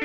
All 0.00 0.04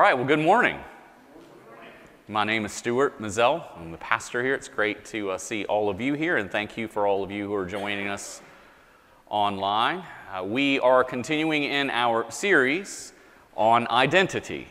right, 0.00 0.14
well, 0.14 0.24
good 0.24 0.40
morning. 0.40 0.80
My 2.26 2.42
name 2.42 2.64
is 2.64 2.72
Stuart 2.72 3.20
Mazzell. 3.20 3.64
I'm 3.76 3.92
the 3.92 3.98
pastor 3.98 4.42
here. 4.42 4.54
It's 4.54 4.66
great 4.66 5.04
to 5.06 5.30
uh, 5.30 5.38
see 5.38 5.64
all 5.66 5.88
of 5.88 6.00
you 6.00 6.14
here, 6.14 6.38
and 6.38 6.50
thank 6.50 6.76
you 6.76 6.88
for 6.88 7.06
all 7.06 7.22
of 7.22 7.30
you 7.30 7.46
who 7.46 7.54
are 7.54 7.66
joining 7.66 8.08
us 8.08 8.42
online. 9.28 10.02
Uh, 10.32 10.42
we 10.42 10.80
are 10.80 11.04
continuing 11.04 11.62
in 11.62 11.90
our 11.90 12.28
series 12.32 13.13
on 13.56 13.86
identity, 13.88 14.68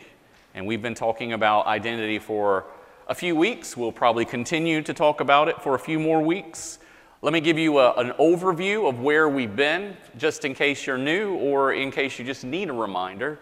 and 0.53 0.65
we've 0.67 0.81
been 0.81 0.95
talking 0.95 1.33
about 1.33 1.65
identity 1.65 2.19
for 2.19 2.65
a 3.07 3.15
few 3.15 3.35
weeks. 3.35 3.75
We'll 3.77 3.91
probably 3.91 4.25
continue 4.25 4.81
to 4.81 4.93
talk 4.93 5.21
about 5.21 5.47
it 5.47 5.61
for 5.61 5.75
a 5.75 5.79
few 5.79 5.99
more 5.99 6.21
weeks. 6.21 6.79
Let 7.21 7.31
me 7.31 7.39
give 7.39 7.57
you 7.57 7.79
a, 7.79 7.93
an 7.93 8.11
overview 8.19 8.89
of 8.89 8.99
where 8.99 9.29
we've 9.29 9.55
been, 9.55 9.95
just 10.17 10.43
in 10.43 10.53
case 10.53 10.85
you're 10.85 10.97
new 10.97 11.35
or 11.35 11.73
in 11.73 11.91
case 11.91 12.19
you 12.19 12.25
just 12.25 12.43
need 12.43 12.69
a 12.69 12.73
reminder. 12.73 13.39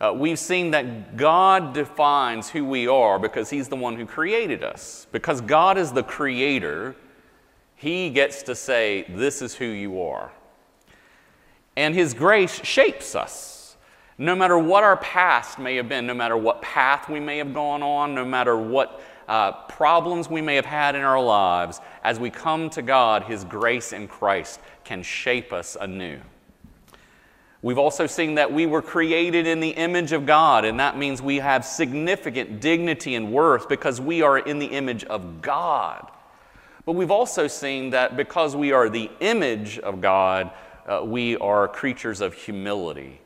Uh, 0.00 0.14
we've 0.14 0.38
seen 0.38 0.70
that 0.70 1.18
God 1.18 1.74
defines 1.74 2.48
who 2.48 2.64
we 2.64 2.88
are 2.88 3.18
because 3.18 3.50
He's 3.50 3.68
the 3.68 3.76
one 3.76 3.96
who 3.96 4.06
created 4.06 4.64
us. 4.64 5.06
Because 5.12 5.42
God 5.42 5.76
is 5.76 5.92
the 5.92 6.02
creator, 6.02 6.96
He 7.76 8.08
gets 8.08 8.42
to 8.44 8.54
say, 8.54 9.04
This 9.10 9.42
is 9.42 9.54
who 9.54 9.66
you 9.66 10.00
are. 10.00 10.32
And 11.76 11.94
His 11.94 12.14
grace 12.14 12.64
shapes 12.64 13.14
us. 13.14 13.59
No 14.20 14.34
matter 14.34 14.58
what 14.58 14.84
our 14.84 14.98
past 14.98 15.58
may 15.58 15.76
have 15.76 15.88
been, 15.88 16.06
no 16.06 16.12
matter 16.12 16.36
what 16.36 16.60
path 16.60 17.08
we 17.08 17.20
may 17.20 17.38
have 17.38 17.54
gone 17.54 17.82
on, 17.82 18.14
no 18.14 18.22
matter 18.22 18.54
what 18.54 19.00
uh, 19.26 19.52
problems 19.62 20.28
we 20.28 20.42
may 20.42 20.56
have 20.56 20.66
had 20.66 20.94
in 20.94 21.00
our 21.00 21.22
lives, 21.22 21.80
as 22.04 22.20
we 22.20 22.28
come 22.28 22.68
to 22.68 22.82
God, 22.82 23.22
His 23.22 23.44
grace 23.44 23.94
in 23.94 24.06
Christ 24.06 24.60
can 24.84 25.02
shape 25.02 25.54
us 25.54 25.74
anew. 25.80 26.20
We've 27.62 27.78
also 27.78 28.06
seen 28.06 28.34
that 28.34 28.52
we 28.52 28.66
were 28.66 28.82
created 28.82 29.46
in 29.46 29.58
the 29.58 29.70
image 29.70 30.12
of 30.12 30.26
God, 30.26 30.66
and 30.66 30.78
that 30.80 30.98
means 30.98 31.22
we 31.22 31.36
have 31.38 31.64
significant 31.64 32.60
dignity 32.60 33.14
and 33.14 33.32
worth 33.32 33.70
because 33.70 34.02
we 34.02 34.20
are 34.20 34.38
in 34.38 34.58
the 34.58 34.66
image 34.66 35.02
of 35.04 35.40
God. 35.40 36.10
But 36.84 36.92
we've 36.92 37.10
also 37.10 37.46
seen 37.46 37.88
that 37.90 38.18
because 38.18 38.54
we 38.54 38.72
are 38.72 38.90
the 38.90 39.10
image 39.20 39.78
of 39.78 40.02
God, 40.02 40.50
uh, 40.86 41.00
we 41.06 41.38
are 41.38 41.66
creatures 41.68 42.20
of 42.20 42.34
humility 42.34 43.22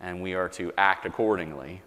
and 0.00 0.22
we 0.22 0.34
are 0.34 0.48
to 0.50 0.72
act 0.76 1.06
accordingly. 1.06 1.82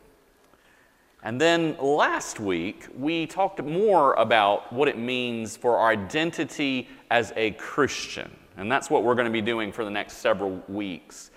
And 1.22 1.40
then 1.40 1.76
last 1.78 2.40
week, 2.40 2.88
we 2.98 3.28
talked 3.28 3.62
more 3.62 4.14
about 4.14 4.72
what 4.72 4.88
it 4.88 4.98
means 4.98 5.58
for 5.58 5.78
our 5.78 5.92
identity 5.92 6.88
as 7.12 7.34
a 7.36 7.52
Christian. 7.52 8.32
And 8.56 8.72
that's 8.72 8.90
what 8.90 9.04
we're 9.04 9.16
going 9.16 9.26
to 9.26 9.32
be 9.32 9.42
doing 9.42 9.72
for 9.72 9.84
the 9.84 9.92
next 9.92 10.18
several 10.18 10.64
weeks. 10.68 11.32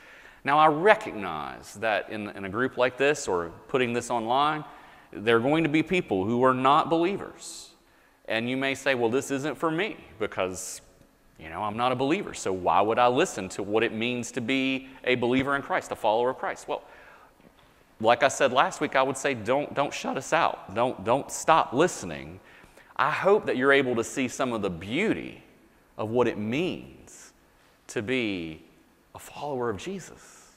Now, 0.45 0.59
I 0.59 0.67
recognize 0.67 1.75
that 1.75 2.11
in, 2.11 2.29
in 2.31 2.45
a 2.45 2.48
group 2.48 2.77
like 2.77 2.97
this 2.97 3.29
or 3.29 3.51
putting 3.69 3.92
this 3.92 4.11
online, 4.11 4.64
there 5.12 5.36
are 5.36 5.41
going 5.41 5.62
to 5.64 5.70
be 5.70 5.83
people 5.83 6.25
who 6.25 6.42
are 6.45 6.55
not 6.55 6.89
believers. 6.89 7.70
And 8.27 8.48
you 8.48 8.57
may 8.57 8.75
say, 8.75 8.95
well, 8.95 9.11
this 9.11 9.31
isn't 9.31 9.57
for 9.57 9.70
me 9.70 9.97
because, 10.19 10.81
you 11.43 11.48
know, 11.48 11.62
I'm 11.62 11.77
not 11.77 11.91
a 11.91 11.97
believer. 11.97 12.35
So 12.35 12.53
why 12.53 12.81
would 12.81 12.98
I 12.98 13.09
listen 13.09 13.48
to 13.51 13.62
what 13.62 13.83
it 13.83 13.93
means 13.93 14.31
to 14.33 14.41
be 14.41 14.89
a 15.05 15.17
believer 15.17 15.57
in 15.57 15.62
Christ, 15.62 15.91
a 15.91 15.97
follower 15.97 16.31
of 16.31 16.39
Christ? 16.39 16.69
Well, 16.69 16.83
like 18.01 18.23
I 18.23 18.29
said 18.29 18.53
last 18.53 18.81
week, 18.81 18.95
I 18.95 19.03
would 19.03 19.17
say 19.17 19.35
don't, 19.35 19.75
don't 19.75 19.93
shut 19.93 20.17
us 20.17 20.33
out. 20.33 20.75
Don't, 20.75 21.05
don't 21.05 21.31
stop 21.31 21.73
listening. 21.73 22.39
I 22.97 23.11
hope 23.11 23.47
that 23.47 23.57
you're 23.57 23.73
able 23.73 23.97
to 23.97 24.05
see 24.05 24.29
some 24.29 24.53
of 24.53 24.63
the 24.63 24.70
beauty 24.70 25.42
of 25.98 26.11
what 26.11 26.29
it 26.29 26.39
means 26.39 27.33
to 27.89 28.03
be 28.03 28.63
a 29.14 29.19
follower 29.19 29.70
of 29.70 29.77
Jesus. 29.77 30.51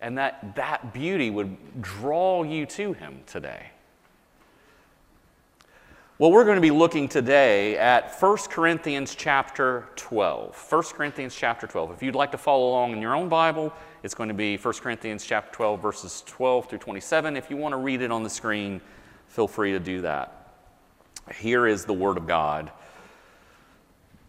And 0.00 0.18
that 0.18 0.54
that 0.56 0.92
beauty 0.92 1.30
would 1.30 1.56
draw 1.80 2.42
you 2.42 2.66
to 2.66 2.92
him 2.92 3.20
today. 3.26 3.70
Well, 6.20 6.32
we're 6.32 6.42
going 6.42 6.56
to 6.56 6.60
be 6.60 6.72
looking 6.72 7.06
today 7.06 7.78
at 7.78 8.20
1 8.20 8.36
Corinthians 8.50 9.14
chapter 9.14 9.88
12. 9.94 10.66
1 10.68 10.82
Corinthians 10.82 11.32
chapter 11.32 11.68
12. 11.68 11.92
If 11.92 12.02
you'd 12.02 12.16
like 12.16 12.32
to 12.32 12.38
follow 12.38 12.70
along 12.70 12.90
in 12.90 13.00
your 13.00 13.14
own 13.14 13.28
Bible, 13.28 13.72
it's 14.02 14.16
going 14.16 14.28
to 14.28 14.34
be 14.34 14.56
1 14.56 14.74
Corinthians 14.74 15.24
chapter 15.24 15.52
12, 15.54 15.80
verses 15.80 16.24
12 16.26 16.70
through 16.70 16.80
27. 16.80 17.36
If 17.36 17.50
you 17.50 17.56
want 17.56 17.72
to 17.72 17.76
read 17.76 18.02
it 18.02 18.10
on 18.10 18.24
the 18.24 18.30
screen, 18.30 18.80
feel 19.28 19.46
free 19.46 19.70
to 19.70 19.78
do 19.78 20.00
that. 20.00 20.50
Here 21.36 21.68
is 21.68 21.84
the 21.84 21.94
Word 21.94 22.16
of 22.16 22.26
God. 22.26 22.72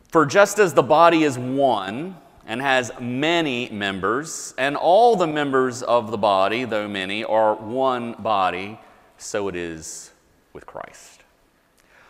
For 0.09 0.27
just 0.27 0.59
as 0.59 0.75
the 0.75 0.83
body 0.83 1.23
is 1.23 1.39
one, 1.39 2.15
and 2.45 2.61
has 2.61 2.91
many 2.99 3.67
members, 3.69 4.53
and 4.59 4.77
all 4.77 5.15
the 5.15 5.25
members 5.25 5.81
of 5.81 6.11
the 6.11 6.19
body, 6.19 6.65
though 6.65 6.87
many, 6.87 7.23
are 7.23 7.55
one 7.55 8.13
body, 8.13 8.79
so 9.17 9.47
it 9.47 9.55
is 9.55 10.11
with 10.53 10.67
Christ. 10.67 11.18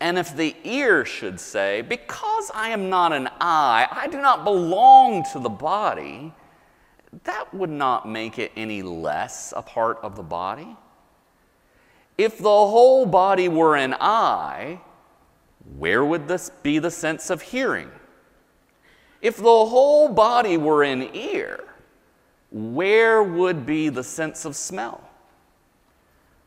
And 0.00 0.18
if 0.18 0.36
the 0.36 0.54
ear 0.64 1.04
should 1.04 1.40
say, 1.40 1.82
Because 1.82 2.50
I 2.54 2.70
am 2.70 2.90
not 2.90 3.12
an 3.12 3.28
eye, 3.40 3.88
I 3.90 4.08
do 4.08 4.20
not 4.20 4.44
belong 4.44 5.24
to 5.32 5.38
the 5.38 5.48
body, 5.48 6.32
that 7.24 7.54
would 7.54 7.70
not 7.70 8.08
make 8.08 8.38
it 8.38 8.52
any 8.56 8.82
less 8.82 9.54
a 9.56 9.62
part 9.62 9.98
of 10.02 10.16
the 10.16 10.22
body. 10.22 10.76
If 12.18 12.38
the 12.38 12.44
whole 12.44 13.06
body 13.06 13.48
were 13.48 13.76
an 13.76 13.94
eye, 13.94 14.80
where 15.78 16.04
would 16.04 16.28
this 16.28 16.50
be 16.50 16.78
the 16.78 16.90
sense 16.90 17.30
of 17.30 17.42
hearing? 17.42 17.90
If 19.22 19.36
the 19.36 19.42
whole 19.42 20.08
body 20.08 20.56
were 20.56 20.82
an 20.82 21.14
ear, 21.14 21.64
where 22.50 23.22
would 23.22 23.64
be 23.64 23.88
the 23.88 24.04
sense 24.04 24.44
of 24.44 24.54
smell? 24.54 25.08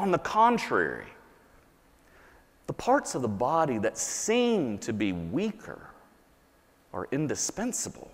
On 0.00 0.10
the 0.10 0.18
contrary, 0.18 1.04
the 2.66 2.72
parts 2.72 3.14
of 3.14 3.20
the 3.20 3.28
body 3.28 3.76
that 3.76 3.98
seem 3.98 4.78
to 4.78 4.94
be 4.94 5.12
weaker 5.12 5.90
are 6.94 7.06
indispensable. 7.12 8.10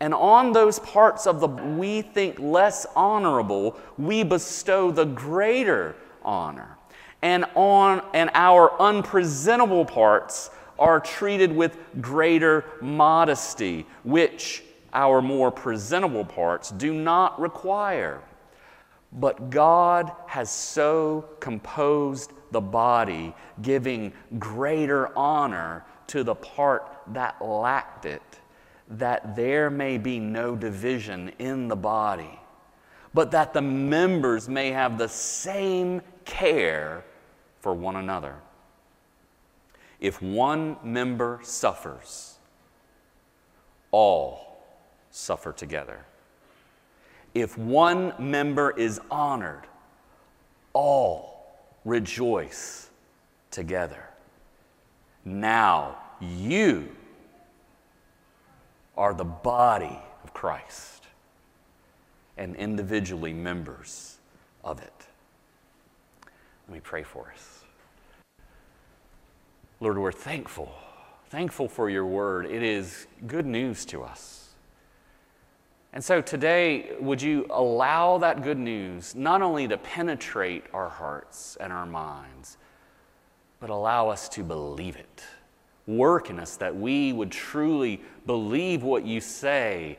And 0.00 0.12
on 0.12 0.52
those 0.52 0.78
parts 0.80 1.26
of 1.26 1.40
the 1.40 1.48
we 1.48 2.02
think 2.02 2.38
less 2.38 2.84
honorable, 2.94 3.80
we 3.96 4.22
bestow 4.22 4.90
the 4.90 5.06
greater 5.06 5.96
honor. 6.22 6.76
And 7.22 7.46
on 7.54 8.02
and 8.12 8.28
our 8.34 8.78
unpresentable 8.78 9.86
parts, 9.86 10.50
are 10.78 11.00
treated 11.00 11.56
with 11.56 11.78
greater 12.02 12.66
modesty, 12.82 13.86
which 14.02 14.62
our 14.92 15.22
more 15.22 15.50
presentable 15.50 16.26
parts 16.26 16.70
do 16.70 16.92
not 16.92 17.40
require. 17.40 18.20
But 19.14 19.50
God 19.50 20.10
has 20.26 20.50
so 20.50 21.24
composed 21.38 22.32
the 22.50 22.60
body, 22.60 23.34
giving 23.62 24.12
greater 24.38 25.16
honor 25.16 25.84
to 26.08 26.24
the 26.24 26.34
part 26.34 26.90
that 27.08 27.40
lacked 27.40 28.06
it, 28.06 28.22
that 28.88 29.36
there 29.36 29.70
may 29.70 29.98
be 29.98 30.18
no 30.18 30.56
division 30.56 31.32
in 31.38 31.68
the 31.68 31.76
body, 31.76 32.40
but 33.12 33.30
that 33.30 33.54
the 33.54 33.62
members 33.62 34.48
may 34.48 34.72
have 34.72 34.98
the 34.98 35.08
same 35.08 36.02
care 36.24 37.04
for 37.60 37.72
one 37.72 37.96
another. 37.96 38.34
If 40.00 40.20
one 40.20 40.76
member 40.82 41.40
suffers, 41.42 42.38
all 43.90 44.64
suffer 45.10 45.52
together. 45.52 46.04
If 47.34 47.58
one 47.58 48.14
member 48.18 48.70
is 48.70 49.00
honored, 49.10 49.66
all 50.72 51.58
rejoice 51.84 52.88
together. 53.50 54.08
Now 55.24 55.98
you 56.20 56.88
are 58.96 59.12
the 59.12 59.24
body 59.24 59.98
of 60.22 60.32
Christ 60.32 61.06
and 62.36 62.54
individually 62.56 63.32
members 63.32 64.18
of 64.62 64.80
it. 64.80 65.06
Let 66.68 66.74
me 66.74 66.80
pray 66.80 67.02
for 67.02 67.30
us. 67.32 67.64
Lord, 69.80 69.98
we're 69.98 70.12
thankful, 70.12 70.72
thankful 71.26 71.68
for 71.68 71.90
your 71.90 72.06
word. 72.06 72.46
It 72.46 72.62
is 72.62 73.06
good 73.26 73.44
news 73.44 73.84
to 73.86 74.02
us. 74.02 74.43
And 75.94 76.02
so 76.02 76.20
today, 76.20 76.90
would 76.98 77.22
you 77.22 77.46
allow 77.50 78.18
that 78.18 78.42
good 78.42 78.58
news 78.58 79.14
not 79.14 79.42
only 79.42 79.68
to 79.68 79.78
penetrate 79.78 80.64
our 80.74 80.88
hearts 80.88 81.56
and 81.60 81.72
our 81.72 81.86
minds, 81.86 82.58
but 83.60 83.70
allow 83.70 84.08
us 84.08 84.28
to 84.30 84.42
believe 84.42 84.96
it. 84.96 85.24
Work 85.86 86.30
in 86.30 86.40
us 86.40 86.56
that 86.56 86.74
we 86.74 87.12
would 87.12 87.30
truly 87.30 88.02
believe 88.26 88.82
what 88.82 89.06
you 89.06 89.20
say 89.20 89.96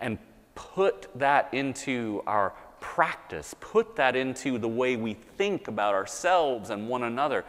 and 0.00 0.18
put 0.54 1.08
that 1.18 1.48
into 1.54 2.22
our 2.26 2.52
practice, 2.78 3.54
put 3.58 3.96
that 3.96 4.16
into 4.16 4.58
the 4.58 4.68
way 4.68 4.96
we 4.96 5.14
think 5.14 5.66
about 5.66 5.94
ourselves 5.94 6.68
and 6.68 6.88
one 6.90 7.04
another. 7.04 7.44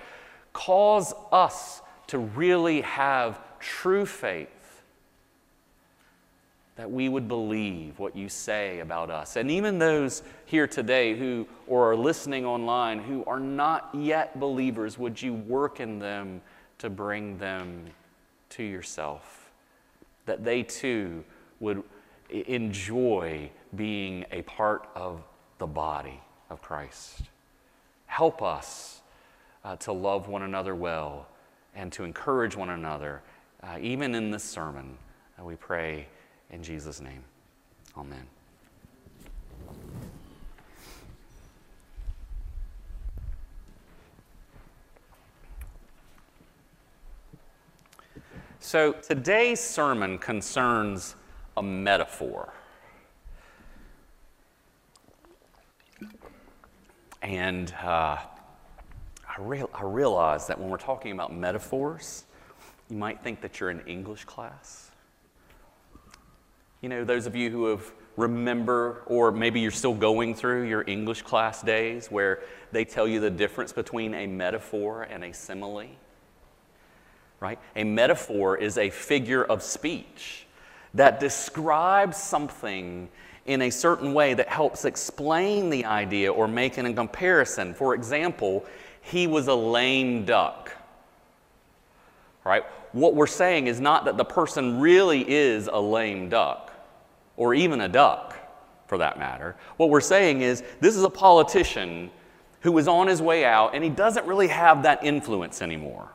Cause 0.53 1.13
us 1.33 1.81
to 2.07 2.17
really 2.17 2.79
have 2.81 3.41
true 3.59 4.05
faith 4.05 4.58
that 6.79 6.89
we 6.89 7.09
would 7.09 7.27
believe 7.27 7.99
what 7.99 8.15
you 8.15 8.29
say 8.29 8.79
about 8.79 9.09
us. 9.09 9.35
And 9.35 9.51
even 9.51 9.79
those 9.79 10.23
here 10.45 10.65
today 10.65 11.13
who 11.13 11.45
or 11.67 11.91
are 11.91 11.95
listening 11.97 12.45
online 12.45 12.99
who 12.99 13.25
are 13.25 13.41
not 13.41 13.89
yet 13.93 14.39
believers, 14.39 14.97
would 14.97 15.21
you 15.21 15.33
work 15.33 15.81
in 15.81 15.99
them 15.99 16.39
to 16.77 16.89
bring 16.89 17.37
them 17.37 17.87
to 18.51 18.63
yourself? 18.63 19.51
That 20.25 20.45
they 20.45 20.63
too 20.63 21.25
would 21.59 21.83
enjoy 22.29 23.49
being 23.75 24.23
a 24.31 24.41
part 24.43 24.87
of 24.95 25.21
the 25.57 25.67
body 25.67 26.21
of 26.49 26.61
Christ. 26.61 27.23
Help 28.05 28.41
us 28.41 29.01
uh, 29.65 29.75
to 29.75 29.91
love 29.91 30.29
one 30.29 30.43
another 30.43 30.75
well 30.75 31.27
and 31.75 31.91
to 31.91 32.05
encourage 32.05 32.55
one 32.55 32.69
another, 32.69 33.21
uh, 33.63 33.77
even 33.81 34.15
in 34.15 34.31
this 34.31 34.45
sermon. 34.45 34.97
Uh, 35.37 35.43
we 35.43 35.57
pray 35.57 36.07
in 36.51 36.63
Jesus' 36.63 37.01
name, 37.01 37.23
amen. 37.97 38.25
So 48.59 48.91
today's 48.91 49.59
sermon 49.59 50.19
concerns 50.19 51.15
a 51.57 51.63
metaphor. 51.63 52.53
And 57.23 57.73
uh, 57.83 58.17
I, 59.27 59.65
I 59.73 59.83
realize 59.83 60.45
that 60.47 60.59
when 60.59 60.69
we're 60.69 60.77
talking 60.77 61.11
about 61.11 61.33
metaphors, 61.33 62.25
you 62.89 62.97
might 62.97 63.23
think 63.23 63.41
that 63.41 63.59
you're 63.59 63.71
in 63.71 63.81
English 63.87 64.25
class. 64.25 64.88
You 66.81 66.89
know, 66.89 67.03
those 67.03 67.25
of 67.25 67.35
you 67.35 67.49
who 67.49 67.65
have 67.65 67.91
remember, 68.19 69.01
or 69.05 69.31
maybe 69.31 69.59
you're 69.59 69.71
still 69.71 69.93
going 69.93 70.35
through 70.35 70.63
your 70.63 70.83
English 70.87 71.21
class 71.21 71.61
days 71.61 72.07
where 72.07 72.41
they 72.71 72.85
tell 72.85 73.07
you 73.07 73.19
the 73.19 73.29
difference 73.29 73.71
between 73.71 74.13
a 74.13 74.27
metaphor 74.27 75.03
and 75.03 75.23
a 75.23 75.33
simile. 75.33 75.87
Right? 77.39 77.57
A 77.75 77.85
metaphor 77.85 78.57
is 78.57 78.77
a 78.77 78.89
figure 78.89 79.43
of 79.43 79.63
speech 79.63 80.45
that 80.93 81.19
describes 81.19 82.17
something 82.17 83.07
in 83.45 83.61
a 83.61 83.69
certain 83.69 84.13
way 84.13 84.33
that 84.33 84.49
helps 84.49 84.83
explain 84.83 85.69
the 85.69 85.85
idea 85.85 86.31
or 86.31 86.47
make 86.47 86.77
a 86.77 86.93
comparison. 86.93 87.73
For 87.73 87.95
example, 87.95 88.65
he 89.01 89.27
was 89.27 89.47
a 89.47 89.55
lame 89.55 90.25
duck. 90.25 90.75
Right? 92.43 92.63
What 92.91 93.15
we're 93.15 93.27
saying 93.27 93.67
is 93.67 93.79
not 93.79 94.05
that 94.05 94.17
the 94.17 94.25
person 94.25 94.79
really 94.79 95.29
is 95.29 95.67
a 95.67 95.79
lame 95.79 96.27
duck 96.27 96.68
or 97.39 97.53
even 97.55 97.79
a 97.81 97.87
duck 97.87 98.35
for 98.85 98.97
that 98.97 99.17
matter. 99.17 99.55
What 99.77 99.89
we're 99.89 100.01
saying 100.01 100.41
is 100.41 100.61
this 100.81 100.95
is 100.97 101.03
a 101.03 101.09
politician 101.09 102.11
who 102.59 102.77
is 102.77 102.87
on 102.87 103.07
his 103.07 103.21
way 103.21 103.45
out 103.45 103.73
and 103.73 103.83
he 103.83 103.89
doesn't 103.89 104.27
really 104.27 104.49
have 104.49 104.83
that 104.83 105.03
influence 105.05 105.61
anymore. 105.61 106.09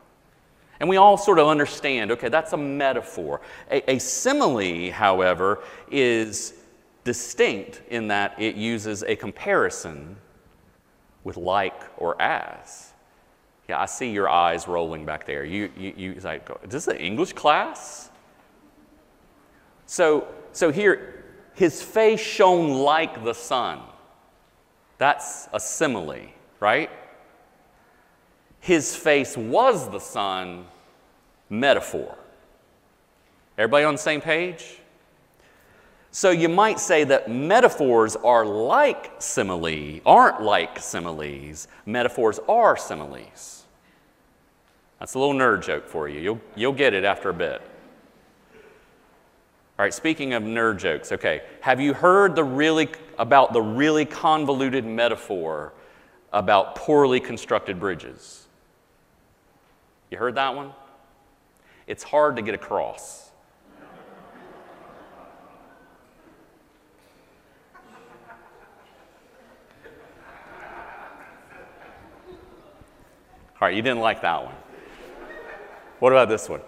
And 0.79 0.87
we 0.87 0.97
all 0.97 1.17
sort 1.17 1.39
of 1.39 1.47
understand 1.47 2.11
okay, 2.11 2.29
that's 2.29 2.53
a 2.53 2.57
metaphor. 2.57 3.41
A, 3.71 3.95
a, 3.95 3.99
simile, 3.99 4.91
however, 4.91 5.63
is 5.89 6.53
distinct 7.03 7.81
in 7.89 8.07
that 8.09 8.39
it 8.39 8.55
uses 8.55 9.03
a 9.03 9.15
comparison 9.15 10.15
with 11.23 11.37
like 11.37 11.81
or 11.97 12.21
as. 12.21 12.93
Yeah, 13.67 13.81
I 13.81 13.87
see 13.87 14.11
your 14.11 14.29
eyes 14.29 14.67
rolling 14.67 15.05
back 15.05 15.25
there. 15.25 15.43
You, 15.43 15.71
you, 15.75 15.93
you 15.97 16.13
like, 16.23 16.47
is 16.63 16.69
this 16.69 16.87
an 16.87 16.97
English 16.97 17.33
class? 17.33 18.11
So, 19.87 20.27
so 20.51 20.71
here, 20.71 21.14
his 21.55 21.81
face 21.81 22.19
shone 22.19 22.73
like 22.73 23.23
the 23.23 23.33
sun. 23.33 23.79
That's 24.97 25.49
a 25.51 25.59
simile, 25.59 26.27
right? 26.59 26.89
His 28.59 28.95
face 28.95 29.35
was 29.37 29.89
the 29.89 29.99
sun, 29.99 30.65
metaphor. 31.49 32.17
Everybody 33.57 33.85
on 33.85 33.95
the 33.95 33.99
same 33.99 34.21
page? 34.21 34.79
So 36.11 36.31
you 36.31 36.47
might 36.47 36.79
say 36.79 37.03
that 37.03 37.29
metaphors 37.29 38.15
are 38.15 38.45
like 38.45 39.11
simile, 39.19 39.99
aren't 40.05 40.41
like 40.41 40.79
similes. 40.79 41.67
Metaphors 41.85 42.39
are 42.47 42.77
similes. 42.77 43.65
That's 44.99 45.13
a 45.13 45.19
little 45.19 45.33
nerd 45.33 45.63
joke 45.63 45.87
for 45.87 46.07
you. 46.07 46.21
You'll, 46.21 46.41
you'll 46.55 46.73
get 46.73 46.93
it 46.93 47.03
after 47.03 47.29
a 47.29 47.33
bit. 47.33 47.61
All 49.77 49.83
right, 49.83 49.93
speaking 49.93 50.31
of 50.33 50.43
nerd 50.43 50.77
jokes, 50.77 51.11
okay, 51.11 51.41
have 51.59 51.81
you 51.81 51.93
heard 51.93 52.33
the 52.33 52.45
really, 52.45 52.87
about 53.19 53.51
the 53.51 53.61
really 53.61 54.05
convoluted 54.05 54.85
metaphor 54.85 55.73
about 56.31 56.75
poorly 56.75 57.19
constructed 57.19 57.77
bridges? 57.77 58.47
You 60.09 60.17
heard 60.17 60.35
that 60.35 60.55
one? 60.55 60.71
It's 61.87 62.03
hard 62.03 62.37
to 62.37 62.41
get 62.41 62.55
across. 62.55 63.31
All 73.55 73.69
right, 73.69 73.75
you 73.75 73.81
didn't 73.81 73.99
like 73.99 74.21
that 74.21 74.45
one. 74.45 74.55
What 75.99 76.13
about 76.13 76.29
this 76.29 76.47
one? 76.47 76.61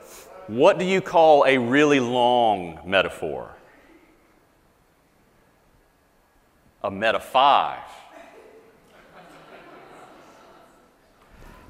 What 0.47 0.79
do 0.79 0.85
you 0.85 1.01
call 1.01 1.43
a 1.45 1.57
really 1.57 1.99
long 1.99 2.79
metaphor? 2.85 3.53
A 6.83 6.89
meta 6.89 7.19
five. 7.19 7.79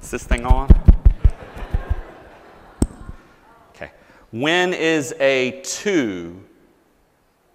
Is 0.00 0.12
this 0.12 0.22
thing 0.22 0.46
on? 0.46 0.68
Okay. 3.70 3.90
When 4.30 4.72
is 4.72 5.12
a 5.18 5.60
two 5.64 6.40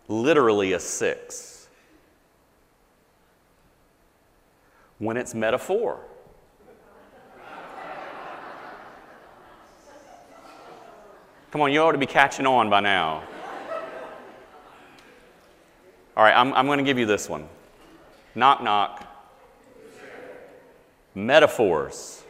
literally 0.09 0.73
a 0.73 0.79
six? 0.79 1.69
When 4.97 5.15
it's 5.15 5.33
metaphor. 5.33 6.01
Come 11.53 11.61
on, 11.61 11.71
you 11.71 11.81
ought 11.81 11.91
to 11.91 11.99
be 11.99 12.07
catching 12.07 12.47
on 12.47 12.71
by 12.71 12.79
now. 12.79 13.21
All 16.17 16.23
right, 16.23 16.33
I'm, 16.35 16.51
I'm 16.51 16.65
going 16.65 16.79
to 16.79 16.83
give 16.83 16.97
you 16.97 17.05
this 17.05 17.29
one. 17.29 17.47
Knock, 18.33 18.63
knock. 18.63 19.07
Metaphors. 21.13 22.23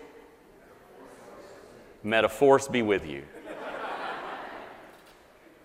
Metaphors 2.03 2.67
be 2.67 2.81
with 2.81 3.07
you. 3.07 3.23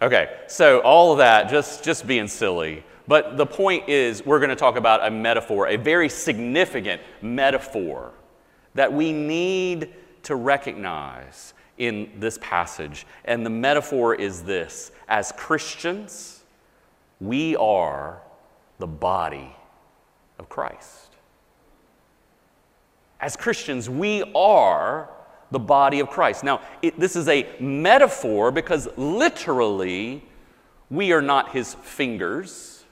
Okay, 0.00 0.36
so 0.46 0.78
all 0.82 1.10
of 1.10 1.18
that, 1.18 1.50
just, 1.50 1.82
just 1.82 2.06
being 2.06 2.28
silly. 2.28 2.84
But 3.08 3.36
the 3.36 3.46
point 3.46 3.88
is, 3.88 4.24
we're 4.24 4.38
going 4.38 4.50
to 4.50 4.54
talk 4.54 4.76
about 4.76 5.04
a 5.04 5.10
metaphor, 5.10 5.66
a 5.66 5.74
very 5.74 6.08
significant 6.08 7.02
metaphor 7.22 8.12
that 8.76 8.92
we 8.92 9.12
need 9.12 9.94
to 10.22 10.36
recognize 10.36 11.54
in 11.78 12.10
this 12.18 12.38
passage. 12.40 13.06
And 13.24 13.46
the 13.46 13.50
metaphor 13.50 14.14
is 14.14 14.42
this 14.42 14.92
as 15.08 15.32
Christians, 15.32 16.42
we 17.20 17.56
are 17.56 18.20
the 18.78 18.86
body 18.86 19.54
of 20.38 20.48
Christ. 20.48 21.16
As 23.20 23.36
Christians, 23.36 23.90
we 23.90 24.22
are 24.34 25.10
the 25.50 25.58
body 25.58 26.00
of 26.00 26.08
Christ. 26.08 26.44
Now, 26.44 26.60
it, 26.82 26.98
this 27.00 27.16
is 27.16 27.26
a 27.28 27.48
metaphor 27.58 28.50
because 28.52 28.88
literally, 28.96 30.22
we 30.90 31.12
are 31.12 31.22
not 31.22 31.52
his 31.52 31.74
fingers. 31.74 32.84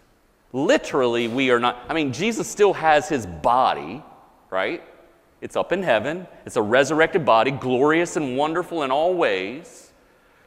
Literally, 0.53 1.29
we 1.29 1.51
are 1.51 1.61
not. 1.61 1.85
I 1.89 1.95
mean, 1.95 2.13
Jesus 2.13 2.49
still 2.49 2.73
has 2.73 3.09
his 3.09 3.27
body, 3.27 4.03
right? 4.51 4.83
It's 5.47 5.55
up 5.55 5.71
in 5.71 5.85
heaven. 5.85 6.27
It's 6.45 6.57
a 6.57 6.61
resurrected 6.61 7.25
body, 7.25 7.53
glorious 7.53 8.17
and 8.17 8.37
wonderful 8.37 8.83
in 8.83 8.91
all 8.91 9.15
ways. 9.15 9.93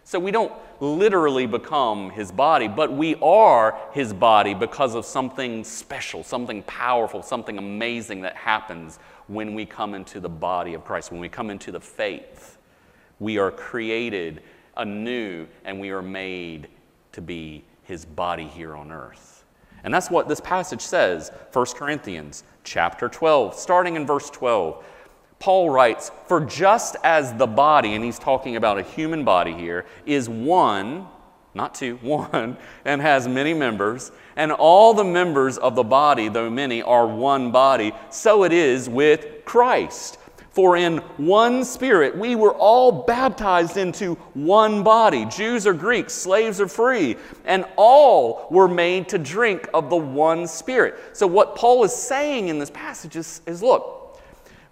So 0.03 0.19
we 0.19 0.29
don't 0.29 0.51
literally 0.81 1.45
become 1.45 2.09
his 2.09 2.33
body, 2.33 2.67
but 2.67 2.91
we 2.91 3.15
are 3.21 3.79
his 3.93 4.11
body 4.11 4.53
because 4.53 4.95
of 4.95 5.05
something 5.05 5.63
special, 5.63 6.21
something 6.21 6.63
powerful, 6.63 7.23
something 7.23 7.57
amazing 7.57 8.19
that 8.23 8.35
happens 8.35 8.99
when 9.27 9.53
we 9.53 9.65
come 9.65 9.93
into 9.93 10.19
the 10.19 10.27
body 10.27 10.73
of 10.73 10.83
Christ, 10.83 11.13
when 11.13 11.21
we 11.21 11.29
come 11.29 11.49
into 11.49 11.71
the 11.71 11.79
faith. 11.79 12.57
We 13.19 13.37
are 13.37 13.51
created 13.51 14.43
anew 14.75 15.47
and 15.63 15.79
we 15.79 15.91
are 15.91 16.01
made 16.01 16.67
to 17.13 17.21
be 17.21 17.63
his 17.83 18.03
body 18.03 18.47
here 18.47 18.75
on 18.75 18.91
earth. 18.91 19.38
And 19.83 19.93
that's 19.93 20.09
what 20.09 20.27
this 20.27 20.41
passage 20.41 20.81
says, 20.81 21.31
1 21.53 21.65
Corinthians 21.75 22.43
chapter 22.63 23.07
12, 23.07 23.55
starting 23.55 23.95
in 23.95 24.05
verse 24.05 24.29
12. 24.29 24.83
Paul 25.39 25.69
writes, 25.69 26.11
For 26.27 26.41
just 26.41 26.97
as 27.03 27.33
the 27.33 27.47
body, 27.47 27.95
and 27.95 28.03
he's 28.03 28.19
talking 28.19 28.57
about 28.57 28.77
a 28.77 28.83
human 28.83 29.23
body 29.23 29.53
here, 29.53 29.85
is 30.05 30.27
one, 30.27 31.07
not 31.53 31.73
two, 31.73 31.95
one, 32.01 32.57
and 32.85 33.01
has 33.01 33.27
many 33.27 33.53
members, 33.53 34.11
and 34.35 34.51
all 34.51 34.93
the 34.93 35.03
members 35.03 35.57
of 35.57 35.75
the 35.75 35.83
body, 35.83 36.29
though 36.29 36.49
many, 36.49 36.81
are 36.81 37.07
one 37.07 37.51
body, 37.51 37.93
so 38.09 38.43
it 38.43 38.53
is 38.53 38.89
with 38.89 39.45
Christ. 39.45 40.18
For 40.59 40.75
in 40.75 40.97
one 41.15 41.63
spirit 41.63 42.17
we 42.17 42.35
were 42.35 42.53
all 42.53 42.91
baptized 42.91 43.77
into 43.77 44.15
one 44.33 44.83
body, 44.83 45.23
Jews 45.23 45.65
or 45.65 45.73
Greeks, 45.73 46.13
slaves 46.13 46.59
or 46.59 46.67
free, 46.67 47.15
and 47.45 47.63
all 47.77 48.45
were 48.51 48.67
made 48.67 49.07
to 49.07 49.17
drink 49.17 49.69
of 49.73 49.89
the 49.89 49.95
one 49.95 50.47
spirit. 50.47 50.99
So, 51.13 51.27
what 51.27 51.55
Paul 51.55 51.85
is 51.85 51.95
saying 51.95 52.49
in 52.49 52.59
this 52.59 52.71
passage 52.71 53.15
is, 53.15 53.41
is 53.45 53.63
look, 53.63 54.19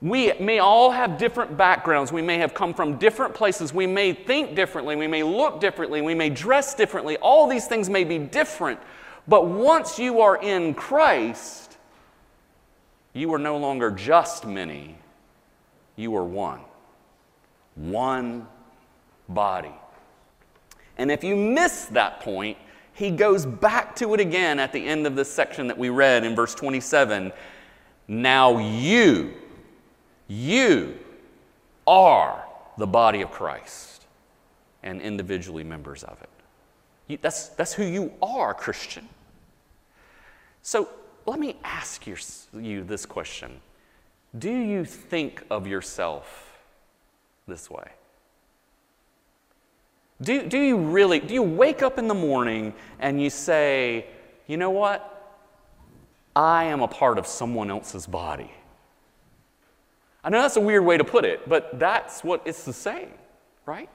we 0.01 0.34
may 0.41 0.60
all 0.60 0.91
have 0.91 1.17
different 1.17 1.56
backgrounds. 1.56 2.12
We 2.12 2.22
may 2.22 2.38
have 2.39 2.53
come 2.53 2.74
from 2.74 2.98
different 2.98 3.34
places. 3.34 3.74
We 3.74 3.88
may 3.88 4.12
think 4.12 4.58
differently. 4.58 4.98
We 4.98 5.08
may 5.08 5.24
look 5.24 5.62
differently. 5.62 6.01
We 6.01 6.15
may 6.15 6.29
dress 6.29 6.75
differently. 6.75 7.15
All 7.15 7.48
these 7.48 7.65
things 7.65 7.89
may 7.89 8.03
be 8.03 8.17
different. 8.17 8.82
But 9.25 9.48
once 9.48 9.98
you 9.98 10.20
are 10.20 10.36
in 10.36 10.74
Christ, 10.74 11.77
you 13.13 13.34
are 13.34 13.39
no 13.39 13.56
longer 13.56 13.89
just 13.89 14.46
many, 14.46 14.98
you 15.97 16.15
are 16.15 16.23
one. 16.23 16.61
One 17.75 18.47
body. 19.27 19.73
And 20.97 21.11
if 21.11 21.23
you 21.23 21.35
miss 21.35 21.85
that 21.87 22.21
point, 22.21 22.57
he 22.93 23.11
goes 23.11 23.45
back 23.45 23.95
to 23.97 24.13
it 24.13 24.21
again 24.21 24.59
at 24.59 24.71
the 24.71 24.87
end 24.87 25.05
of 25.05 25.15
this 25.15 25.31
section 25.31 25.67
that 25.67 25.77
we 25.77 25.89
read 25.89 26.23
in 26.23 26.35
verse 26.35 26.55
27. 26.55 27.33
Now 28.07 28.57
you 28.57 29.33
you 30.27 30.97
are 31.85 32.45
the 32.77 32.87
body 32.87 33.21
of 33.21 33.31
Christ 33.31 34.05
and 34.83 35.01
individually 35.01 35.63
members 35.63 36.03
of 36.03 36.21
it. 36.21 36.29
You, 37.07 37.17
that's, 37.21 37.49
that's 37.49 37.73
who 37.73 37.83
you 37.83 38.13
are, 38.21 38.53
Christian. 38.53 39.07
So 40.61 40.89
let 41.25 41.39
me 41.39 41.55
ask 41.63 42.05
you, 42.05 42.17
you 42.53 42.83
this 42.83 43.05
question 43.05 43.61
Do 44.38 44.51
you 44.51 44.86
think 44.86 45.43
of 45.50 45.67
yourself 45.67 46.57
this 47.48 47.69
way? 47.69 47.89
Do, 50.22 50.48
do 50.48 50.57
you 50.57 50.77
really, 50.77 51.19
do 51.19 51.34
you 51.34 51.43
wake 51.43 51.84
up 51.84 52.00
in 52.00 52.07
the 52.07 52.15
morning 52.15 52.74
and 53.00 53.22
you 53.22 53.29
say, 53.29 54.07
you 54.48 54.57
know 54.57 54.72
what? 54.72 55.13
I 56.36 56.65
am 56.65 56.81
a 56.81 56.88
part 56.88 57.17
of 57.17 57.27
someone 57.27 57.69
else's 57.69 58.07
body. 58.07 58.51
I 60.24 60.29
know 60.29 60.41
that's 60.41 60.57
a 60.57 60.62
weird 60.62 60.84
way 60.84 60.98
to 60.98 61.03
put 61.03 61.24
it, 61.24 61.48
but 61.48 61.79
that's 61.79 62.24
what 62.24 62.41
it's 62.46 62.63
the 62.65 62.74
saying, 62.74 63.13
right? 63.65 63.89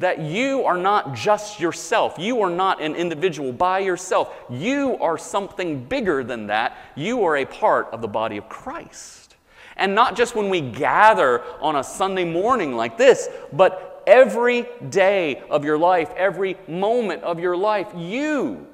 That 0.00 0.20
you 0.20 0.64
are 0.64 0.78
not 0.78 1.14
just 1.14 1.60
yourself. 1.60 2.16
You 2.18 2.40
are 2.40 2.50
not 2.50 2.82
an 2.82 2.96
individual 2.96 3.52
by 3.52 3.78
yourself. 3.80 4.34
You 4.50 4.96
are 4.98 5.16
something 5.16 5.84
bigger 5.84 6.24
than 6.24 6.48
that. 6.48 6.76
You 6.96 7.22
are 7.24 7.36
a 7.36 7.44
part 7.44 7.88
of 7.92 8.00
the 8.00 8.08
body 8.08 8.36
of 8.38 8.48
Christ. 8.48 9.36
And 9.76 9.94
not 9.94 10.16
just 10.16 10.34
when 10.34 10.48
we 10.48 10.62
gather 10.62 11.42
on 11.60 11.76
a 11.76 11.84
Sunday 11.84 12.24
morning 12.24 12.76
like 12.76 12.98
this, 12.98 13.28
but 13.52 14.02
every 14.06 14.66
day 14.88 15.42
of 15.50 15.64
your 15.64 15.78
life, 15.78 16.10
every 16.16 16.56
moment 16.66 17.22
of 17.22 17.38
your 17.38 17.56
life, 17.56 17.88
you, 17.94 18.66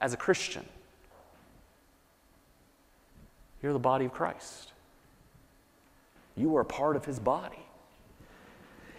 as 0.00 0.12
a 0.12 0.16
Christian, 0.16 0.64
you're 3.62 3.72
the 3.72 3.78
body 3.78 4.04
of 4.04 4.12
Christ. 4.12 4.72
You 6.36 6.56
are 6.56 6.60
a 6.60 6.64
part 6.64 6.96
of 6.96 7.04
his 7.04 7.18
body. 7.18 7.67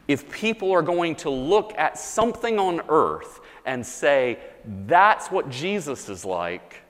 If 0.09 0.31
people 0.31 0.71
are 0.71 0.81
going 0.81 1.15
to 1.17 1.29
look 1.29 1.77
at 1.77 1.95
something 1.95 2.57
on 2.57 2.81
earth 2.89 3.41
and 3.63 3.85
say, 3.85 4.39
that's 4.87 5.29
what 5.29 5.51
Jesus 5.51 6.09
is 6.09 6.25
like, 6.25 6.81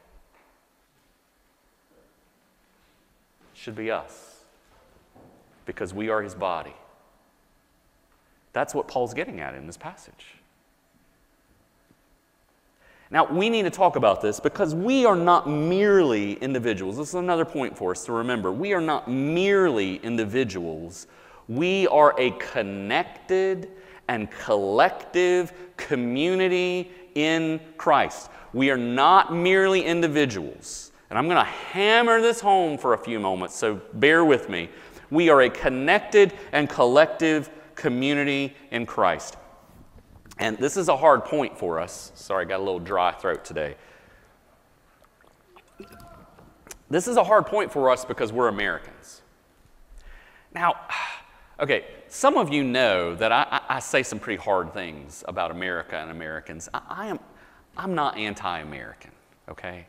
should 3.54 3.76
be 3.76 3.92
us 3.92 4.46
because 5.66 5.94
we 5.94 6.08
are 6.08 6.22
his 6.22 6.34
body. 6.34 6.74
That's 8.54 8.74
what 8.74 8.88
Paul's 8.88 9.14
getting 9.14 9.42
at 9.42 9.54
in 9.54 9.68
this 9.68 9.76
passage. 9.76 10.36
Now, 13.12 13.26
we 13.30 13.50
need 13.50 13.64
to 13.64 13.70
talk 13.70 13.98
about 13.98 14.22
this 14.22 14.40
because 14.40 14.74
we 14.74 15.06
are 15.06 15.18
not 15.18 15.50
merely 15.50 16.36
individuals. 16.36 16.96
This 16.96 17.10
is 17.10 17.16
another 17.16 17.44
point 17.44 17.78
for 17.78 17.92
us 17.92 18.06
to 18.06 18.14
remember. 18.14 18.54
We 18.54 18.72
are 18.72 18.80
not 18.80 19.10
merely 19.10 19.98
individuals, 19.98 21.08
we 21.50 21.88
are 21.88 22.14
a 22.18 22.32
connected 22.32 23.72
and 24.08 24.32
collective 24.32 25.52
community 25.76 26.92
in 27.16 27.60
Christ. 27.78 28.30
We 28.54 28.70
are 28.70 28.78
not 28.78 29.34
merely 29.34 29.84
individuals. 29.84 30.92
And 31.10 31.18
I'm 31.18 31.26
going 31.26 31.44
to 31.44 31.52
hammer 31.52 32.22
this 32.22 32.40
home 32.40 32.78
for 32.78 32.94
a 32.94 32.98
few 32.98 33.20
moments, 33.20 33.56
so 33.56 33.82
bear 33.94 34.24
with 34.24 34.48
me. 34.48 34.70
We 35.10 35.30
are 35.30 35.42
a 35.42 35.50
connected 35.50 36.34
and 36.52 36.70
collective 36.70 37.50
community 37.74 38.56
in 38.70 38.86
Christ. 38.86 39.36
And 40.38 40.56
this 40.60 40.78
is 40.78 40.88
a 40.88 40.96
hard 40.96 41.26
point 41.26 41.58
for 41.58 41.80
us. 41.80 42.12
Sorry, 42.14 42.46
I 42.46 42.48
got 42.48 42.60
a 42.60 42.64
little 42.64 42.80
dry 42.80 43.12
throat 43.12 43.44
today. 43.44 43.76
This 46.92 47.08
is 47.08 47.18
a 47.18 47.24
hard 47.24 47.48
point 47.48 47.72
for 47.72 47.90
us 47.90 48.06
because 48.06 48.32
we're 48.32 48.48
Americans. 48.48 49.22
Now, 50.54 50.76
okay, 51.60 51.86
some 52.08 52.38
of 52.38 52.52
you 52.52 52.64
know 52.64 53.16
that 53.16 53.32
I, 53.32 53.62
I 53.68 53.80
say 53.80 54.04
some 54.04 54.20
pretty 54.20 54.42
hard 54.42 54.74
things 54.74 55.24
about 55.28 55.52
America 55.52 55.98
and 55.98 56.12
Americans. 56.12 56.70
I, 56.74 56.82
I 56.90 57.08
am, 57.08 57.20
I'm 57.78 57.96
not 57.96 58.18
anti 58.18 58.60
American, 58.60 59.12
okay? 59.50 59.86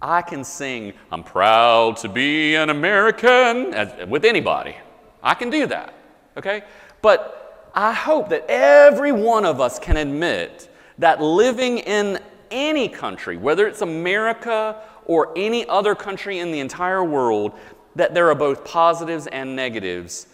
I 0.00 0.22
can 0.22 0.44
sing, 0.44 0.94
I'm 1.10 1.22
proud 1.22 1.96
to 1.98 2.08
be 2.08 2.56
an 2.56 2.70
American, 2.70 3.74
as, 3.74 4.08
with 4.08 4.24
anybody. 4.24 4.76
I 5.22 5.34
can 5.34 5.50
do 5.50 5.66
that, 5.66 5.94
okay? 6.36 6.64
But 7.02 7.70
I 7.74 7.92
hope 7.92 8.28
that 8.30 8.44
every 8.48 9.12
one 9.12 9.44
of 9.44 9.60
us 9.60 9.78
can 9.78 9.96
admit 9.96 10.68
that 10.98 11.20
living 11.20 11.78
in 11.78 12.18
any 12.50 12.88
country, 12.88 13.36
whether 13.36 13.66
it's 13.66 13.82
America 13.82 14.82
or 15.06 15.32
any 15.36 15.66
other 15.68 15.94
country 15.94 16.40
in 16.40 16.52
the 16.52 16.60
entire 16.60 17.02
world, 17.02 17.52
that 17.94 18.14
there 18.14 18.28
are 18.28 18.34
both 18.34 18.64
positives 18.64 19.26
and 19.28 19.54
negatives 19.54 20.26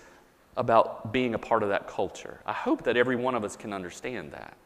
about 0.58 1.12
being 1.12 1.34
a 1.34 1.38
part 1.38 1.62
of 1.62 1.68
that 1.68 1.86
culture. 1.86 2.40
I 2.44 2.52
hope 2.52 2.82
that 2.82 2.96
every 2.96 3.14
one 3.14 3.36
of 3.36 3.44
us 3.44 3.56
can 3.56 3.72
understand 3.72 4.32
that. 4.32 4.56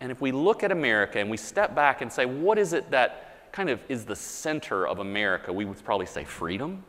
And 0.00 0.10
if 0.10 0.20
we 0.20 0.32
look 0.32 0.64
at 0.64 0.72
America 0.72 1.20
and 1.20 1.30
we 1.30 1.36
step 1.36 1.74
back 1.74 2.02
and 2.02 2.12
say, 2.12 2.26
what 2.26 2.58
is 2.58 2.72
it 2.72 2.90
that 2.90 3.52
kind 3.52 3.70
of 3.70 3.80
is 3.88 4.04
the 4.04 4.16
center 4.16 4.86
of 4.86 4.98
America? 4.98 5.52
We 5.52 5.64
would 5.64 5.82
probably 5.84 6.06
say 6.06 6.24
freedom, 6.24 6.84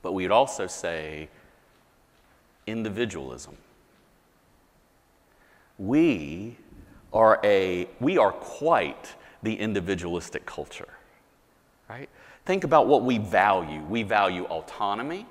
but 0.00 0.12
we 0.12 0.24
would 0.24 0.32
also 0.32 0.66
say 0.66 1.28
individualism. 2.66 3.56
We 5.78 6.56
are 7.12 7.40
a, 7.44 7.88
we 8.00 8.16
are 8.16 8.32
quite 8.32 9.14
the 9.42 9.54
individualistic 9.54 10.46
culture, 10.46 10.88
right? 11.90 12.08
Think 12.46 12.64
about 12.64 12.86
what 12.86 13.02
we 13.02 13.18
value. 13.18 13.82
We 13.82 14.02
value 14.02 14.44
autonomy, 14.44 15.26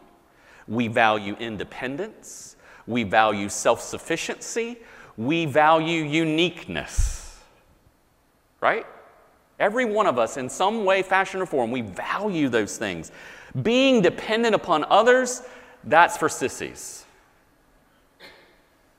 we 0.70 0.88
value 0.88 1.36
independence, 1.40 2.56
we 2.88 3.04
value 3.04 3.50
self 3.50 3.82
sufficiency, 3.82 4.78
we 5.18 5.46
value 5.46 6.04
uniqueness, 6.04 7.40
right? 8.62 8.86
Every 9.60 9.84
one 9.84 10.08
of 10.08 10.18
us, 10.18 10.38
in 10.38 10.48
some 10.48 10.86
way, 10.86 11.02
fashion, 11.02 11.42
or 11.42 11.46
form, 11.46 11.72
we 11.72 11.82
value 11.82 12.48
those 12.48 12.78
things. 12.78 13.12
Being 13.62 14.02
dependent 14.02 14.56
upon 14.56 14.86
others, 14.86 15.42
that's 15.84 16.16
for 16.16 16.30
sissies. 16.30 17.04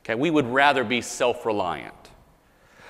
Okay, 0.05 0.15
we 0.15 0.31
would 0.31 0.47
rather 0.47 0.85
be 0.85 1.01
self 1.01 1.47
reliant. 1.47 1.95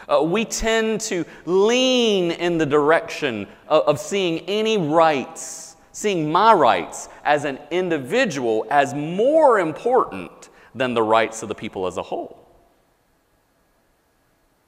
Uh, 0.09 0.23
we 0.23 0.45
tend 0.45 1.01
to 1.01 1.25
lean 1.45 2.33
in 2.33 2.59
the 2.59 2.67
direction 2.67 3.47
of, 3.69 3.83
of 3.83 3.99
seeing 4.01 4.41
any 4.49 4.77
rights, 4.77 5.70
seeing 5.93 6.31
my 6.31 6.53
rights 6.53 7.09
as 7.25 7.45
an 7.45 7.59
individual 7.71 8.67
as 8.71 8.95
more 8.95 9.59
important 9.59 10.49
than 10.75 10.95
the 10.95 11.03
rights 11.03 11.43
of 11.43 11.49
the 11.49 11.55
people 11.55 11.87
as 11.87 11.97
a 11.97 12.03
whole. 12.03 12.39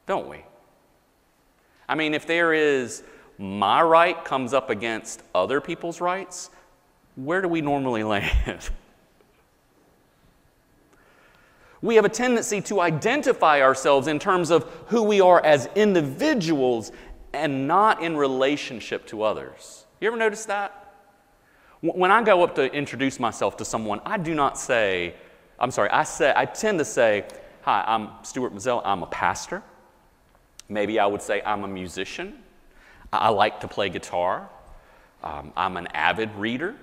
Don't 0.06 0.28
we? 0.28 0.44
I 1.88 1.94
mean, 1.94 2.14
if 2.14 2.26
there 2.26 2.52
is 2.52 3.02
my 3.38 3.82
right 3.82 4.24
comes 4.24 4.52
up 4.52 4.70
against 4.70 5.22
other 5.34 5.60
people's 5.60 6.00
rights, 6.00 6.50
where 7.16 7.40
do 7.40 7.48
we 7.48 7.60
normally 7.60 8.02
land? 8.02 8.70
we 11.82 11.96
have 11.96 12.04
a 12.04 12.08
tendency 12.08 12.60
to 12.60 12.80
identify 12.80 13.60
ourselves 13.60 14.06
in 14.06 14.18
terms 14.18 14.50
of 14.50 14.62
who 14.86 15.02
we 15.02 15.20
are 15.20 15.44
as 15.44 15.68
individuals 15.74 16.92
and 17.32 17.66
not 17.66 18.00
in 18.00 18.16
relationship 18.16 19.04
to 19.08 19.22
others. 19.22 19.84
You 20.00 20.06
ever 20.06 20.16
notice 20.16 20.44
that? 20.46 20.81
When 21.82 22.12
I 22.12 22.22
go 22.22 22.44
up 22.44 22.54
to 22.54 22.72
introduce 22.72 23.18
myself 23.18 23.56
to 23.56 23.64
someone, 23.64 24.00
I 24.06 24.16
do 24.16 24.36
not 24.36 24.56
say, 24.56 25.14
I'm 25.58 25.72
sorry, 25.72 25.90
I 25.90 26.04
say 26.04 26.32
I 26.34 26.44
tend 26.44 26.78
to 26.78 26.84
say, 26.84 27.24
"Hi, 27.62 27.82
I'm 27.84 28.08
Stuart 28.22 28.54
Mazzell. 28.54 28.82
I'm 28.84 29.02
a 29.02 29.06
pastor." 29.06 29.64
Maybe 30.68 31.00
I 31.00 31.06
would 31.06 31.20
say 31.20 31.42
I'm 31.44 31.64
a 31.64 31.68
musician. 31.68 32.40
I 33.12 33.30
like 33.30 33.60
to 33.60 33.68
play 33.68 33.88
guitar. 33.88 34.48
Um, 35.24 35.52
I'm 35.56 35.76
an 35.76 35.88
avid 35.88 36.32
reader. 36.36 36.76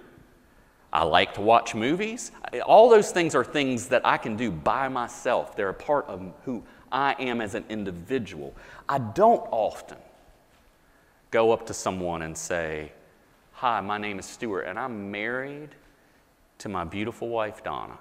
I 0.92 1.04
like 1.04 1.34
to 1.36 1.42
watch 1.42 1.74
movies. 1.74 2.32
All 2.66 2.90
those 2.90 3.12
things 3.12 3.36
are 3.36 3.44
things 3.44 3.88
that 3.88 4.06
I 4.06 4.18
can 4.18 4.36
do 4.36 4.52
by 4.52 4.90
myself. 4.90 5.56
They're 5.56 5.70
a 5.70 5.74
part 5.74 6.08
of 6.08 6.34
who 6.44 6.64
I 6.92 7.16
am 7.20 7.40
as 7.40 7.56
an 7.56 7.64
individual. 7.70 8.54
I 8.88 8.98
don't 8.98 9.46
often 9.52 9.98
go 11.32 11.52
up 11.52 11.66
to 11.68 11.74
someone 11.74 12.22
and 12.24 12.38
say, 12.38 12.92
Hi, 13.60 13.82
my 13.82 13.98
name 13.98 14.20
is 14.20 14.26
Stuart, 14.26 14.62
and 14.62 14.80
I'm 14.80 15.12
married 15.12 15.76
to 16.60 16.70
my 16.70 16.86
beautiful 16.86 17.28
wife, 17.28 17.62
Donna. 17.62 17.98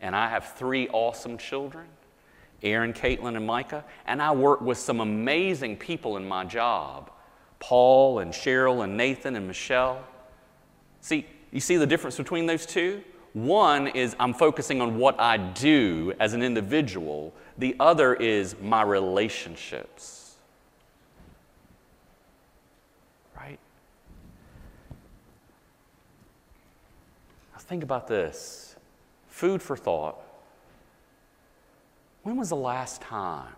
And 0.00 0.14
I 0.14 0.28
have 0.28 0.54
three 0.54 0.86
awesome 0.90 1.36
children 1.36 1.86
Aaron, 2.62 2.92
Caitlin, 2.92 3.36
and 3.36 3.44
Micah, 3.44 3.84
and 4.06 4.22
I 4.22 4.30
work 4.30 4.60
with 4.60 4.78
some 4.78 5.00
amazing 5.00 5.78
people 5.78 6.16
in 6.16 6.28
my 6.28 6.44
job 6.44 7.10
Paul 7.58 8.20
and 8.20 8.32
Cheryl 8.32 8.84
and 8.84 8.96
Nathan 8.96 9.34
and 9.34 9.48
Michelle. 9.48 9.98
See, 11.00 11.26
you 11.50 11.58
see 11.58 11.76
the 11.76 11.88
difference 11.88 12.16
between 12.16 12.46
those 12.46 12.66
two? 12.66 13.02
One 13.32 13.88
is 13.88 14.14
I'm 14.20 14.32
focusing 14.32 14.80
on 14.80 14.96
what 14.96 15.18
I 15.18 15.38
do 15.38 16.14
as 16.20 16.34
an 16.34 16.42
individual, 16.44 17.34
the 17.58 17.74
other 17.80 18.14
is 18.14 18.54
my 18.62 18.82
relationships. 18.82 20.26
Right? 23.36 23.58
Now 27.52 27.55
think 27.66 27.82
about 27.82 28.06
this 28.06 28.76
food 29.28 29.60
for 29.60 29.76
thought. 29.76 30.20
When 32.22 32.36
was 32.36 32.48
the 32.48 32.56
last 32.56 33.02
time 33.02 33.52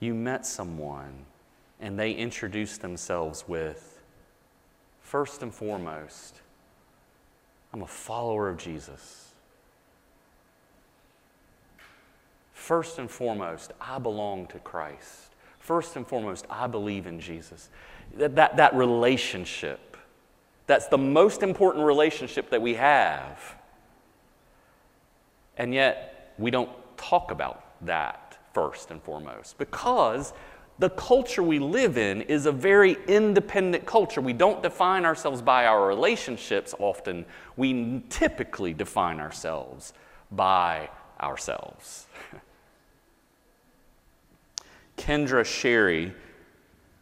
you 0.00 0.14
met 0.14 0.46
someone 0.46 1.26
and 1.80 1.98
they 1.98 2.12
introduced 2.12 2.80
themselves 2.80 3.44
with, 3.46 4.00
first 5.00 5.42
and 5.42 5.54
foremost, 5.54 6.40
I'm 7.72 7.82
a 7.82 7.86
follower 7.86 8.48
of 8.48 8.56
Jesus? 8.56 9.34
First 12.52 12.98
and 12.98 13.10
foremost, 13.10 13.72
I 13.80 13.98
belong 13.98 14.46
to 14.48 14.58
Christ. 14.58 15.34
First 15.58 15.96
and 15.96 16.06
foremost, 16.06 16.46
I 16.48 16.66
believe 16.66 17.06
in 17.06 17.20
Jesus. 17.20 17.68
That, 18.16 18.34
that, 18.36 18.56
that 18.56 18.74
relationship, 18.74 19.78
that's 20.66 20.88
the 20.88 20.98
most 20.98 21.42
important 21.42 21.84
relationship 21.84 22.50
that 22.50 22.60
we 22.60 22.74
have. 22.74 23.56
And 25.56 25.72
yet, 25.72 26.34
we 26.38 26.50
don't 26.50 26.70
talk 26.96 27.30
about 27.30 27.62
that 27.86 28.38
first 28.52 28.90
and 28.90 29.02
foremost 29.02 29.58
because 29.58 30.32
the 30.78 30.90
culture 30.90 31.42
we 31.42 31.58
live 31.58 31.96
in 31.96 32.22
is 32.22 32.46
a 32.46 32.52
very 32.52 32.96
independent 33.08 33.86
culture. 33.86 34.20
We 34.20 34.34
don't 34.34 34.62
define 34.62 35.04
ourselves 35.04 35.40
by 35.40 35.66
our 35.66 35.86
relationships 35.86 36.74
often, 36.78 37.24
we 37.56 38.02
typically 38.10 38.74
define 38.74 39.20
ourselves 39.20 39.94
by 40.30 40.90
ourselves. 41.20 42.06
Kendra 44.98 45.44
Sherry, 45.44 46.12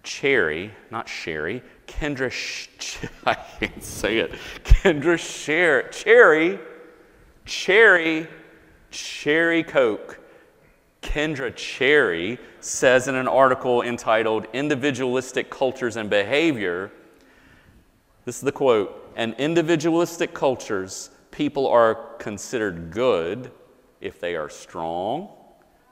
Cherry, 0.04 0.70
not 0.90 1.08
Sherry, 1.08 1.62
Kendra, 1.86 2.30
Sh- 2.30 2.68
I 3.26 3.34
can't 3.34 3.82
say 3.82 4.18
it. 4.18 4.32
Kendra 4.64 5.18
Sher- 5.18 5.88
Cherry, 5.88 6.58
Cherry 7.44 8.28
Cherry 8.90 9.62
Coke. 9.62 10.20
Kendra 11.02 11.54
Cherry 11.54 12.38
says 12.60 13.08
in 13.08 13.14
an 13.14 13.28
article 13.28 13.82
entitled 13.82 14.46
Individualistic 14.52 15.50
Cultures 15.50 15.96
and 15.96 16.08
Behavior 16.08 16.90
this 18.24 18.36
is 18.36 18.42
the 18.42 18.52
quote 18.52 19.12
In 19.16 19.34
individualistic 19.34 20.32
cultures, 20.32 21.10
people 21.30 21.66
are 21.68 21.94
considered 22.18 22.90
good 22.90 23.50
if 24.00 24.18
they 24.18 24.34
are 24.34 24.48
strong, 24.48 25.28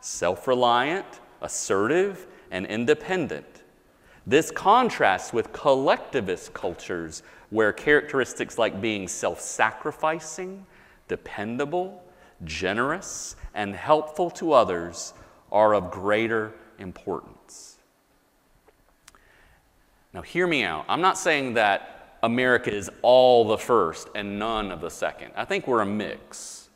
self 0.00 0.48
reliant, 0.48 1.06
assertive, 1.42 2.26
and 2.50 2.66
independent. 2.66 3.51
This 4.26 4.50
contrasts 4.50 5.32
with 5.32 5.52
collectivist 5.52 6.54
cultures 6.54 7.22
where 7.50 7.72
characteristics 7.72 8.56
like 8.56 8.80
being 8.80 9.08
self 9.08 9.40
sacrificing, 9.40 10.64
dependable, 11.08 12.02
generous, 12.44 13.36
and 13.54 13.74
helpful 13.74 14.30
to 14.30 14.52
others 14.52 15.12
are 15.50 15.74
of 15.74 15.90
greater 15.90 16.52
importance. 16.78 17.78
Now, 20.14 20.22
hear 20.22 20.46
me 20.46 20.62
out. 20.62 20.84
I'm 20.88 21.00
not 21.00 21.18
saying 21.18 21.54
that 21.54 22.18
America 22.22 22.72
is 22.72 22.90
all 23.02 23.46
the 23.46 23.58
first 23.58 24.08
and 24.14 24.38
none 24.38 24.70
of 24.70 24.80
the 24.80 24.90
second. 24.90 25.32
I 25.34 25.44
think 25.44 25.66
we're 25.66 25.80
a 25.80 25.86
mix. 25.86 26.68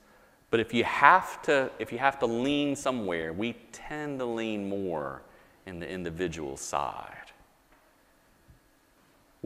But 0.50 0.60
if 0.60 0.72
you 0.72 0.84
have 0.84 1.42
to, 1.42 1.70
if 1.78 1.92
you 1.92 1.98
have 1.98 2.18
to 2.20 2.26
lean 2.26 2.76
somewhere, 2.76 3.32
we 3.32 3.54
tend 3.72 4.18
to 4.20 4.24
lean 4.24 4.68
more 4.68 5.22
in 5.66 5.80
the 5.80 5.88
individual 5.88 6.56
side. 6.56 7.25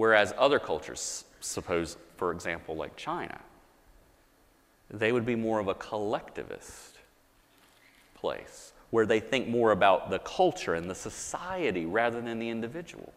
Whereas 0.00 0.32
other 0.38 0.58
cultures, 0.58 1.26
suppose, 1.40 1.98
for 2.16 2.32
example, 2.32 2.74
like 2.74 2.96
China, 2.96 3.38
they 4.90 5.12
would 5.12 5.26
be 5.26 5.34
more 5.36 5.60
of 5.60 5.68
a 5.68 5.74
collectivist 5.74 6.96
place 8.14 8.72
where 8.88 9.04
they 9.04 9.20
think 9.20 9.46
more 9.46 9.72
about 9.72 10.08
the 10.08 10.18
culture 10.20 10.72
and 10.72 10.88
the 10.88 10.94
society 10.94 11.84
rather 11.84 12.22
than 12.22 12.38
the 12.38 12.48
individual. 12.48 13.12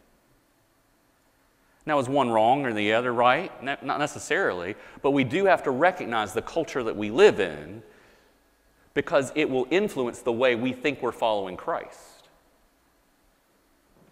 Now, 1.86 2.00
is 2.00 2.10
one 2.10 2.30
wrong 2.30 2.66
or 2.66 2.74
the 2.74 2.92
other 2.92 3.14
right? 3.14 3.64
Not 3.64 3.86
necessarily, 3.86 4.76
but 5.02 5.12
we 5.12 5.24
do 5.24 5.46
have 5.46 5.64
to 5.64 5.72
recognize 5.72 6.34
the 6.34 6.42
culture 6.42 6.84
that 6.84 6.98
we 6.98 7.10
live 7.10 7.40
in 7.40 7.82
because 8.94 9.32
it 9.36 9.50
will 9.50 9.68
influence 9.72 10.20
the 10.20 10.34
way 10.34 10.56
we 10.56 10.74
think 10.74 11.02
we're 11.02 11.14
following 11.14 11.56
Christ. 11.56 12.28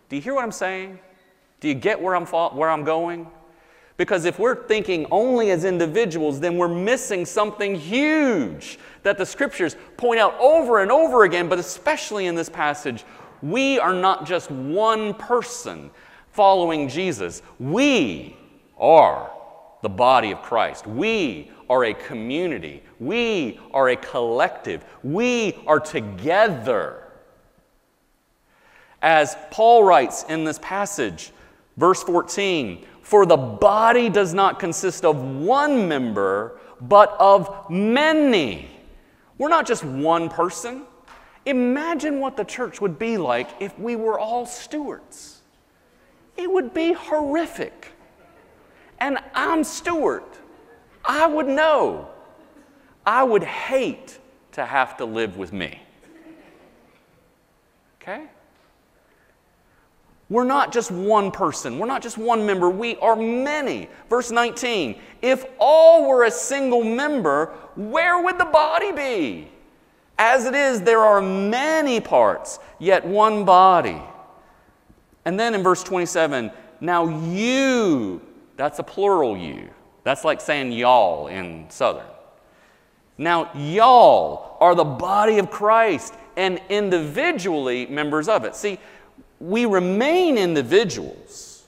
Do 0.07 0.15
you 0.15 0.21
hear 0.21 0.33
what 0.33 0.45
I'm 0.45 0.53
saying? 0.53 0.99
Do 1.61 1.69
you 1.69 1.73
get 1.73 2.01
where 2.01 2.15
I'm, 2.15 2.25
where 2.25 2.69
I'm 2.69 2.83
going? 2.83 3.27
Because 3.95 4.25
if 4.25 4.39
we're 4.39 4.65
thinking 4.65 5.05
only 5.11 5.51
as 5.51 5.63
individuals, 5.63 6.39
then 6.39 6.57
we're 6.57 6.67
missing 6.67 7.25
something 7.25 7.75
huge 7.75 8.79
that 9.03 9.17
the 9.17 9.25
scriptures 9.25 9.75
point 9.95 10.19
out 10.19 10.35
over 10.39 10.81
and 10.81 10.91
over 10.91 11.23
again, 11.23 11.47
but 11.47 11.59
especially 11.59 12.25
in 12.25 12.35
this 12.35 12.49
passage. 12.49 13.05
We 13.43 13.79
are 13.79 13.93
not 13.93 14.25
just 14.25 14.49
one 14.51 15.13
person 15.13 15.91
following 16.31 16.87
Jesus, 16.87 17.41
we 17.59 18.35
are 18.79 19.31
the 19.81 19.89
body 19.89 20.31
of 20.31 20.41
Christ. 20.41 20.87
We 20.87 21.51
are 21.69 21.85
a 21.85 21.93
community. 21.93 22.83
We 22.99 23.59
are 23.73 23.89
a 23.89 23.95
collective. 23.95 24.85
We 25.03 25.61
are 25.67 25.79
together. 25.79 27.03
As 29.01 29.35
Paul 29.49 29.83
writes 29.83 30.23
in 30.29 30.43
this 30.43 30.59
passage, 30.59 31.31
verse 31.81 32.03
14, 32.03 32.85
for 33.01 33.25
the 33.25 33.35
body 33.35 34.07
does 34.07 34.35
not 34.35 34.59
consist 34.59 35.03
of 35.03 35.17
one 35.17 35.87
member, 35.87 36.59
but 36.79 37.15
of 37.19 37.69
many. 37.71 38.69
We're 39.39 39.49
not 39.49 39.65
just 39.65 39.83
one 39.83 40.29
person. 40.29 40.83
Imagine 41.47 42.19
what 42.19 42.37
the 42.37 42.45
church 42.45 42.79
would 42.81 42.99
be 42.99 43.17
like 43.17 43.49
if 43.59 43.77
we 43.79 43.95
were 43.95 44.19
all 44.19 44.45
Stuarts. 44.45 45.41
It 46.37 46.49
would 46.49 46.71
be 46.71 46.93
horrific. 46.93 47.87
And 48.99 49.17
I'm 49.33 49.63
Stuart. 49.63 50.37
I 51.03 51.25
would 51.25 51.47
know. 51.47 52.09
I 53.07 53.23
would 53.23 53.43
hate 53.43 54.19
to 54.51 54.63
have 54.63 54.97
to 54.97 55.05
live 55.05 55.35
with 55.35 55.51
me. 55.51 55.81
Okay? 57.99 58.27
We're 60.31 60.45
not 60.45 60.71
just 60.71 60.91
one 60.91 61.29
person. 61.29 61.77
We're 61.77 61.87
not 61.87 62.01
just 62.01 62.17
one 62.17 62.45
member. 62.45 62.69
We 62.69 62.95
are 62.99 63.17
many. 63.17 63.89
Verse 64.09 64.31
19 64.31 64.97
If 65.21 65.43
all 65.59 66.07
were 66.07 66.23
a 66.23 66.31
single 66.31 66.85
member, 66.85 67.47
where 67.75 68.23
would 68.23 68.39
the 68.39 68.45
body 68.45 68.93
be? 68.93 69.51
As 70.17 70.45
it 70.45 70.55
is, 70.55 70.81
there 70.83 71.01
are 71.01 71.21
many 71.21 71.99
parts, 71.99 72.59
yet 72.79 73.05
one 73.05 73.43
body. 73.43 74.01
And 75.25 75.37
then 75.37 75.53
in 75.53 75.63
verse 75.63 75.83
27, 75.83 76.49
now 76.79 77.09
you, 77.33 78.21
that's 78.55 78.79
a 78.79 78.83
plural 78.83 79.35
you. 79.35 79.69
That's 80.05 80.23
like 80.23 80.39
saying 80.39 80.71
y'all 80.71 81.27
in 81.27 81.69
Southern. 81.69 82.07
Now, 83.17 83.51
y'all 83.53 84.55
are 84.61 84.75
the 84.75 84.85
body 84.85 85.39
of 85.39 85.51
Christ 85.51 86.13
and 86.37 86.61
individually 86.69 87.85
members 87.87 88.29
of 88.29 88.45
it. 88.45 88.55
See, 88.55 88.79
we 89.41 89.65
remain 89.65 90.37
individuals. 90.37 91.63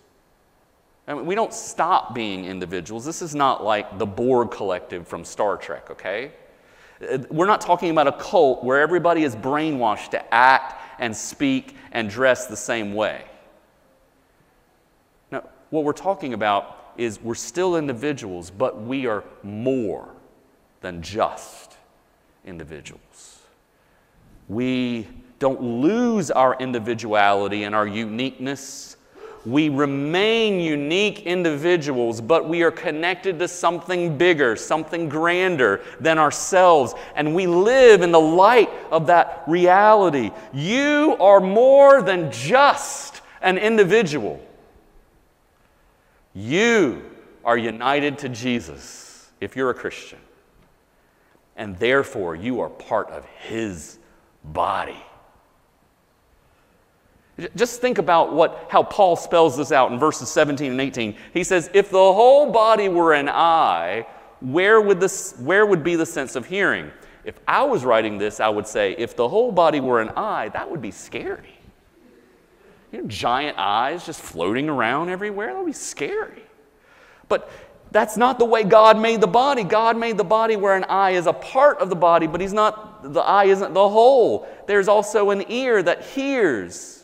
I 1.08 1.16
mean, 1.16 1.26
we 1.26 1.36
don't 1.36 1.54
stop 1.54 2.14
being 2.14 2.46
individuals. 2.46 3.04
This 3.04 3.22
is 3.22 3.34
not 3.34 3.64
like 3.64 3.98
the 3.98 4.06
Borg 4.06 4.52
Collective 4.52 5.08
from 5.08 5.26
Star 5.26 5.58
Trek, 5.58 5.90
okay? 5.90 6.32
Uh, 7.02 7.18
we're 7.30 7.48
not 7.48 7.60
talking 7.60 7.90
about 7.90 8.08
a 8.08 8.14
cult 8.14 8.64
where 8.64 8.80
everybody 8.80 9.24
is 9.24 9.36
brainwashed 9.36 10.12
to 10.12 10.34
act 10.34 10.82
and 11.00 11.16
speak 11.16 11.76
and 11.92 12.10
dress 12.10 12.46
the 12.46 12.56
same 12.56 12.94
way. 12.94 13.26
No, 15.32 15.44
what 15.72 15.84
we're 15.84 15.94
talking 15.94 16.34
about 16.34 16.94
is 16.96 17.20
we're 17.22 17.34
still 17.34 17.76
individuals, 17.76 18.52
but 18.52 18.80
we 18.80 19.08
are 19.08 19.24
more 19.42 20.08
than 20.82 21.02
just 21.02 21.76
individuals. 22.46 23.40
We 24.48 25.08
don't 25.44 25.62
lose 25.62 26.32
our 26.32 26.56
individuality 26.58 27.66
and 27.66 27.76
our 27.76 27.86
uniqueness 27.86 28.96
we 29.46 29.68
remain 29.68 30.62
unique 30.62 31.24
individuals, 31.24 32.22
but 32.22 32.48
we 32.48 32.64
are 32.64 32.72
connected 32.72 33.40
to 33.40 33.48
something 33.48 34.18
bigger, 34.18 34.56
something 34.56 35.10
grander 35.10 35.82
than 36.00 36.18
ourselves, 36.18 36.94
and 37.16 37.36
we 37.36 37.46
live 37.46 38.02
in 38.02 38.12
the 38.14 38.20
light 38.20 38.70
of 38.90 39.08
that 39.08 39.44
reality. 39.46 40.32
You 40.54 41.18
are 41.20 41.42
more 41.42 42.02
than 42.02 42.32
just 42.32 43.22
an 43.42 43.58
individual. 43.58 44.42
You 46.34 47.04
are 47.44 47.58
united 47.58 48.20
to 48.20 48.30
Jesus 48.30 49.30
if 49.42 49.58
you're 49.58 49.72
a 49.72 49.76
Christian, 49.76 50.20
and 51.58 51.78
therefore 51.78 52.36
you 52.36 52.62
are 52.62 52.70
part 52.70 53.10
of 53.10 53.26
His 53.26 54.00
body. 54.42 55.04
Just 57.56 57.82
think 57.82 57.98
about 57.98 58.34
what, 58.34 58.68
how 58.70 58.84
Paul 58.84 59.16
spells 59.16 59.58
this 59.58 59.72
out 59.72 59.92
in 59.92 59.98
verses 59.98 60.30
17 60.30 60.72
and 60.72 60.80
18. 60.80 61.16
He 61.34 61.44
says, 61.44 61.70
If 61.74 61.90
the 61.90 61.98
whole 61.98 62.52
body 62.52 62.90
were 62.90 63.14
an 63.14 63.28
eye, 63.28 64.06
where 64.40 64.80
would, 64.80 65.00
this, 65.00 65.34
where 65.40 65.66
would 65.66 65.84
be 65.84 65.96
the 65.96 66.06
sense 66.06 66.36
of 66.36 66.46
hearing? 66.46 66.92
If 67.24 67.40
I 67.48 67.64
was 67.64 67.86
writing 67.86 68.18
this, 68.18 68.40
I 68.40 68.50
would 68.50 68.68
say, 68.68 68.96
If 68.98 69.16
the 69.16 69.28
whole 69.28 69.52
body 69.52 69.80
were 69.80 70.00
an 70.00 70.10
eye, 70.16 70.50
that 70.50 70.70
would 70.70 70.82
be 70.82 70.92
scary. 70.92 71.58
You 72.92 73.02
know, 73.02 73.08
giant 73.08 73.58
eyes 73.58 74.06
just 74.06 74.22
floating 74.22 74.70
around 74.70 75.10
everywhere, 75.10 75.48
that 75.48 75.58
would 75.58 75.66
be 75.66 75.74
scary. 75.74 76.44
But 77.28 77.50
that's 77.92 78.16
not 78.16 78.38
the 78.38 78.46
way 78.46 78.64
God 78.64 79.00
made 79.00 79.22
the 79.22 79.28
body. 79.28 79.64
God 79.64 79.98
made 79.98 80.18
the 80.18 80.24
body 80.24 80.56
where 80.56 80.76
an 80.76 80.84
eye 80.84 81.12
is 81.12 81.26
a 81.26 81.34
part 81.34 81.80
of 81.80 81.90
the 81.90 81.96
body, 81.96 82.28
but 82.28 82.42
he's 82.42 82.54
not, 82.54 83.14
the 83.14 83.22
eye 83.22 83.46
isn't 83.46 83.74
the 83.74 83.90
whole. 83.90 84.48
There's 84.68 84.88
also 84.88 85.32
an 85.32 85.46
ear 85.50 85.82
that 85.82 86.04
hears. 86.04 87.03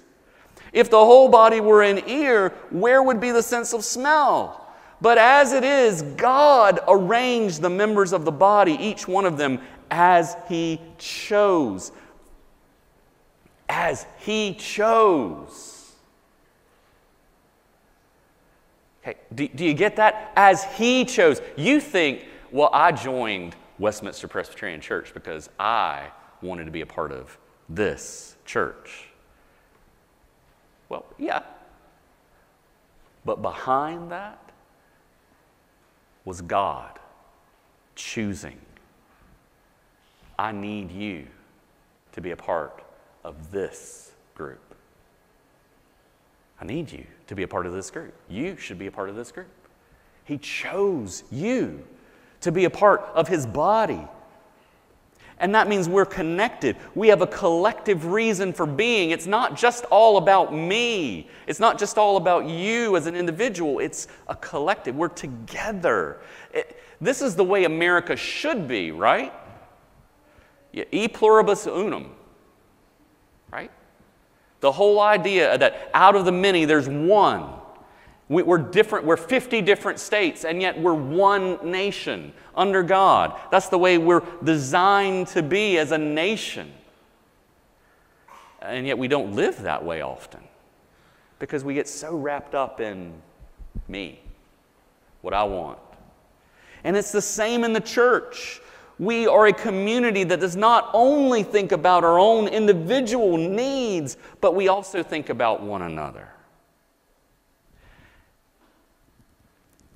If 0.71 0.89
the 0.89 0.97
whole 0.97 1.29
body 1.29 1.61
were 1.61 1.81
an 1.81 2.07
ear, 2.07 2.49
where 2.69 3.01
would 3.01 3.19
be 3.19 3.31
the 3.31 3.43
sense 3.43 3.73
of 3.73 3.83
smell? 3.83 4.67
But 5.01 5.17
as 5.17 5.53
it 5.53 5.63
is, 5.63 6.01
God 6.01 6.79
arranged 6.87 7.61
the 7.61 7.69
members 7.69 8.13
of 8.13 8.25
the 8.25 8.31
body, 8.31 8.73
each 8.73 9.07
one 9.07 9.25
of 9.25 9.37
them, 9.37 9.61
as 9.89 10.35
He 10.47 10.79
chose. 10.97 11.91
As 13.67 14.05
He 14.19 14.55
chose. 14.55 15.93
Okay, 19.01 19.17
do, 19.33 19.47
do 19.47 19.65
you 19.65 19.73
get 19.73 19.95
that? 19.95 20.33
As 20.35 20.63
He 20.75 21.05
chose. 21.05 21.41
You 21.55 21.79
think, 21.79 22.25
well, 22.51 22.69
I 22.73 22.91
joined 22.91 23.55
Westminster 23.77 24.27
Presbyterian 24.27 24.81
Church 24.81 25.13
because 25.13 25.49
I 25.57 26.07
wanted 26.41 26.65
to 26.65 26.71
be 26.71 26.81
a 26.81 26.85
part 26.85 27.11
of 27.11 27.37
this 27.69 28.35
church. 28.45 29.08
Well, 30.89 31.05
yeah. 31.17 31.43
But 33.23 33.41
behind 33.41 34.11
that 34.11 34.39
was 36.25 36.41
God 36.41 36.99
choosing. 37.95 38.59
I 40.37 40.51
need 40.51 40.91
you 40.91 41.27
to 42.13 42.21
be 42.21 42.31
a 42.31 42.35
part 42.35 42.83
of 43.23 43.51
this 43.51 44.13
group. 44.35 44.75
I 46.61 46.65
need 46.65 46.91
you 46.91 47.05
to 47.27 47.35
be 47.35 47.43
a 47.43 47.47
part 47.47 47.65
of 47.65 47.73
this 47.73 47.89
group. 47.91 48.13
You 48.27 48.57
should 48.57 48.79
be 48.79 48.87
a 48.87 48.91
part 48.91 49.09
of 49.09 49.15
this 49.15 49.31
group. 49.31 49.49
He 50.25 50.37
chose 50.37 51.23
you 51.31 51.85
to 52.41 52.51
be 52.51 52.65
a 52.65 52.69
part 52.69 53.01
of 53.13 53.27
His 53.27 53.45
body 53.45 54.07
and 55.39 55.55
that 55.55 55.67
means 55.67 55.87
we're 55.87 56.05
connected. 56.05 56.75
We 56.95 57.07
have 57.07 57.21
a 57.21 57.27
collective 57.27 58.05
reason 58.05 58.51
for 58.51 58.65
being. 58.65 59.11
It's 59.11 59.27
not 59.27 59.55
just 59.55 59.85
all 59.85 60.17
about 60.17 60.53
me, 60.53 61.29
it's 61.47 61.59
not 61.59 61.79
just 61.79 61.97
all 61.97 62.17
about 62.17 62.45
you 62.45 62.95
as 62.97 63.07
an 63.07 63.15
individual. 63.15 63.79
It's 63.79 64.07
a 64.27 64.35
collective. 64.35 64.95
We're 64.95 65.07
together. 65.07 66.19
It, 66.53 66.81
this 67.01 67.21
is 67.21 67.35
the 67.35 67.43
way 67.43 67.63
America 67.63 68.15
should 68.15 68.67
be, 68.67 68.91
right? 68.91 69.33
Yeah, 70.71 70.83
e 70.91 71.07
pluribus 71.07 71.65
unum, 71.65 72.11
right? 73.51 73.71
The 74.59 74.71
whole 74.71 74.99
idea 74.99 75.57
that 75.57 75.89
out 75.93 76.15
of 76.15 76.25
the 76.25 76.31
many, 76.31 76.65
there's 76.65 76.89
one. 76.89 77.58
We're 78.29 78.59
different, 78.59 79.05
we're 79.05 79.17
50 79.17 79.61
different 79.63 79.99
states, 79.99 80.45
and 80.45 80.61
yet 80.61 80.79
we're 80.79 80.93
one 80.93 81.71
nation 81.71 82.31
under 82.55 82.83
God. 82.83 83.35
That's 83.49 83.69
the 83.69 83.79
way 83.79 83.97
we're 83.97 84.21
designed 84.43 85.27
to 85.29 85.41
be 85.41 85.79
as 85.79 85.91
a 85.91 85.97
nation. 85.97 86.71
And 88.61 88.85
yet 88.85 88.99
we 88.99 89.07
don't 89.07 89.33
live 89.33 89.63
that 89.63 89.83
way 89.83 90.01
often 90.01 90.41
because 91.39 91.63
we 91.63 91.73
get 91.73 91.87
so 91.87 92.15
wrapped 92.15 92.53
up 92.53 92.79
in 92.79 93.13
me, 93.87 94.19
what 95.21 95.33
I 95.33 95.43
want. 95.43 95.79
And 96.83 96.95
it's 96.95 97.11
the 97.11 97.23
same 97.23 97.63
in 97.63 97.73
the 97.73 97.81
church. 97.81 98.61
We 98.99 99.25
are 99.25 99.47
a 99.47 99.53
community 99.53 100.23
that 100.25 100.39
does 100.39 100.55
not 100.55 100.91
only 100.93 101.41
think 101.41 101.71
about 101.71 102.03
our 102.03 102.19
own 102.19 102.47
individual 102.47 103.37
needs, 103.37 104.17
but 104.39 104.53
we 104.53 104.67
also 104.67 105.01
think 105.01 105.29
about 105.29 105.63
one 105.63 105.81
another. 105.81 106.29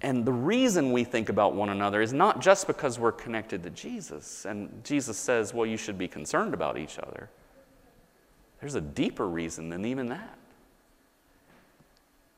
And 0.04 0.26
the 0.26 0.34
reason 0.34 0.92
we 0.92 1.06
think 1.06 1.30
about 1.30 1.56
one 1.56 1.70
another 1.70 2.02
is 2.02 2.12
not 2.12 2.42
just 2.42 2.68
because 2.68 3.00
we're 3.00 3.14
connected 3.14 3.64
to 3.64 3.70
Jesus, 3.70 4.46
and 4.46 4.84
Jesus 4.84 5.18
says, 5.18 5.54
well, 5.54 5.66
you 5.66 5.78
should 5.78 5.98
be 5.98 6.10
concerned 6.10 6.54
about 6.54 6.78
each 6.78 7.00
other. 7.00 7.30
There's 8.60 8.76
a 8.76 8.82
deeper 8.82 9.28
reason 9.28 9.70
than 9.70 9.86
even 9.86 10.10
that. 10.10 10.38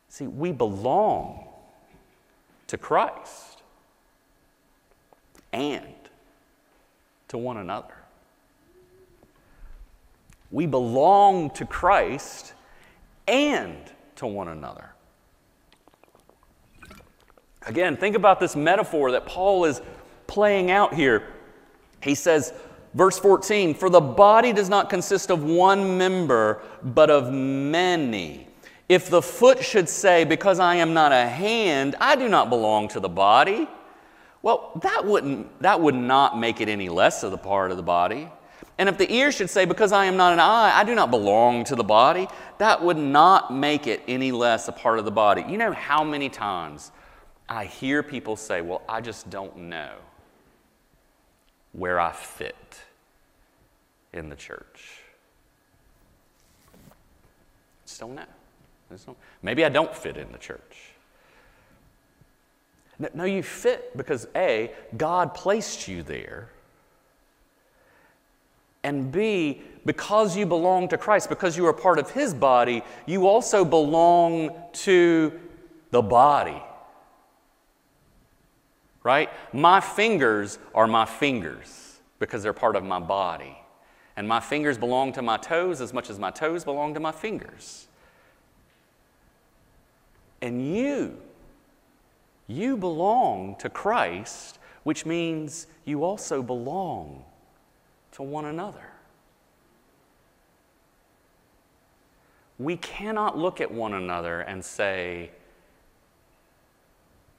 See, 0.10 0.28
we 0.28 0.52
belong 0.52 1.48
to 2.68 2.78
Christ 2.78 3.64
and 5.52 5.84
to 7.28 7.38
one 7.38 7.58
another. 7.58 7.96
We 10.52 10.68
belong 10.68 11.50
to 11.52 11.66
Christ 11.66 12.54
and 13.28 13.76
to 14.18 14.28
one 14.28 14.48
another. 14.48 14.95
Again, 17.68 17.98
think 17.98 18.16
about 18.16 18.40
this 18.40 18.56
metaphor 18.56 19.12
that 19.12 19.26
Paul 19.26 19.66
is 19.66 19.82
playing 20.28 20.72
out 20.72 20.94
here. 20.94 21.24
He 22.02 22.16
says, 22.16 22.54
verse 22.94 23.18
14, 23.18 23.74
For 23.74 23.90
the 23.90 24.02
body 24.02 24.54
does 24.54 24.70
not 24.70 24.90
consist 24.90 25.32
of 25.32 25.44
one 25.44 25.98
member, 25.98 26.62
but 26.84 27.10
of 27.10 27.32
many. 27.32 28.48
If 28.88 29.10
the 29.10 29.22
foot 29.22 29.64
should 29.64 29.90
say, 29.90 30.24
Because 30.24 30.60
I 30.60 30.76
am 30.76 30.94
not 30.94 31.12
a 31.12 31.28
hand, 31.28 31.96
I 32.00 32.16
do 32.16 32.30
not 32.30 32.50
belong 32.50 32.88
to 32.90 33.00
the 33.00 33.10
body, 33.10 33.68
well, 34.44 34.72
that, 34.84 35.04
wouldn't, 35.06 35.60
that 35.64 35.82
would 35.82 35.96
not 35.96 36.38
make 36.38 36.62
it 36.62 36.70
any 36.70 36.90
less 36.90 37.24
of 37.24 37.32
the 37.32 37.38
part 37.38 37.72
of 37.72 37.78
the 37.78 37.84
body. 37.84 38.30
And 38.78 38.88
if 38.88 38.98
the 38.98 39.12
ear 39.12 39.32
should 39.32 39.50
say, 39.50 39.66
Because 39.66 39.92
I 39.92 40.06
am 40.06 40.18
not 40.18 40.34
an 40.34 40.40
eye, 40.40 40.72
I 40.76 40.84
do 40.84 40.94
not 40.94 41.10
belong 41.10 41.64
to 41.66 41.76
the 41.76 41.84
body, 41.84 42.28
that 42.60 42.84
would 42.84 42.98
not 42.98 43.52
make 43.52 43.88
it 43.88 44.04
any 44.08 44.32
less 44.32 44.68
a 44.68 44.72
part 44.72 45.00
of 45.00 45.06
the 45.06 45.12
body. 45.12 45.44
You 45.50 45.58
know 45.58 45.72
how 45.72 46.04
many 46.04 46.30
times 46.30 46.92
I 47.48 47.66
hear 47.66 48.02
people 48.02 48.36
say, 48.36 48.62
Well, 48.62 48.82
I 48.90 49.02
just 49.02 49.30
don't 49.30 49.56
know 49.58 49.94
where 51.74 52.00
I 52.00 52.12
fit 52.12 52.82
in 54.14 54.30
the 54.30 54.36
church. 54.36 55.02
Just 57.86 58.00
don't 58.00 58.16
know. 58.16 58.24
Maybe 59.42 59.66
I 59.66 59.70
don't 59.70 59.96
fit 59.96 60.18
in 60.18 60.32
the 60.32 60.38
church. 60.38 60.92
No, 63.14 63.26
you 63.26 63.44
fit 63.44 63.96
because 63.98 64.28
A, 64.36 64.72
God 64.96 65.34
placed 65.34 65.88
you 65.88 66.02
there. 66.02 66.50
And 68.84 69.12
B, 69.12 69.64
because 69.86 70.38
you 70.38 70.46
belong 70.46 70.88
to 70.90 70.98
Christ, 70.98 71.28
because 71.28 71.58
you 71.58 71.66
are 71.66 71.74
part 71.74 72.00
of 72.00 72.12
His 72.12 72.34
body, 72.34 72.84
you 73.06 73.28
also 73.28 73.66
belong 73.66 74.52
to 74.74 75.38
the 75.92 76.02
body 76.02 76.62
right? 79.06 79.30
My 79.54 79.80
fingers 79.80 80.58
are 80.74 80.88
my 80.88 81.06
fingers 81.06 82.00
because 82.20 82.42
they're 82.42 82.54
part 82.54 82.76
of 82.76 82.84
my 82.84 83.00
body. 83.00 83.56
And 84.18 84.28
my 84.28 84.40
fingers 84.40 84.80
belong 84.80 85.14
to 85.14 85.22
my 85.22 85.38
toes 85.38 85.80
as 85.80 85.94
much 85.94 86.10
as 86.10 86.18
my 86.18 86.32
toes 86.32 86.64
belong 86.64 86.96
to 86.96 87.00
my 87.00 87.12
fingers. 87.12 87.88
And 90.42 90.76
you, 90.76 91.18
you 92.48 92.78
belong 92.78 93.56
to 93.58 93.70
Christ, 93.70 94.58
which 94.84 95.06
means 95.06 95.68
you 95.86 96.04
also 96.04 96.42
belong 96.42 97.24
to 98.14 98.24
one 98.24 98.46
another. 98.46 98.90
We 102.58 102.78
cannot 102.78 103.38
look 103.38 103.62
at 103.62 103.72
one 103.72 103.94
another 103.94 104.42
and 104.42 104.66
say, 104.66 105.30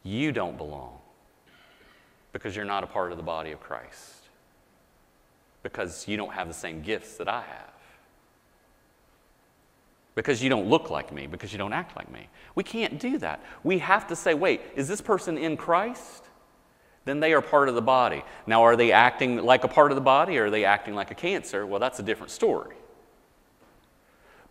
You 0.04 0.30
don't 0.30 0.56
belong 0.56 1.00
because 2.36 2.54
you're 2.54 2.66
not 2.66 2.84
a 2.84 2.86
part 2.86 3.12
of 3.12 3.16
the 3.16 3.22
body 3.22 3.50
of 3.50 3.60
Christ, 3.60 4.24
because 5.62 6.06
you 6.06 6.18
don't 6.18 6.34
have 6.34 6.48
the 6.48 6.54
same 6.54 6.82
gifts 6.82 7.16
that 7.16 7.28
I 7.28 7.40
have, 7.40 7.72
because 10.14 10.42
you 10.42 10.50
don't 10.50 10.68
look 10.68 10.90
like 10.90 11.10
me, 11.10 11.26
because 11.26 11.50
you 11.50 11.56
don't 11.56 11.72
act 11.72 11.96
like 11.96 12.12
me. 12.12 12.28
We 12.54 12.62
can't 12.62 13.00
do 13.00 13.16
that. 13.18 13.42
We 13.64 13.78
have 13.78 14.06
to 14.08 14.16
say, 14.16 14.34
wait, 14.34 14.60
is 14.74 14.86
this 14.86 15.00
person 15.00 15.38
in 15.38 15.56
Christ? 15.56 16.24
Then 17.06 17.20
they 17.20 17.32
are 17.32 17.40
part 17.40 17.70
of 17.70 17.74
the 17.74 17.80
body. 17.80 18.22
Now, 18.46 18.64
are 18.64 18.76
they 18.76 18.92
acting 18.92 19.38
like 19.38 19.64
a 19.64 19.68
part 19.68 19.90
of 19.90 19.94
the 19.94 20.02
body 20.02 20.36
or 20.36 20.46
are 20.46 20.50
they 20.50 20.66
acting 20.66 20.94
like 20.94 21.10
a 21.10 21.14
cancer? 21.14 21.64
Well, 21.64 21.80
that's 21.80 22.00
a 22.00 22.02
different 22.02 22.32
story. 22.32 22.76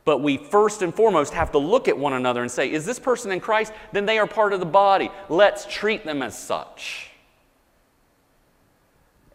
But 0.06 0.24
we 0.24 0.38
first 0.38 0.82
and 0.82 0.94
foremost 0.94 1.34
have 1.34 1.52
to 1.52 1.60
look 1.60 1.88
at 1.88 1.96
one 1.96 2.14
another 2.14 2.42
and 2.42 2.50
say, 2.50 2.72
is 2.72 2.84
this 2.84 2.98
person 2.98 3.32
in 3.32 3.40
Christ? 3.42 3.74
Then 3.92 4.08
they 4.08 4.18
are 4.18 4.26
part 4.26 4.54
of 4.54 4.60
the 4.60 4.66
body. 4.66 5.12
Let's 5.30 5.68
treat 5.70 6.04
them 6.04 6.24
as 6.24 6.36
such 6.36 7.12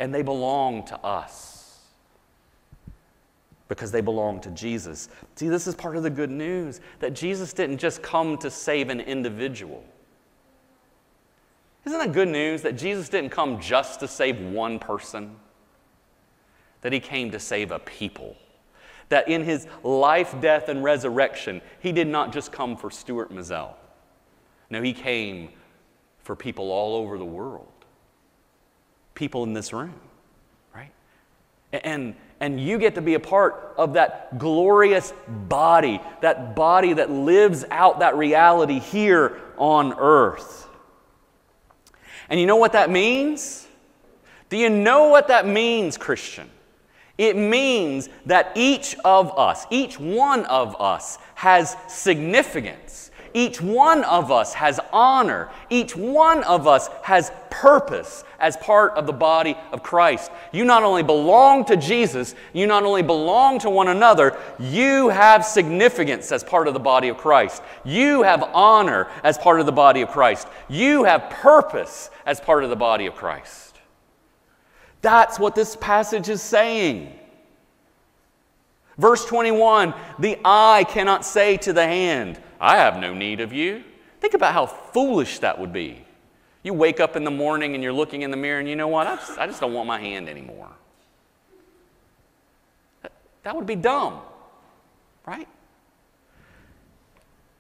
and 0.01 0.13
they 0.15 0.23
belong 0.23 0.83
to 0.87 0.99
us 1.01 1.79
because 3.69 3.93
they 3.93 4.01
belong 4.01 4.41
to 4.41 4.51
Jesus. 4.51 5.11
See, 5.37 5.49
this 5.49 5.69
is 5.69 5.77
part 5.77 5.97
of 5.97 6.03
the 6.03 6.11
good 6.11 6.31
news 6.31 6.81
that 6.99 7.15
Jesus 7.15 7.53
didn't 7.53 7.79
just 7.79 8.03
come 8.03 8.37
to 8.39 8.51
save 8.51 8.89
an 8.89 9.01
individual. 9.01 9.85
Isn't 11.85 11.99
that 11.99 12.13
good 12.13 12.29
news 12.29 12.63
that 12.63 12.77
Jesus 12.77 13.09
didn't 13.09 13.31
come 13.31 13.61
just 13.61 14.01
to 14.01 14.09
save 14.09 14.41
one 14.41 14.79
person? 14.81 15.37
That 16.81 16.93
he 16.93 16.99
came 16.99 17.31
to 17.31 17.39
save 17.39 17.71
a 17.71 17.79
people. 17.79 18.37
That 19.11 19.29
in 19.29 19.45
his 19.45 19.67
life, 19.85 20.35
death, 20.41 20.69
and 20.69 20.83
resurrection, 20.83 21.61
he 21.81 21.93
did 21.93 22.09
not 22.09 22.33
just 22.33 22.53
come 22.53 22.77
for 22.77 22.91
Stuart 22.91 23.33
Mazzell. 23.33 23.75
No, 24.71 24.83
he 24.83 24.93
came 24.93 25.51
for 26.21 26.35
people 26.35 26.73
all 26.73 26.97
over 26.97 27.19
the 27.19 27.25
world 27.25 27.80
people 29.21 29.45
in 29.45 29.53
this 29.53 29.75
room, 29.75 29.93
right? 30.75 30.91
And, 31.73 32.15
and 32.41 32.59
you 32.59 32.79
get 32.79 32.95
to 32.95 33.03
be 33.03 33.13
a 33.13 33.21
part 33.21 33.75
of 33.77 33.93
that 33.93 34.39
glorious 34.39 35.13
body, 35.29 36.01
that 36.23 36.57
body 36.57 36.95
that 36.95 37.11
lives 37.11 37.67
out 37.71 38.01
that 38.01 38.17
reality 38.17 38.79
here 38.79 39.39
on 39.59 39.93
earth. 39.99 40.67
And 42.31 42.41
you 42.41 42.47
know 42.47 42.57
what 42.57 42.73
that 42.73 42.89
means? 42.89 43.69
Do 44.49 44.57
you 44.57 44.71
know 44.71 45.09
what 45.09 45.29
that 45.29 45.47
means, 45.47 45.99
Christian? 45.99 46.49
It 47.19 47.37
means 47.37 48.09
that 48.25 48.53
each 48.55 48.97
of 49.05 49.39
us, 49.39 49.67
each 49.69 50.01
one 50.01 50.47
of 50.47 50.81
us, 50.81 51.19
has 51.35 51.77
significance. 51.89 53.10
Each 53.35 53.61
one 53.61 54.05
of 54.05 54.31
us 54.31 54.55
has 54.55 54.81
honor. 54.93 55.49
Each 55.69 55.95
one 55.95 56.43
of 56.45 56.67
us 56.67 56.89
has 57.03 57.31
purpose 57.51 58.25
as 58.39 58.57
part 58.57 58.93
of 58.95 59.07
the 59.07 59.13
body 59.13 59.57
of 59.73 59.83
Christ. 59.83 60.31
You 60.53 60.65
not 60.65 60.83
only 60.83 61.03
belong 61.03 61.65
to 61.67 61.77
Jesus, 61.77 62.35
you 62.53 62.67
not 62.67 62.85
only 62.85 63.03
belong 63.03 63.59
to 63.61 63.71
one 63.71 63.89
another, 63.89 64.39
you 64.59 65.09
have 65.11 65.45
significance 65.45 66.33
as 66.33 66.43
part 66.43 66.67
of 66.67 66.75
the 66.75 66.81
body 66.81 67.09
of 67.09 67.19
Christ. 67.19 67.63
You 67.85 68.23
have 68.23 68.43
honor 68.55 69.09
as 69.23 69.39
part 69.39 69.61
of 69.61 69.67
the 69.67 69.73
body 69.73 70.01
of 70.01 70.09
Christ. 70.09 70.49
You 70.69 71.05
have 71.05 71.31
purpose 71.31 72.11
as 72.27 72.41
part 72.41 72.65
of 72.65 72.71
the 72.71 72.77
body 72.77 73.07
of 73.07 73.15
Christ. 73.15 73.79
That's 75.03 75.39
what 75.39 75.55
this 75.55 75.77
passage 75.77 76.29
is 76.29 76.43
saying. 76.43 77.20
Verse 79.01 79.25
21 79.25 79.95
the 80.19 80.39
eye 80.45 80.85
cannot 80.87 81.25
say 81.25 81.57
to 81.57 81.73
the 81.73 81.85
hand, 81.85 82.39
I 82.61 82.77
have 82.77 82.99
no 82.99 83.15
need 83.15 83.41
of 83.41 83.51
you. 83.51 83.83
Think 84.21 84.35
about 84.35 84.53
how 84.53 84.67
foolish 84.67 85.39
that 85.39 85.59
would 85.59 85.73
be. 85.73 86.05
You 86.63 86.75
wake 86.75 87.01
up 87.01 87.17
in 87.17 87.25
the 87.25 87.31
morning 87.31 87.75
and 87.75 87.83
you're 87.83 87.95
looking 87.95 88.21
in 88.21 88.31
the 88.31 88.37
mirror 88.37 88.61
and 88.61 88.69
you 88.69 88.77
know 88.77 88.89
what? 88.89 89.07
I 89.07 89.17
just, 89.17 89.39
I 89.39 89.47
just 89.47 89.63
don't 89.63 89.73
want 89.73 89.89
my 89.89 89.99
hand 89.99 90.29
anymore. 90.29 90.69
That, 93.03 93.13
that 93.45 93.57
would 93.57 93.65
be 93.65 93.77
dumb, 93.77 94.21
right? 95.27 95.49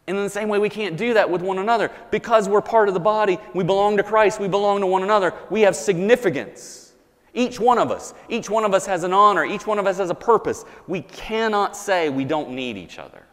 And 0.07 0.18
in 0.18 0.22
the 0.22 0.29
same 0.29 0.50
way, 0.50 0.59
we 0.59 0.68
can't 0.68 0.98
do 0.98 1.14
that 1.14 1.31
with 1.31 1.40
one 1.40 1.59
another. 1.59 1.90
Because 2.11 2.50
we're 2.50 2.61
part 2.61 2.88
of 2.88 2.94
the 2.94 3.00
body, 3.00 3.38
we 3.55 3.64
belong 3.64 3.96
to 3.96 4.03
Christ, 4.03 4.40
we 4.40 4.48
belong 4.48 4.81
to 4.81 4.87
one 4.87 5.03
another, 5.03 5.33
we 5.48 5.62
have 5.62 5.74
significance. 5.74 6.89
Each 7.33 7.61
one 7.61 7.79
of 7.79 7.90
us, 7.90 8.14
each 8.29 8.51
one 8.51 8.64
of 8.64 8.75
us 8.75 8.87
has 8.87 9.05
an 9.05 9.12
honor, 9.12 9.45
each 9.45 9.66
one 9.66 9.79
of 9.79 9.87
us 9.87 9.99
has 9.99 10.11
a 10.11 10.14
purpose. 10.14 10.64
We 10.87 11.03
cannot 11.03 11.77
say 11.77 12.09
we 12.09 12.25
don't 12.25 12.51
need 12.51 12.77
each 12.77 12.99
other. 12.99 13.25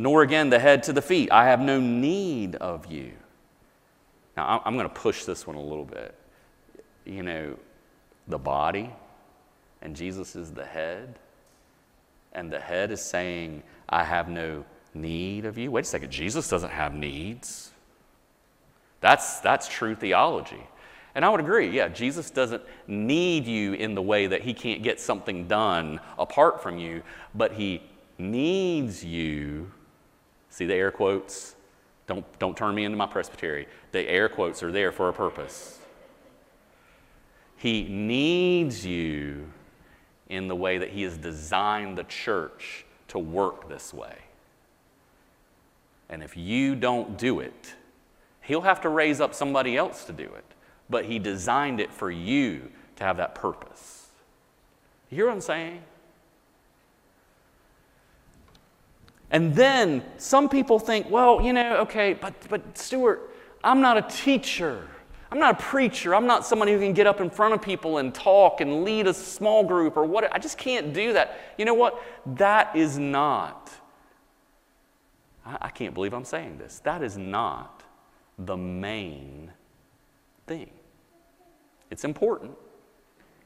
nor 0.00 0.22
again 0.22 0.48
the 0.48 0.58
head 0.58 0.82
to 0.82 0.94
the 0.94 1.02
feet. 1.02 1.30
I 1.30 1.44
have 1.44 1.60
no 1.60 1.78
need 1.78 2.54
of 2.56 2.90
you. 2.90 3.12
Now, 4.34 4.62
I'm 4.64 4.72
going 4.72 4.88
to 4.88 4.94
push 4.94 5.24
this 5.24 5.46
one 5.46 5.56
a 5.56 5.62
little 5.62 5.84
bit. 5.84 6.14
You 7.04 7.22
know, 7.22 7.58
the 8.26 8.38
body, 8.38 8.88
and 9.82 9.94
Jesus 9.94 10.36
is 10.36 10.52
the 10.52 10.64
head, 10.64 11.18
and 12.32 12.50
the 12.50 12.58
head 12.58 12.90
is 12.90 13.02
saying, 13.02 13.62
I 13.90 14.04
have 14.04 14.30
no 14.30 14.64
need 14.94 15.44
of 15.44 15.58
you. 15.58 15.70
Wait 15.70 15.84
a 15.84 15.88
second, 15.88 16.10
Jesus 16.10 16.48
doesn't 16.48 16.70
have 16.70 16.94
needs. 16.94 17.69
That's, 19.00 19.40
that's 19.40 19.68
true 19.68 19.94
theology. 19.94 20.66
And 21.14 21.24
I 21.24 21.28
would 21.28 21.40
agree, 21.40 21.68
yeah, 21.68 21.88
Jesus 21.88 22.30
doesn't 22.30 22.62
need 22.86 23.46
you 23.46 23.72
in 23.72 23.94
the 23.94 24.02
way 24.02 24.26
that 24.28 24.42
he 24.42 24.54
can't 24.54 24.82
get 24.82 25.00
something 25.00 25.48
done 25.48 26.00
apart 26.18 26.62
from 26.62 26.78
you, 26.78 27.02
but 27.34 27.52
he 27.52 27.82
needs 28.18 29.04
you 29.04 29.70
See 30.50 30.66
the 30.66 30.74
air 30.74 30.90
quotes? 30.90 31.54
Don't, 32.06 32.26
don't 32.40 32.56
turn 32.56 32.74
me 32.74 32.84
into 32.84 32.98
my 32.98 33.06
presbytery. 33.06 33.68
The 33.92 34.06
air 34.08 34.28
quotes 34.28 34.62
are 34.62 34.72
there 34.72 34.90
for 34.90 35.08
a 35.08 35.12
purpose. 35.12 35.78
He 37.56 37.84
needs 37.84 38.84
you 38.84 39.50
in 40.28 40.48
the 40.48 40.56
way 40.56 40.78
that 40.78 40.90
He 40.90 41.02
has 41.02 41.16
designed 41.16 41.96
the 41.96 42.04
church 42.04 42.84
to 43.08 43.18
work 43.18 43.68
this 43.68 43.94
way. 43.94 44.16
And 46.08 46.22
if 46.22 46.36
you 46.36 46.74
don't 46.74 47.16
do 47.16 47.38
it, 47.40 47.74
He'll 48.42 48.62
have 48.62 48.80
to 48.82 48.88
raise 48.88 49.20
up 49.20 49.34
somebody 49.34 49.76
else 49.76 50.04
to 50.04 50.12
do 50.12 50.24
it. 50.24 50.44
But 50.88 51.04
He 51.04 51.18
designed 51.18 51.80
it 51.80 51.92
for 51.92 52.10
you 52.10 52.70
to 52.96 53.04
have 53.04 53.16
that 53.18 53.34
purpose. 53.34 54.08
You 55.10 55.16
hear 55.16 55.26
what 55.26 55.32
I'm 55.32 55.40
saying? 55.40 55.82
And 59.30 59.54
then 59.54 60.02
some 60.18 60.48
people 60.48 60.78
think, 60.78 61.08
well, 61.08 61.40
you 61.40 61.52
know, 61.52 61.78
okay, 61.78 62.14
but, 62.14 62.34
but 62.48 62.76
Stuart, 62.76 63.30
I'm 63.62 63.80
not 63.80 63.96
a 63.96 64.02
teacher. 64.02 64.88
I'm 65.30 65.38
not 65.38 65.60
a 65.60 65.62
preacher. 65.62 66.14
I'm 66.14 66.26
not 66.26 66.44
somebody 66.44 66.72
who 66.72 66.80
can 66.80 66.92
get 66.92 67.06
up 67.06 67.20
in 67.20 67.30
front 67.30 67.54
of 67.54 67.62
people 67.62 67.98
and 67.98 68.12
talk 68.12 68.60
and 68.60 68.84
lead 68.84 69.06
a 69.06 69.14
small 69.14 69.62
group 69.62 69.96
or 69.96 70.04
what. 70.04 70.34
I 70.34 70.38
just 70.38 70.58
can't 70.58 70.92
do 70.92 71.12
that. 71.12 71.38
You 71.56 71.64
know 71.64 71.74
what? 71.74 72.02
That 72.26 72.74
is 72.74 72.98
not, 72.98 73.70
I, 75.46 75.58
I 75.62 75.68
can't 75.68 75.94
believe 75.94 76.12
I'm 76.12 76.24
saying 76.24 76.58
this. 76.58 76.80
That 76.80 77.02
is 77.02 77.16
not 77.16 77.79
the 78.46 78.56
main 78.56 79.52
thing. 80.46 80.70
It's 81.90 82.04
important, 82.04 82.56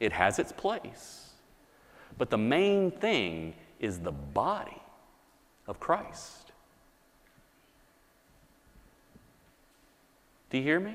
it 0.00 0.12
has 0.12 0.38
its 0.38 0.52
place. 0.52 1.30
But 2.18 2.30
the 2.30 2.38
main 2.38 2.90
thing 2.90 3.54
is 3.80 3.98
the 3.98 4.12
body 4.12 4.80
of 5.66 5.80
Christ. 5.80 6.52
Do 10.50 10.58
you 10.58 10.64
hear 10.64 10.78
me? 10.78 10.94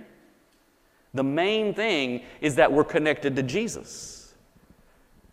The 1.13 1.23
main 1.23 1.73
thing 1.73 2.21
is 2.39 2.55
that 2.55 2.71
we're 2.71 2.83
connected 2.83 3.35
to 3.35 3.43
Jesus. 3.43 4.33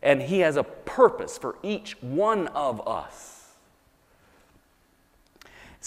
And 0.02 0.22
He 0.22 0.40
has 0.40 0.56
a 0.56 0.64
purpose 0.64 1.38
for 1.38 1.56
each 1.62 2.00
one 2.02 2.48
of 2.48 2.86
us. 2.88 3.35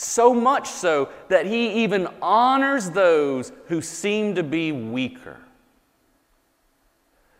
So 0.01 0.33
much 0.33 0.69
so 0.69 1.09
that 1.27 1.45
He 1.45 1.83
even 1.83 2.07
honors 2.21 2.89
those 2.89 3.51
who 3.67 3.81
seem 3.81 4.35
to 4.35 4.43
be 4.43 4.71
weaker, 4.71 5.35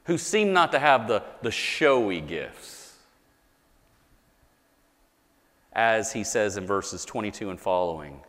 who 0.04 0.18
seem 0.18 0.52
not 0.52 0.74
to 0.74 0.80
have 0.80 1.08
the, 1.08 1.24
the 1.42 1.52
showy 1.52 2.20
gifts. 2.20 2.98
As 5.72 6.12
He 6.12 6.26
says 6.26 6.58
in 6.58 6.66
verses 6.66 7.06
22 7.06 7.50
and 7.50 7.58
following. 7.58 8.20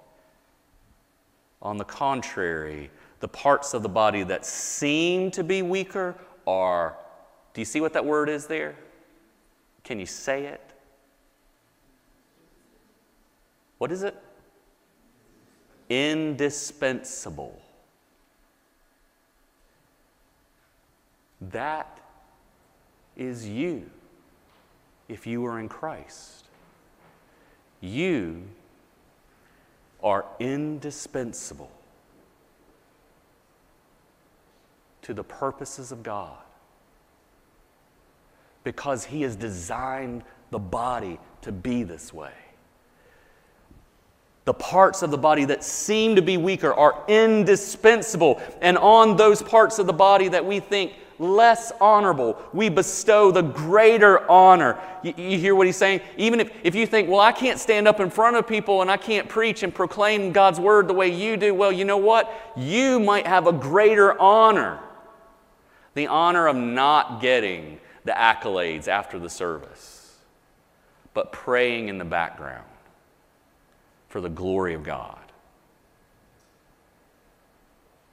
On 1.61 1.77
the 1.77 1.85
contrary, 1.85 2.93
the 3.19 3.27
parts 3.27 3.75
of 3.75 3.83
the 3.83 3.89
body 3.89 4.23
that 4.23 4.47
seem 4.47 5.33
to 5.33 5.43
be 5.43 5.61
weaker 5.61 6.15
are, 6.47 6.97
do 7.53 7.61
you 7.61 7.65
see 7.65 7.81
what 7.81 7.95
that 7.95 8.05
word 8.05 8.29
is 8.29 8.47
there? 8.47 8.77
Can 9.83 9.99
you 9.99 10.07
say 10.07 10.45
it? 10.45 10.70
What 13.81 13.91
is 13.91 14.03
it? 14.03 14.15
Indispensable. 15.89 17.59
That 21.41 21.99
is 23.17 23.49
you 23.49 23.89
if 25.09 25.27
you 25.27 25.47
are 25.47 25.59
in 25.59 25.71
Christ. 25.71 26.45
You 27.81 28.43
are 30.03 30.27
indispensable 30.39 31.71
to 35.01 35.15
the 35.15 35.25
purposes 35.25 35.91
of 35.91 36.03
God 36.03 36.37
because 38.63 39.07
He 39.07 39.23
has 39.23 39.37
designed 39.37 40.23
the 40.51 40.59
body 40.59 41.19
to 41.41 41.51
be 41.51 41.83
this 41.83 42.13
way. 42.13 42.35
The 44.51 44.55
parts 44.55 45.03
of 45.03 45.13
the 45.13 45.17
body 45.17 45.45
that 45.45 45.63
seem 45.63 46.17
to 46.17 46.23
be 46.23 46.37
weaker 46.37 46.75
are 46.75 47.05
indispensable. 47.07 48.43
And 48.61 48.77
on 48.79 49.17
those 49.17 49.43
parts 49.43 49.79
of 49.79 49.87
the 49.87 49.93
body 49.93 50.27
that 50.27 50.45
we 50.45 50.59
think 50.59 50.95
less 51.21 51.71
honorable, 51.81 52.37
we 52.53 52.69
bestow 52.69 53.31
the 53.31 53.43
greater 53.43 54.29
honor. 54.29 54.77
You, 55.05 55.15
you, 55.17 55.39
hear 55.39 55.55
what 55.55 55.69
he's 55.69 55.77
saying? 55.77 56.01
Even 56.17 56.41
if, 56.41 56.51
if 56.65 56.75
you 56.75 56.85
think, 56.85 57.09
well, 57.09 57.21
I 57.21 57.31
can't 57.31 57.61
stand 57.61 57.87
up 57.87 58.01
in 58.01 58.11
front 58.11 58.35
of 58.35 58.49
people 58.49 58.83
and 58.83 58.91
I 58.91 58.97
can't 58.97 59.29
preach 59.29 59.63
and 59.63 59.73
proclaim 59.73 60.33
God's 60.33 60.59
word 60.59 60.89
the 60.89 60.95
way 60.95 61.15
you 61.15 61.37
do, 61.37 61.55
well, 61.55 61.71
you 61.71 61.85
know 61.85 61.99
what? 61.99 62.53
You 62.57 62.99
might 62.99 63.29
have 63.29 63.47
a 63.47 63.53
greater 63.53 64.21
honor 64.21 64.81
the 65.95 66.09
honor 66.09 66.49
of 66.49 66.57
not 66.57 67.23
getting 67.23 67.79
the 68.05 68.13
accolades 68.13 68.89
after 68.89 69.17
the 69.17 69.31
service, 69.31 70.17
but 71.15 71.31
praying 71.31 71.89
in 71.89 71.99
the 71.99 72.05
background 72.05 72.65
for 74.11 74.21
the 74.21 74.29
glory 74.29 74.75
of 74.75 74.83
God. 74.83 75.19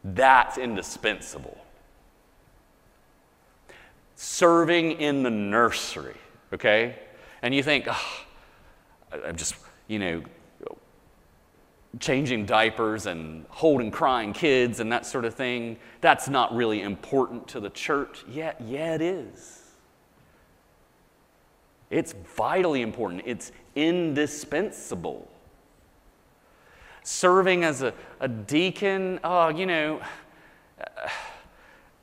That's 0.04 0.58
indispensable. 0.58 1.58
Serving 4.16 4.94
in 4.94 5.24
the 5.24 5.30
nursery, 5.30 6.16
okay? 6.54 6.96
And 7.42 7.54
you 7.54 7.62
think, 7.62 7.88
oh, 7.90 8.20
I'm 9.12 9.36
just, 9.36 9.56
you 9.88 10.00
know, 10.00 10.24
changing 12.00 12.46
diapers 12.46 13.08
and 13.08 13.46
holding 13.50 13.90
crying 13.90 14.34
kids 14.34 14.80
and 14.80 14.92
that 14.92 15.06
sort 15.06 15.26
of 15.26 15.34
thing, 15.34 15.78
that's 16.00 16.30
not 16.30 16.56
really 16.56 16.82
important 16.84 17.48
to 17.50 17.60
the 17.60 17.72
church. 17.72 18.24
Yet, 18.30 18.62
yeah, 18.62 18.68
yeah, 18.70 18.96
it 18.96 19.02
is. 19.02 19.64
It's 21.90 22.14
vitally 22.36 22.82
important, 22.82 23.24
it's 23.26 23.52
indispensable. 23.76 25.28
Serving 27.08 27.64
as 27.64 27.84
a, 27.84 27.94
a 28.20 28.28
deacon, 28.28 29.18
oh, 29.24 29.48
you 29.48 29.66
know, 29.66 30.02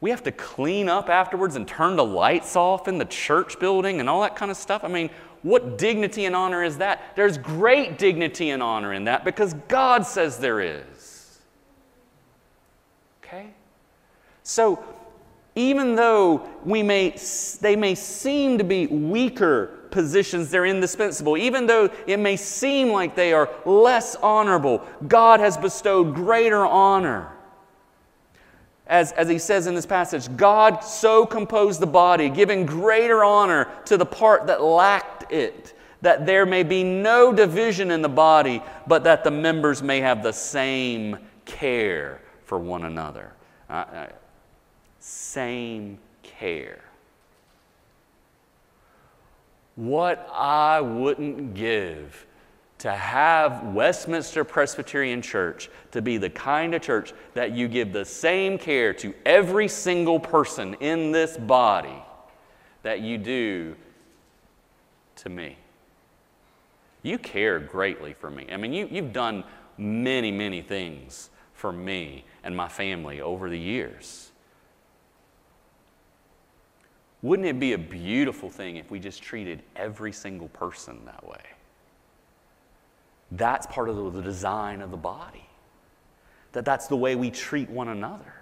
we 0.00 0.08
have 0.08 0.22
to 0.22 0.32
clean 0.32 0.88
up 0.88 1.10
afterwards 1.10 1.56
and 1.56 1.68
turn 1.68 1.96
the 1.96 2.04
lights 2.04 2.56
off 2.56 2.88
in 2.88 2.96
the 2.96 3.04
church 3.04 3.60
building 3.60 4.00
and 4.00 4.08
all 4.08 4.22
that 4.22 4.34
kind 4.34 4.50
of 4.50 4.56
stuff. 4.56 4.82
I 4.82 4.88
mean, 4.88 5.10
what 5.42 5.76
dignity 5.76 6.24
and 6.24 6.34
honor 6.34 6.64
is 6.64 6.78
that? 6.78 7.02
There's 7.16 7.36
great 7.36 7.98
dignity 7.98 8.48
and 8.48 8.62
honor 8.62 8.94
in 8.94 9.04
that 9.04 9.26
because 9.26 9.52
God 9.68 10.06
says 10.06 10.38
there 10.38 10.62
is. 10.62 11.38
Okay? 13.22 13.50
So, 14.42 14.82
even 15.54 15.96
though 15.96 16.48
we 16.64 16.82
may, 16.82 17.14
they 17.60 17.76
may 17.76 17.94
seem 17.94 18.56
to 18.56 18.64
be 18.64 18.86
weaker 18.86 19.80
positions, 19.94 20.50
they're 20.50 20.66
indispensable. 20.66 21.38
Even 21.38 21.66
though 21.66 21.88
it 22.06 22.18
may 22.18 22.36
seem 22.36 22.88
like 22.88 23.14
they 23.14 23.32
are 23.32 23.48
less 23.64 24.16
honorable, 24.16 24.84
God 25.08 25.40
has 25.40 25.56
bestowed 25.56 26.14
greater 26.14 26.66
honor. 26.66 27.30
As, 28.86 29.12
as 29.12 29.30
he 29.30 29.38
says 29.38 29.66
in 29.66 29.74
this 29.74 29.86
passage, 29.86 30.36
God 30.36 30.80
so 30.80 31.24
composed 31.24 31.80
the 31.80 31.86
body, 31.86 32.28
giving 32.28 32.66
greater 32.66 33.24
honor 33.24 33.68
to 33.86 33.96
the 33.96 34.04
part 34.04 34.46
that 34.48 34.62
lacked 34.62 35.32
it, 35.32 35.74
that 36.02 36.26
there 36.26 36.44
may 36.44 36.64
be 36.64 36.84
no 36.84 37.32
division 37.32 37.90
in 37.90 38.02
the 38.02 38.08
body, 38.10 38.62
but 38.86 39.04
that 39.04 39.24
the 39.24 39.30
members 39.30 39.82
may 39.82 40.00
have 40.00 40.22
the 40.22 40.32
same 40.32 41.16
care 41.46 42.20
for 42.44 42.58
one 42.58 42.84
another. 42.84 43.32
Uh, 43.70 43.72
uh, 43.72 44.06
same 45.00 45.98
care. 46.22 46.83
What 49.76 50.28
I 50.32 50.80
wouldn't 50.80 51.54
give 51.54 52.26
to 52.78 52.92
have 52.92 53.64
Westminster 53.74 54.44
Presbyterian 54.44 55.22
Church 55.22 55.70
to 55.92 56.02
be 56.02 56.18
the 56.18 56.30
kind 56.30 56.74
of 56.74 56.82
church 56.82 57.12
that 57.32 57.52
you 57.52 57.66
give 57.66 57.92
the 57.92 58.04
same 58.04 58.58
care 58.58 58.92
to 58.94 59.14
every 59.24 59.68
single 59.68 60.20
person 60.20 60.74
in 60.74 61.10
this 61.10 61.36
body 61.36 62.02
that 62.82 63.00
you 63.00 63.16
do 63.16 63.74
to 65.16 65.28
me. 65.28 65.56
You 67.02 67.18
care 67.18 67.58
greatly 67.58 68.12
for 68.12 68.30
me. 68.30 68.46
I 68.52 68.56
mean, 68.56 68.72
you, 68.72 68.88
you've 68.90 69.12
done 69.12 69.44
many, 69.78 70.30
many 70.30 70.62
things 70.62 71.30
for 71.54 71.72
me 71.72 72.24
and 72.42 72.56
my 72.56 72.68
family 72.68 73.20
over 73.20 73.48
the 73.48 73.58
years. 73.58 74.30
Wouldn't 77.24 77.48
it 77.48 77.58
be 77.58 77.72
a 77.72 77.78
beautiful 77.78 78.50
thing 78.50 78.76
if 78.76 78.90
we 78.90 79.00
just 79.00 79.22
treated 79.22 79.62
every 79.76 80.12
single 80.12 80.48
person 80.48 81.06
that 81.06 81.26
way? 81.26 81.40
That's 83.32 83.66
part 83.66 83.88
of 83.88 84.12
the 84.12 84.20
design 84.20 84.82
of 84.82 84.90
the 84.90 84.98
body. 84.98 85.48
That 86.52 86.66
that's 86.66 86.86
the 86.86 86.98
way 86.98 87.16
we 87.16 87.30
treat 87.30 87.70
one 87.70 87.88
another. 87.88 88.34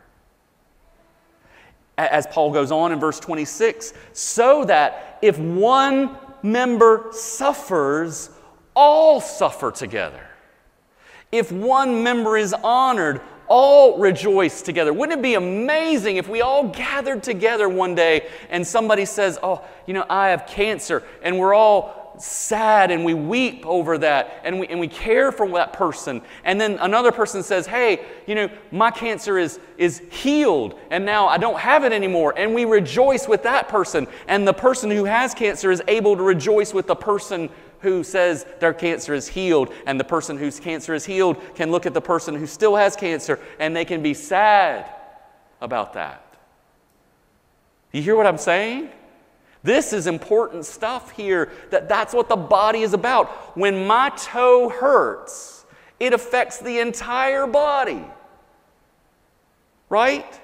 As 1.96 2.26
Paul 2.26 2.50
goes 2.50 2.72
on 2.72 2.90
in 2.90 2.98
verse 2.98 3.20
26, 3.20 3.94
so 4.14 4.64
that 4.64 5.16
if 5.22 5.38
one 5.38 6.16
member 6.42 7.06
suffers, 7.12 8.30
all 8.74 9.20
suffer 9.20 9.70
together. 9.70 10.26
If 11.30 11.52
one 11.52 12.02
member 12.02 12.37
is 12.37 12.52
honored, 12.52 13.20
all 13.48 13.98
rejoice 13.98 14.62
together. 14.62 14.92
Wouldn't 14.92 15.18
it 15.18 15.22
be 15.22 15.34
amazing 15.34 16.16
if 16.16 16.28
we 16.28 16.40
all 16.40 16.68
gathered 16.68 17.22
together 17.22 17.68
one 17.68 17.94
day 17.94 18.28
and 18.50 18.66
somebody 18.66 19.04
says, 19.04 19.38
Oh, 19.42 19.64
you 19.86 19.94
know, 19.94 20.04
I 20.08 20.28
have 20.28 20.46
cancer, 20.46 21.02
and 21.22 21.38
we're 21.38 21.54
all 21.54 22.02
sad 22.18 22.90
and 22.90 23.04
we 23.04 23.14
weep 23.14 23.66
over 23.66 23.98
that 23.98 24.40
and 24.44 24.60
we, 24.60 24.66
and 24.68 24.78
we 24.78 24.88
care 24.88 25.32
for 25.32 25.48
that 25.50 25.72
person. 25.72 26.22
And 26.44 26.60
then 26.60 26.78
another 26.80 27.12
person 27.12 27.42
says, 27.42 27.66
Hey, 27.66 28.04
you 28.26 28.34
know, 28.34 28.48
my 28.70 28.90
cancer 28.90 29.38
is, 29.38 29.58
is 29.78 30.02
healed 30.10 30.78
and 30.90 31.04
now 31.04 31.26
I 31.26 31.38
don't 31.38 31.58
have 31.58 31.84
it 31.84 31.92
anymore. 31.92 32.34
And 32.36 32.54
we 32.54 32.64
rejoice 32.64 33.26
with 33.26 33.42
that 33.44 33.68
person. 33.68 34.06
And 34.28 34.46
the 34.46 34.52
person 34.52 34.90
who 34.90 35.04
has 35.04 35.34
cancer 35.34 35.70
is 35.70 35.82
able 35.88 36.16
to 36.16 36.22
rejoice 36.22 36.72
with 36.72 36.86
the 36.86 36.96
person 36.96 37.50
who 37.83 38.02
says 38.02 38.46
their 38.60 38.72
cancer 38.72 39.12
is 39.12 39.28
healed, 39.28 39.72
and 39.87 40.00
the 40.00 40.04
person 40.04 40.38
whose 40.38 40.58
cancer 40.58 40.94
is 40.94 41.04
healed 41.04 41.37
can 41.54 41.70
look 41.70 41.85
at 41.85 41.94
the 41.94 42.00
person 42.00 42.35
who 42.35 42.46
still 42.46 42.76
has 42.76 42.96
cancer 42.96 43.38
and 43.58 43.76
they 43.76 43.85
can 43.85 44.02
be 44.02 44.14
sad 44.14 44.87
about 45.60 45.92
that. 45.94 46.24
You 47.92 48.02
hear 48.02 48.16
what 48.16 48.26
I'm 48.26 48.38
saying? 48.38 48.88
This 49.62 49.92
is 49.92 50.06
important 50.06 50.64
stuff 50.64 51.10
here 51.12 51.52
that 51.70 51.88
that's 51.88 52.14
what 52.14 52.28
the 52.28 52.37
body 52.37 52.83
is 52.83 52.94
about. 52.94 53.56
When 53.56 53.87
my 53.87 54.10
toe 54.10 54.68
hurts, 54.68 55.64
it 56.00 56.12
affects 56.12 56.58
the 56.58 56.80
entire 56.80 57.46
body. 57.46 58.04
Right? 59.88 60.40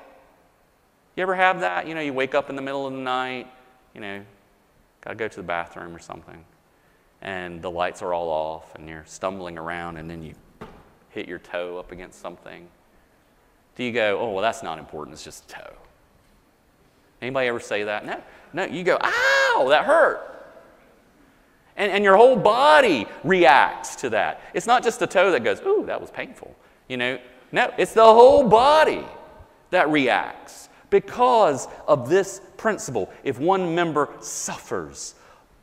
You 1.17 1.23
ever 1.23 1.35
have 1.35 1.61
that? 1.61 1.89
You 1.89 1.95
know, 1.95 2.01
you 2.01 2.13
wake 2.13 2.35
up 2.35 2.49
in 2.51 2.55
the 2.55 2.63
middle 2.63 2.87
of 2.87 2.93
the 2.93 3.01
night, 3.01 3.49
you 3.93 4.01
know, 4.01 4.23
got 5.01 5.11
to 5.11 5.17
go 5.17 5.27
to 5.27 5.37
the 5.37 5.43
bathroom 5.43 5.97
or 5.97 5.99
something, 5.99 6.45
and 7.23 7.61
the 7.61 7.71
lights 7.71 8.03
are 8.03 8.15
all 8.15 8.29
off, 8.29 8.75
and 8.75 8.89
you're 8.89 9.05
stumbling 9.07 9.59
around, 9.59 9.97
and 9.97 10.09
then 10.09 10.23
you 10.23 10.35
hit 11.11 11.27
your 11.27 11.39
toe 11.39 11.79
up 11.79 11.93
against 11.93 12.21
something. 12.21 12.69
Do 13.77 13.85
you 13.85 13.93
go, 13.93 14.19
oh, 14.21 14.33
well, 14.33 14.43
that's 14.43 14.63
not 14.63 14.79
important, 14.79 15.15
it's 15.15 15.25
just 15.25 15.51
a 15.51 15.55
toe? 15.55 15.73
Anybody 17.21 17.49
ever 17.49 17.61
say 17.61 17.85
that? 17.85 18.07
No. 18.07 18.21
No, 18.53 18.65
you 18.65 18.85
go, 18.85 18.99
ow, 19.01 19.67
that 19.69 19.85
hurt. 19.85 20.25
And, 21.77 21.93
and 21.93 22.03
your 22.03 22.17
whole 22.17 22.37
body 22.37 23.07
reacts 23.25 23.97
to 23.97 24.11
that. 24.11 24.41
It's 24.55 24.67
not 24.67 24.83
just 24.83 24.99
the 24.99 25.07
toe 25.07 25.31
that 25.33 25.45
goes, 25.45 25.61
ooh, 25.61 25.85
that 25.87 26.01
was 26.01 26.11
painful. 26.11 26.57
You 26.89 26.97
know, 26.97 27.19
no, 27.53 27.73
it's 27.79 27.93
the 27.93 28.03
whole 28.03 28.49
body 28.49 29.05
that 29.71 29.89
reacts 29.91 30.69
because 30.91 31.69
of 31.87 32.09
this 32.09 32.41
principle. 32.57 33.11
If 33.23 33.39
one 33.39 33.75
member 33.75 34.09
suffers, 34.21 35.15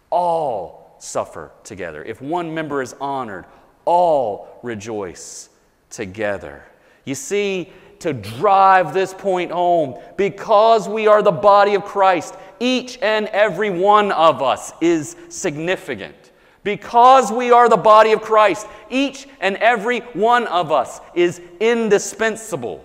all 0.10 0.85
suffer 1.06 1.52
together. 1.64 2.04
If 2.04 2.22
one 2.22 2.54
member 2.54 2.82
is 2.82 2.96
honored, 3.00 3.46
all 3.86 4.60
rejoice 4.64 5.50
together. 5.90 6.64
You 7.06 7.16
see, 7.16 7.72
to 8.00 8.14
drive 8.14 8.94
this 8.94 9.14
point 9.14 9.52
home, 9.52 10.00
because 10.18 10.90
we 10.90 11.08
are 11.08 11.22
the 11.22 11.32
body 11.32 11.76
of 11.76 11.86
Christ, 11.86 12.36
each 12.60 12.98
and 13.02 13.28
every 13.28 13.70
one 13.70 14.12
of 14.12 14.42
us 14.42 14.74
is 14.82 15.16
significant. 15.30 16.32
Because 16.64 17.32
we 17.32 17.52
are 17.52 17.70
the 17.70 17.78
body 17.78 18.12
of 18.12 18.22
Christ, 18.22 18.68
each 18.90 19.28
and 19.40 19.56
every 19.58 20.00
one 20.00 20.48
of 20.48 20.72
us 20.72 21.00
is 21.14 21.40
indispensable. 21.60 22.84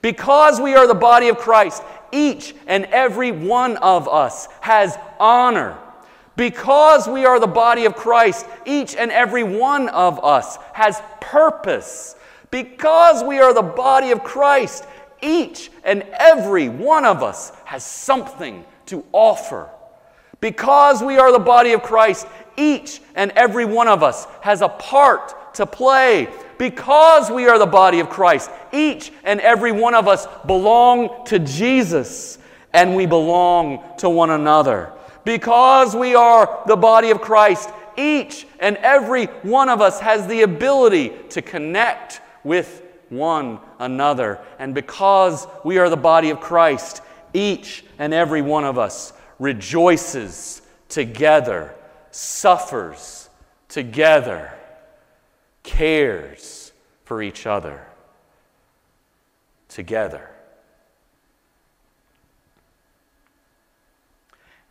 Because 0.00 0.58
we 0.58 0.74
are 0.74 0.86
the 0.86 0.94
body 0.94 1.28
of 1.28 1.36
Christ, 1.36 1.82
each 2.10 2.54
and 2.66 2.86
every 2.86 3.30
one 3.30 3.76
of 3.76 4.08
us 4.08 4.48
has 4.62 4.96
honor. 5.18 5.76
Because 6.40 7.06
we 7.06 7.26
are 7.26 7.38
the 7.38 7.46
body 7.46 7.84
of 7.84 7.94
Christ, 7.94 8.46
each 8.64 8.96
and 8.96 9.10
every 9.10 9.42
one 9.44 9.90
of 9.90 10.24
us 10.24 10.56
has 10.72 11.02
purpose. 11.20 12.16
Because 12.50 13.22
we 13.22 13.40
are 13.40 13.52
the 13.52 13.60
body 13.60 14.10
of 14.10 14.24
Christ, 14.24 14.86
each 15.20 15.70
and 15.84 16.02
every 16.14 16.70
one 16.70 17.04
of 17.04 17.22
us 17.22 17.52
has 17.66 17.84
something 17.84 18.64
to 18.86 19.04
offer. 19.12 19.68
Because 20.40 21.02
we 21.02 21.18
are 21.18 21.30
the 21.30 21.38
body 21.38 21.72
of 21.72 21.82
Christ, 21.82 22.26
each 22.56 23.02
and 23.14 23.32
every 23.32 23.66
one 23.66 23.86
of 23.86 24.02
us 24.02 24.26
has 24.40 24.62
a 24.62 24.68
part 24.70 25.54
to 25.56 25.66
play. 25.66 26.26
Because 26.56 27.30
we 27.30 27.48
are 27.48 27.58
the 27.58 27.66
body 27.66 28.00
of 28.00 28.08
Christ, 28.08 28.50
each 28.72 29.12
and 29.24 29.40
every 29.40 29.72
one 29.72 29.94
of 29.94 30.08
us 30.08 30.26
belong 30.46 31.26
to 31.26 31.38
Jesus 31.38 32.38
and 32.72 32.96
we 32.96 33.04
belong 33.04 33.84
to 33.98 34.08
one 34.08 34.30
another. 34.30 34.94
Because 35.24 35.94
we 35.94 36.14
are 36.14 36.62
the 36.66 36.76
body 36.76 37.10
of 37.10 37.20
Christ, 37.20 37.70
each 37.96 38.46
and 38.58 38.76
every 38.78 39.26
one 39.26 39.68
of 39.68 39.80
us 39.80 40.00
has 40.00 40.26
the 40.26 40.42
ability 40.42 41.12
to 41.30 41.42
connect 41.42 42.20
with 42.44 42.82
one 43.10 43.58
another. 43.78 44.40
And 44.58 44.74
because 44.74 45.46
we 45.64 45.78
are 45.78 45.90
the 45.90 45.96
body 45.96 46.30
of 46.30 46.40
Christ, 46.40 47.02
each 47.34 47.84
and 47.98 48.14
every 48.14 48.42
one 48.42 48.64
of 48.64 48.78
us 48.78 49.12
rejoices 49.38 50.62
together, 50.88 51.74
suffers 52.10 53.28
together, 53.68 54.52
cares 55.62 56.72
for 57.04 57.22
each 57.22 57.46
other 57.46 57.86
together. 59.68 60.30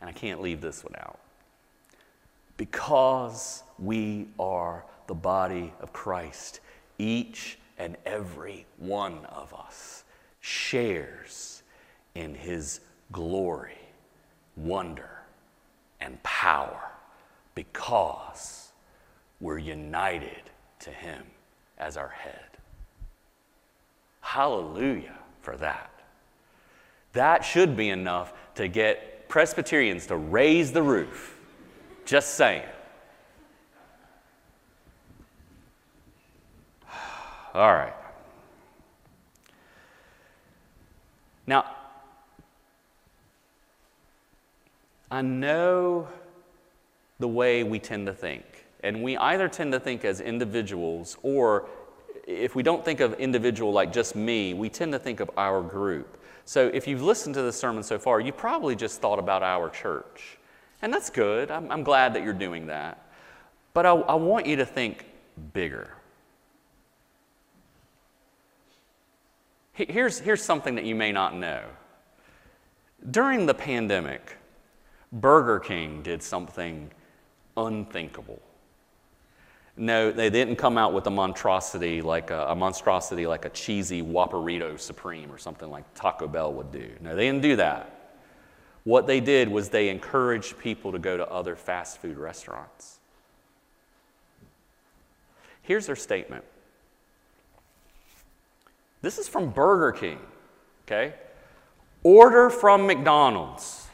And 0.00 0.08
I 0.08 0.12
can't 0.12 0.40
leave 0.40 0.60
this 0.60 0.84
one 0.84 0.94
out. 0.98 1.18
Because 2.56 3.62
we 3.78 4.28
are 4.38 4.84
the 5.06 5.14
body 5.14 5.72
of 5.80 5.92
Christ, 5.92 6.60
each 6.98 7.58
and 7.78 7.96
every 8.04 8.66
one 8.78 9.24
of 9.26 9.54
us 9.54 10.04
shares 10.40 11.62
in 12.14 12.34
his 12.34 12.80
glory, 13.12 13.78
wonder, 14.56 15.10
and 16.00 16.22
power 16.22 16.90
because 17.54 18.72
we're 19.40 19.58
united 19.58 20.42
to 20.80 20.90
him 20.90 21.22
as 21.78 21.96
our 21.96 22.08
head. 22.08 22.58
Hallelujah 24.20 25.18
for 25.40 25.56
that. 25.56 25.90
That 27.12 27.44
should 27.44 27.76
be 27.76 27.88
enough 27.88 28.32
to 28.54 28.68
get 28.68 29.09
Presbyterians 29.30 30.06
to 30.08 30.16
raise 30.16 30.72
the 30.72 30.82
roof. 30.82 31.38
Just 32.04 32.34
saying. 32.34 32.64
All 37.54 37.72
right. 37.72 37.94
Now, 41.46 41.64
I 45.12 45.22
know 45.22 46.08
the 47.20 47.28
way 47.28 47.62
we 47.62 47.78
tend 47.78 48.06
to 48.06 48.12
think. 48.12 48.44
And 48.82 49.00
we 49.02 49.16
either 49.16 49.48
tend 49.48 49.72
to 49.72 49.80
think 49.80 50.04
as 50.04 50.20
individuals, 50.20 51.16
or 51.22 51.68
if 52.26 52.56
we 52.56 52.64
don't 52.64 52.84
think 52.84 52.98
of 52.98 53.14
individual 53.14 53.72
like 53.72 53.92
just 53.92 54.16
me, 54.16 54.54
we 54.54 54.68
tend 54.68 54.90
to 54.92 54.98
think 54.98 55.20
of 55.20 55.30
our 55.36 55.62
group. 55.62 56.19
So 56.44 56.70
if 56.72 56.86
you've 56.86 57.02
listened 57.02 57.34
to 57.36 57.42
the 57.42 57.52
sermon 57.52 57.82
so 57.82 57.98
far, 57.98 58.20
you 58.20 58.32
probably 58.32 58.74
just 58.74 59.00
thought 59.00 59.18
about 59.18 59.42
our 59.42 59.70
church. 59.70 60.38
And 60.82 60.92
that's 60.92 61.10
good. 61.10 61.50
I'm, 61.50 61.70
I'm 61.70 61.82
glad 61.82 62.14
that 62.14 62.24
you're 62.24 62.32
doing 62.32 62.66
that. 62.66 63.06
But 63.72 63.86
I, 63.86 63.90
I 63.90 64.14
want 64.14 64.46
you 64.46 64.56
to 64.56 64.66
think 64.66 65.04
bigger. 65.52 65.90
Here's, 69.72 70.18
here's 70.18 70.42
something 70.42 70.74
that 70.74 70.84
you 70.84 70.94
may 70.94 71.12
not 71.12 71.34
know. 71.36 71.62
During 73.10 73.46
the 73.46 73.54
pandemic, 73.54 74.36
Burger 75.12 75.58
King 75.58 76.02
did 76.02 76.22
something 76.22 76.90
unthinkable. 77.56 78.42
No, 79.76 80.10
they 80.10 80.30
didn't 80.30 80.56
come 80.56 80.76
out 80.76 80.92
with 80.92 81.06
a 81.06 81.10
monstrosity 81.10 82.02
like 82.02 82.30
a, 82.30 82.46
a, 82.48 82.54
monstrosity 82.54 83.26
like 83.26 83.44
a 83.44 83.50
cheesy 83.50 84.02
Whopperito 84.02 84.78
Supreme 84.78 85.30
or 85.32 85.38
something 85.38 85.70
like 85.70 85.84
Taco 85.94 86.26
Bell 86.26 86.52
would 86.52 86.70
do. 86.72 86.90
No, 87.00 87.14
they 87.14 87.26
didn't 87.26 87.42
do 87.42 87.56
that. 87.56 88.18
What 88.84 89.06
they 89.06 89.20
did 89.20 89.48
was 89.48 89.68
they 89.68 89.88
encouraged 89.88 90.58
people 90.58 90.92
to 90.92 90.98
go 90.98 91.16
to 91.16 91.26
other 91.28 91.56
fast 91.56 91.98
food 91.98 92.18
restaurants. 92.18 92.98
Here's 95.62 95.86
their 95.86 95.96
statement 95.96 96.44
this 99.02 99.18
is 99.18 99.28
from 99.28 99.50
Burger 99.50 99.92
King, 99.92 100.18
okay? 100.86 101.14
Order 102.02 102.50
from 102.50 102.86
McDonald's. 102.86 103.86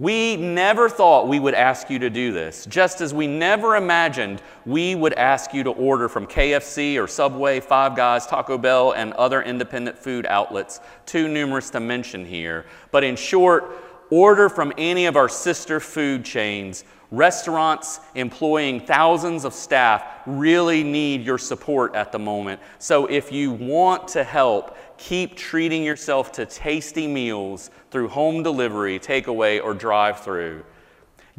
We 0.00 0.36
never 0.36 0.88
thought 0.88 1.28
we 1.28 1.38
would 1.38 1.54
ask 1.54 1.88
you 1.88 2.00
to 2.00 2.10
do 2.10 2.32
this, 2.32 2.66
just 2.66 3.00
as 3.00 3.14
we 3.14 3.28
never 3.28 3.76
imagined 3.76 4.42
we 4.66 4.96
would 4.96 5.12
ask 5.12 5.54
you 5.54 5.62
to 5.62 5.70
order 5.70 6.08
from 6.08 6.26
KFC 6.26 7.00
or 7.00 7.06
Subway, 7.06 7.60
Five 7.60 7.94
Guys, 7.94 8.26
Taco 8.26 8.58
Bell, 8.58 8.90
and 8.90 9.12
other 9.12 9.40
independent 9.40 9.96
food 9.96 10.26
outlets, 10.26 10.80
too 11.06 11.28
numerous 11.28 11.70
to 11.70 11.80
mention 11.80 12.24
here. 12.24 12.66
But 12.90 13.04
in 13.04 13.14
short, 13.14 13.70
order 14.10 14.48
from 14.48 14.72
any 14.78 15.06
of 15.06 15.14
our 15.14 15.28
sister 15.28 15.78
food 15.78 16.24
chains 16.24 16.84
Restaurants 17.14 18.00
employing 18.16 18.80
thousands 18.80 19.44
of 19.44 19.54
staff 19.54 20.04
really 20.26 20.82
need 20.82 21.24
your 21.24 21.38
support 21.38 21.94
at 21.94 22.10
the 22.10 22.18
moment. 22.18 22.60
So 22.78 23.06
if 23.06 23.30
you 23.30 23.52
want 23.52 24.08
to 24.08 24.24
help, 24.24 24.76
keep 24.98 25.36
treating 25.36 25.84
yourself 25.84 26.32
to 26.32 26.44
tasty 26.44 27.06
meals 27.06 27.70
through 27.90 28.08
home 28.08 28.42
delivery, 28.42 28.98
takeaway, 28.98 29.62
or 29.62 29.74
drive 29.74 30.20
through. 30.20 30.64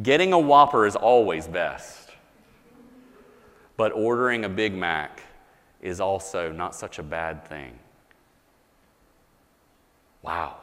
Getting 0.01 0.31
a 0.31 0.39
Whopper 0.39 0.85
is 0.85 0.95
always 0.95 1.47
best, 1.47 2.11
but 3.75 3.91
ordering 3.91 4.45
a 4.45 4.49
Big 4.49 4.73
Mac 4.73 5.21
is 5.81 5.99
also 5.99 6.53
not 6.53 6.73
such 6.73 6.99
a 6.99 7.03
bad 7.03 7.45
thing. 7.45 7.77
Wow. 10.21 10.55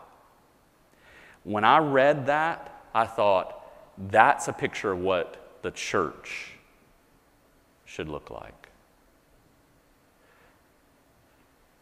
When 1.45 1.65
I 1.65 1.79
read 1.79 2.27
that, 2.27 2.81
I 2.95 3.07
thought, 3.07 3.62
that's 3.97 4.49
a 4.49 4.53
picture 4.53 4.93
of 4.93 4.99
what 4.99 5.61
the 5.63 5.71
church 5.71 6.53
should 7.85 8.09
look 8.09 8.31
like. 8.31 8.69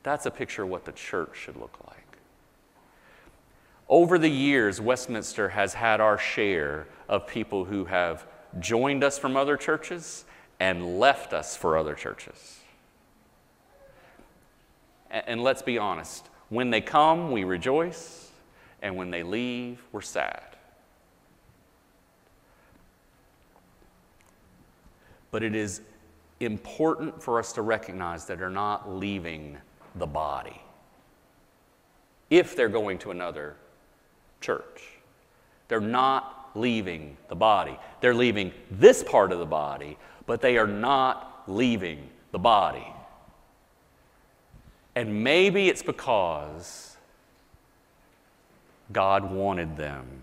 That's 0.03 0.27
a 0.27 0.31
picture 0.31 0.63
of 0.63 0.69
what 0.69 0.85
the 0.85 0.93
church 0.93 1.37
should 1.37 1.57
look 1.57 1.79
like. 1.87 1.97
Over 3.89 4.19
the 4.19 4.31
years, 4.31 4.81
Westminster 4.81 5.51
has 5.51 5.75
had 5.75 6.01
our 6.01 6.17
share 6.17 6.87
of 7.09 7.27
people 7.27 7.65
who 7.65 7.87
have 7.87 8.25
joined 8.59 9.05
us 9.05 9.19
from 9.19 9.37
other 9.37 9.57
churches 9.57 10.25
and 10.59 10.99
left 10.99 11.33
us 11.33 11.57
for 11.57 11.77
other 11.77 11.95
churches. 11.95 12.61
And 15.11 15.43
let's 15.43 15.63
be 15.63 15.77
honest 15.77 16.29
when 16.51 16.71
they 16.71 16.81
come, 16.81 17.31
we 17.31 17.45
rejoice, 17.45 18.31
and 18.83 18.97
when 18.97 19.11
they 19.11 19.23
leave, 19.23 19.83
we're 19.93 20.01
sad. 20.01 20.50
But 25.31 25.43
it 25.43 25.55
is 25.55 25.81
important 26.41 27.22
for 27.22 27.39
us 27.39 27.53
to 27.53 27.62
recognize 27.62 28.24
that 28.26 28.39
they're 28.39 28.51
not 28.51 28.91
leaving 28.91 29.59
the 29.95 30.07
body 30.07 30.61
if 32.31 32.55
they're 32.57 32.68
going 32.68 32.99
to 32.99 33.11
another 33.11 33.57
church. 34.41 34.83
They're 35.68 35.81
not 35.81 36.51
leaving 36.55 37.16
the 37.28 37.35
body. 37.35 37.78
They're 38.01 38.14
leaving 38.14 38.53
this 38.70 39.03
part 39.03 39.33
of 39.33 39.39
the 39.39 39.47
body, 39.47 39.99
but 40.26 40.41
they 40.41 40.57
are 40.57 40.66
not 40.66 41.43
leaving 41.47 42.09
the 42.33 42.39
body. 42.39 42.87
And 44.95 45.22
maybe 45.22 45.68
it's 45.68 45.83
because 45.83 46.97
God 48.93 49.31
wanted 49.31 49.76
them. 49.76 50.22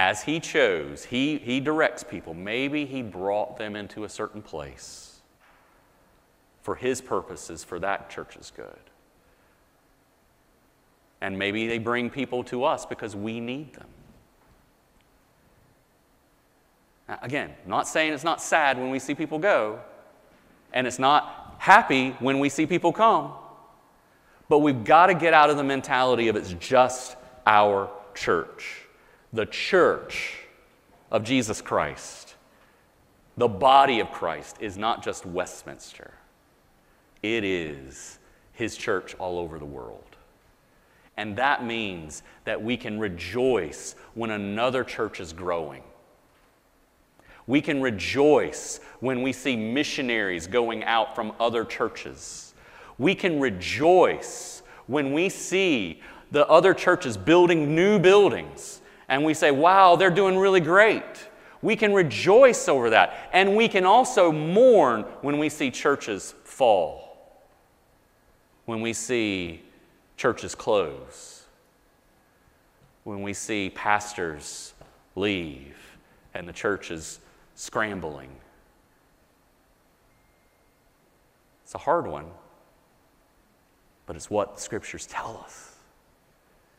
As 0.00 0.22
He 0.22 0.38
chose, 0.38 1.06
He, 1.06 1.38
he 1.38 1.58
directs 1.58 2.04
people. 2.04 2.32
Maybe 2.32 2.86
He 2.86 3.02
brought 3.02 3.56
them 3.56 3.74
into 3.74 4.04
a 4.04 4.08
certain 4.08 4.42
place 4.42 5.22
for 6.62 6.76
His 6.76 7.00
purposes, 7.00 7.64
for 7.64 7.80
that 7.80 8.08
church's 8.08 8.52
good. 8.54 8.78
And 11.20 11.36
maybe 11.36 11.66
they 11.66 11.78
bring 11.78 12.10
people 12.10 12.44
to 12.44 12.62
us 12.62 12.86
because 12.86 13.16
we 13.16 13.40
need 13.40 13.74
them. 13.74 13.88
Again, 17.20 17.50
not 17.66 17.88
saying 17.88 18.12
it's 18.12 18.22
not 18.22 18.40
sad 18.40 18.78
when 18.78 18.90
we 18.90 19.00
see 19.00 19.16
people 19.16 19.40
go, 19.40 19.80
and 20.72 20.86
it's 20.86 21.00
not 21.00 21.56
happy 21.58 22.10
when 22.20 22.38
we 22.38 22.48
see 22.50 22.66
people 22.66 22.92
come. 22.92 23.32
But 24.48 24.60
we've 24.60 24.84
got 24.84 25.06
to 25.06 25.14
get 25.14 25.34
out 25.34 25.50
of 25.50 25.56
the 25.56 25.64
mentality 25.64 26.28
of 26.28 26.36
it's 26.36 26.52
just 26.52 27.16
our 27.48 27.90
church. 28.14 28.87
The 29.32 29.46
church 29.46 30.34
of 31.10 31.22
Jesus 31.22 31.60
Christ, 31.60 32.34
the 33.36 33.48
body 33.48 34.00
of 34.00 34.10
Christ, 34.10 34.56
is 34.60 34.78
not 34.78 35.02
just 35.02 35.26
Westminster, 35.26 36.14
it 37.22 37.44
is 37.44 38.18
his 38.52 38.76
church 38.76 39.14
all 39.18 39.38
over 39.38 39.58
the 39.58 39.64
world. 39.64 40.04
And 41.16 41.36
that 41.36 41.64
means 41.64 42.22
that 42.44 42.62
we 42.62 42.76
can 42.76 42.98
rejoice 42.98 43.96
when 44.14 44.30
another 44.30 44.84
church 44.84 45.20
is 45.20 45.32
growing. 45.32 45.82
We 47.46 47.60
can 47.60 47.80
rejoice 47.82 48.78
when 49.00 49.22
we 49.22 49.32
see 49.32 49.56
missionaries 49.56 50.46
going 50.46 50.84
out 50.84 51.14
from 51.14 51.32
other 51.40 51.64
churches. 51.64 52.54
We 52.98 53.14
can 53.14 53.40
rejoice 53.40 54.62
when 54.86 55.12
we 55.12 55.28
see 55.28 56.02
the 56.30 56.46
other 56.46 56.72
churches 56.72 57.16
building 57.16 57.74
new 57.74 57.98
buildings 57.98 58.80
and 59.08 59.24
we 59.24 59.34
say, 59.34 59.50
wow, 59.50 59.96
they're 59.96 60.10
doing 60.10 60.36
really 60.36 60.60
great. 60.60 61.02
We 61.62 61.76
can 61.76 61.92
rejoice 61.92 62.68
over 62.68 62.90
that. 62.90 63.30
And 63.32 63.56
we 63.56 63.68
can 63.68 63.84
also 63.84 64.30
mourn 64.30 65.02
when 65.22 65.38
we 65.38 65.48
see 65.48 65.70
churches 65.70 66.34
fall, 66.44 67.42
when 68.66 68.80
we 68.80 68.92
see 68.92 69.62
churches 70.16 70.54
close, 70.54 71.44
when 73.04 73.22
we 73.22 73.32
see 73.32 73.70
pastors 73.70 74.74
leave 75.16 75.76
and 76.34 76.46
the 76.46 76.52
church 76.52 76.90
is 76.90 77.18
scrambling. 77.54 78.30
It's 81.64 81.74
a 81.74 81.78
hard 81.78 82.06
one 82.06 82.26
but 84.08 84.16
it's 84.16 84.30
what 84.30 84.56
the 84.56 84.60
scriptures 84.60 85.06
tell 85.06 85.38
us. 85.44 85.76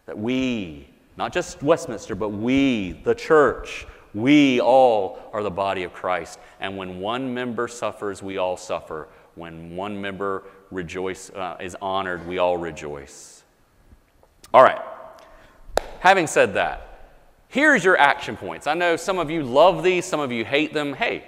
That 0.08 0.18
we, 0.18 0.90
not 1.20 1.34
just 1.34 1.62
Westminster, 1.62 2.16
but 2.16 2.30
we, 2.30 2.94
the 3.04 3.14
church, 3.14 3.86
we 4.14 4.62
all 4.62 5.20
are 5.34 5.44
the 5.44 5.52
body 5.52 5.84
of 5.84 5.92
Christ. 5.92 6.40
And 6.62 6.78
when 6.78 7.02
one 7.02 7.34
member 7.34 7.68
suffers, 7.68 8.24
we 8.24 8.38
all 8.38 8.56
suffer. 8.56 9.10
When 9.36 9.76
one 9.76 10.00
member 10.00 10.44
rejoice, 10.72 11.30
uh, 11.32 11.58
is 11.60 11.76
honored, 11.82 12.26
we 12.26 12.38
all 12.38 12.56
rejoice. 12.56 13.44
All 14.54 14.64
right. 14.64 14.80
Having 16.00 16.28
said 16.28 16.54
that, 16.54 17.12
here's 17.50 17.84
your 17.84 17.98
action 17.98 18.38
points. 18.38 18.66
I 18.66 18.74
know 18.74 18.96
some 18.96 19.20
of 19.20 19.30
you 19.30 19.44
love 19.44 19.84
these, 19.84 20.06
some 20.06 20.22
of 20.22 20.32
you 20.32 20.46
hate 20.46 20.74
them. 20.74 20.94
Hey, 20.94 21.26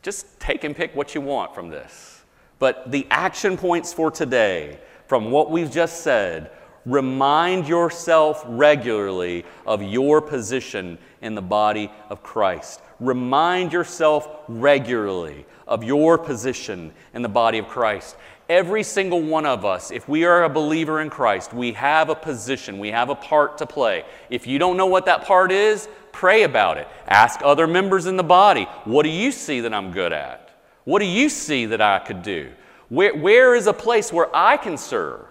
just 0.00 0.40
take 0.40 0.64
and 0.64 0.74
pick 0.74 0.96
what 0.96 1.14
you 1.14 1.20
want 1.20 1.54
from 1.54 1.68
this. 1.68 2.22
But 2.58 2.90
the 2.90 3.06
action 3.10 3.58
points 3.58 3.92
for 3.92 4.10
today 4.10 4.78
from 5.06 5.30
what 5.30 5.50
we've 5.50 5.70
just 5.70 6.02
said, 6.02 6.50
remind 6.84 7.68
yourself 7.68 8.44
regularly 8.46 9.44
of 9.66 9.82
your 9.82 10.20
position 10.20 10.98
in 11.20 11.34
the 11.34 11.42
body 11.42 11.90
of 12.10 12.22
Christ. 12.22 12.80
Remind 13.00 13.72
yourself 13.72 14.28
regularly 14.48 15.46
of 15.66 15.84
your 15.84 16.18
position 16.18 16.92
in 17.14 17.22
the 17.22 17.28
body 17.28 17.58
of 17.58 17.68
Christ. 17.68 18.16
Every 18.48 18.82
single 18.82 19.22
one 19.22 19.46
of 19.46 19.64
us, 19.64 19.90
if 19.90 20.08
we 20.08 20.24
are 20.24 20.44
a 20.44 20.48
believer 20.48 21.00
in 21.00 21.08
Christ, 21.08 21.54
we 21.54 21.72
have 21.72 22.10
a 22.10 22.14
position, 22.14 22.78
we 22.78 22.90
have 22.90 23.08
a 23.08 23.14
part 23.14 23.58
to 23.58 23.66
play. 23.66 24.04
If 24.28 24.46
you 24.46 24.58
don't 24.58 24.76
know 24.76 24.86
what 24.86 25.06
that 25.06 25.24
part 25.24 25.52
is, 25.52 25.88
pray 26.10 26.42
about 26.42 26.76
it. 26.76 26.86
Ask 27.06 27.40
other 27.42 27.66
members 27.66 28.06
in 28.06 28.16
the 28.16 28.22
body, 28.22 28.64
what 28.84 29.04
do 29.04 29.08
you 29.08 29.32
see 29.32 29.60
that 29.60 29.72
I'm 29.72 29.92
good 29.92 30.12
at? 30.12 30.50
What 30.84 30.98
do 30.98 31.06
you 31.06 31.28
see 31.28 31.66
that 31.66 31.80
I 31.80 32.00
could 32.00 32.22
do? 32.22 32.50
Where, 32.88 33.16
where 33.16 33.54
is 33.54 33.66
a 33.68 33.72
place 33.72 34.12
where 34.12 34.28
I 34.34 34.56
can 34.56 34.76
serve? 34.76 35.26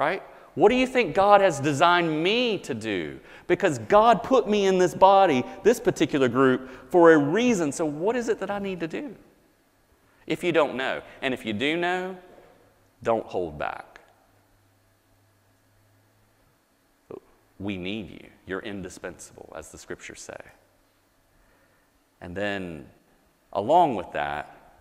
Right? 0.00 0.22
What 0.54 0.70
do 0.70 0.76
you 0.76 0.86
think 0.86 1.14
God 1.14 1.42
has 1.42 1.60
designed 1.60 2.22
me 2.22 2.56
to 2.60 2.72
do? 2.72 3.20
Because 3.46 3.78
God 3.80 4.22
put 4.22 4.48
me 4.48 4.64
in 4.64 4.78
this 4.78 4.94
body, 4.94 5.44
this 5.62 5.78
particular 5.78 6.26
group, 6.26 6.70
for 6.90 7.12
a 7.12 7.18
reason. 7.18 7.70
So, 7.70 7.84
what 7.84 8.16
is 8.16 8.30
it 8.30 8.40
that 8.40 8.50
I 8.50 8.60
need 8.60 8.80
to 8.80 8.88
do? 8.88 9.14
If 10.26 10.42
you 10.42 10.52
don't 10.52 10.74
know, 10.74 11.02
and 11.20 11.34
if 11.34 11.44
you 11.44 11.52
do 11.52 11.76
know, 11.76 12.16
don't 13.02 13.26
hold 13.26 13.58
back. 13.58 14.00
We 17.58 17.76
need 17.76 18.10
you. 18.10 18.30
You're 18.46 18.60
indispensable, 18.60 19.52
as 19.54 19.70
the 19.70 19.76
scriptures 19.76 20.22
say. 20.22 20.40
And 22.22 22.34
then, 22.34 22.88
along 23.52 23.96
with 23.96 24.12
that, 24.12 24.78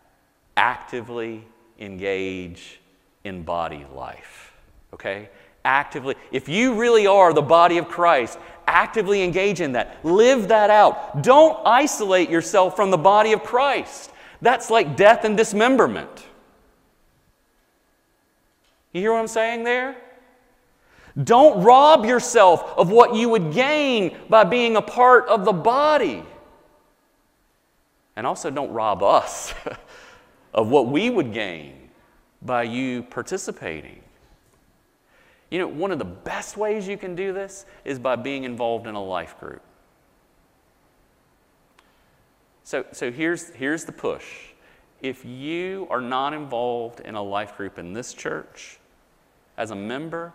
actively 0.55 1.43
engage 1.77 2.79
in 3.25 3.43
body 3.43 3.85
life. 3.93 4.48
Okay? 4.93 5.29
Actively. 5.65 6.15
If 6.31 6.49
you 6.49 6.75
really 6.75 7.07
are 7.07 7.33
the 7.33 7.41
body 7.41 7.77
of 7.77 7.87
Christ, 7.87 8.39
actively 8.67 9.23
engage 9.23 9.61
in 9.61 9.73
that. 9.73 10.03
Live 10.03 10.47
that 10.49 10.69
out. 10.69 11.23
Don't 11.23 11.59
isolate 11.65 12.29
yourself 12.29 12.75
from 12.75 12.91
the 12.91 12.97
body 12.97 13.33
of 13.33 13.43
Christ. 13.43 14.11
That's 14.41 14.69
like 14.69 14.95
death 14.95 15.25
and 15.25 15.35
dismemberment. 15.35 16.25
You 18.93 19.01
hear 19.01 19.11
what 19.11 19.19
I'm 19.19 19.27
saying 19.27 19.63
there? 19.63 19.95
Don't 21.23 21.63
rob 21.63 22.05
yourself 22.05 22.63
of 22.77 22.89
what 22.89 23.15
you 23.15 23.29
would 23.29 23.51
gain 23.53 24.17
by 24.29 24.43
being 24.43 24.75
a 24.75 24.81
part 24.81 25.27
of 25.27 25.45
the 25.45 25.51
body. 25.51 26.23
And 28.15 28.25
also, 28.25 28.49
don't 28.49 28.71
rob 28.71 29.03
us 29.03 29.53
of 30.53 30.69
what 30.69 30.87
we 30.87 31.09
would 31.09 31.33
gain 31.33 31.89
by 32.41 32.63
you 32.63 33.03
participating. 33.03 34.01
You 35.49 35.59
know, 35.59 35.67
one 35.67 35.91
of 35.91 35.99
the 35.99 36.05
best 36.05 36.57
ways 36.57 36.87
you 36.87 36.97
can 36.97 37.15
do 37.15 37.33
this 37.33 37.65
is 37.83 37.97
by 37.97 38.15
being 38.15 38.43
involved 38.43 38.85
in 38.85 38.95
a 38.95 39.03
life 39.03 39.39
group. 39.39 39.61
So, 42.63 42.85
so 42.91 43.11
here's, 43.11 43.49
here's 43.49 43.85
the 43.85 43.91
push. 43.91 44.25
If 45.01 45.25
you 45.25 45.87
are 45.89 46.01
not 46.01 46.33
involved 46.33 46.99
in 46.99 47.15
a 47.15 47.23
life 47.23 47.57
group 47.57 47.79
in 47.79 47.93
this 47.93 48.13
church 48.13 48.77
as 49.57 49.71
a 49.71 49.75
member, 49.75 50.33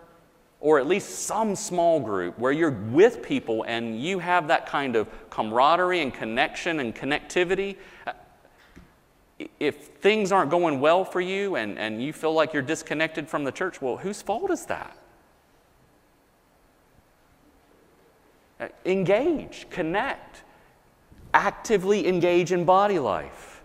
or 0.58 0.80
at 0.80 0.86
least 0.86 1.26
some 1.26 1.54
small 1.54 2.00
group 2.00 2.38
where 2.38 2.50
you're 2.50 2.70
with 2.70 3.22
people 3.22 3.64
and 3.68 4.00
you 4.00 4.18
have 4.18 4.48
that 4.48 4.66
kind 4.66 4.96
of 4.96 5.06
camaraderie 5.30 6.00
and 6.00 6.12
connection 6.12 6.80
and 6.80 6.94
connectivity, 6.94 7.76
if 9.60 9.88
things 10.00 10.32
aren't 10.32 10.50
going 10.50 10.80
well 10.80 11.04
for 11.04 11.20
you 11.20 11.56
and, 11.56 11.78
and 11.78 12.02
you 12.02 12.12
feel 12.12 12.32
like 12.32 12.52
you're 12.52 12.62
disconnected 12.62 13.28
from 13.28 13.44
the 13.44 13.52
church, 13.52 13.82
well, 13.82 13.96
whose 13.96 14.22
fault 14.22 14.50
is 14.50 14.64
that? 14.66 14.96
Engage, 18.84 19.66
connect, 19.70 20.42
actively 21.32 22.06
engage 22.06 22.52
in 22.52 22.64
body 22.64 22.98
life. 22.98 23.62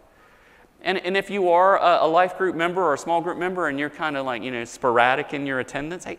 And, 0.81 0.97
and 0.99 1.17
if 1.17 1.29
you 1.29 1.49
are 1.49 1.77
a, 1.77 2.05
a 2.05 2.07
life 2.07 2.37
group 2.37 2.55
member 2.55 2.81
or 2.81 2.93
a 2.93 2.97
small 2.97 3.21
group 3.21 3.37
member 3.37 3.67
and 3.67 3.77
you're 3.77 3.89
kind 3.89 4.15
of 4.15 4.25
like, 4.25 4.43
you 4.43 4.51
know, 4.51 4.63
sporadic 4.63 5.33
in 5.33 5.45
your 5.45 5.59
attendance, 5.59 6.05
hey, 6.05 6.17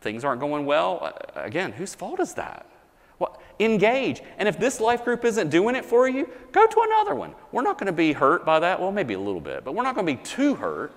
things 0.00 0.24
aren't 0.24 0.40
going 0.40 0.66
well, 0.66 0.98
uh, 1.02 1.40
again, 1.40 1.72
whose 1.72 1.94
fault 1.94 2.20
is 2.20 2.34
that? 2.34 2.66
Well, 3.18 3.40
engage. 3.60 4.20
And 4.38 4.48
if 4.48 4.58
this 4.58 4.80
life 4.80 5.04
group 5.04 5.24
isn't 5.24 5.48
doing 5.48 5.76
it 5.76 5.84
for 5.84 6.08
you, 6.08 6.28
go 6.50 6.66
to 6.66 6.80
another 6.82 7.14
one. 7.14 7.34
We're 7.52 7.62
not 7.62 7.78
going 7.78 7.86
to 7.86 7.92
be 7.92 8.12
hurt 8.12 8.44
by 8.44 8.58
that. 8.60 8.80
Well, 8.80 8.92
maybe 8.92 9.14
a 9.14 9.20
little 9.20 9.40
bit, 9.40 9.64
but 9.64 9.74
we're 9.74 9.84
not 9.84 9.94
going 9.94 10.06
to 10.06 10.12
be 10.12 10.22
too 10.22 10.56
hurt. 10.56 10.92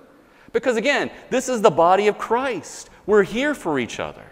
Because 0.51 0.76
again, 0.76 1.11
this 1.30 1.49
is 1.49 1.61
the 1.61 1.69
body 1.69 2.07
of 2.07 2.17
Christ. 2.17 2.89
We're 3.05 3.23
here 3.23 3.53
for 3.53 3.78
each 3.78 3.99
other. 3.99 4.23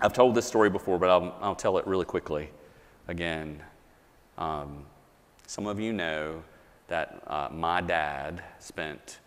I've 0.00 0.12
told 0.12 0.36
this 0.36 0.46
story 0.46 0.70
before, 0.70 0.96
but 0.98 1.10
I'll, 1.10 1.34
I'll 1.40 1.54
tell 1.56 1.76
it 1.78 1.86
really 1.86 2.04
quickly 2.04 2.50
again. 3.08 3.60
Um, 4.36 4.84
some 5.46 5.66
of 5.66 5.80
you 5.80 5.92
know 5.92 6.42
that 6.86 7.20
uh, 7.26 7.48
my 7.50 7.80
dad 7.80 8.42
spent 8.60 9.18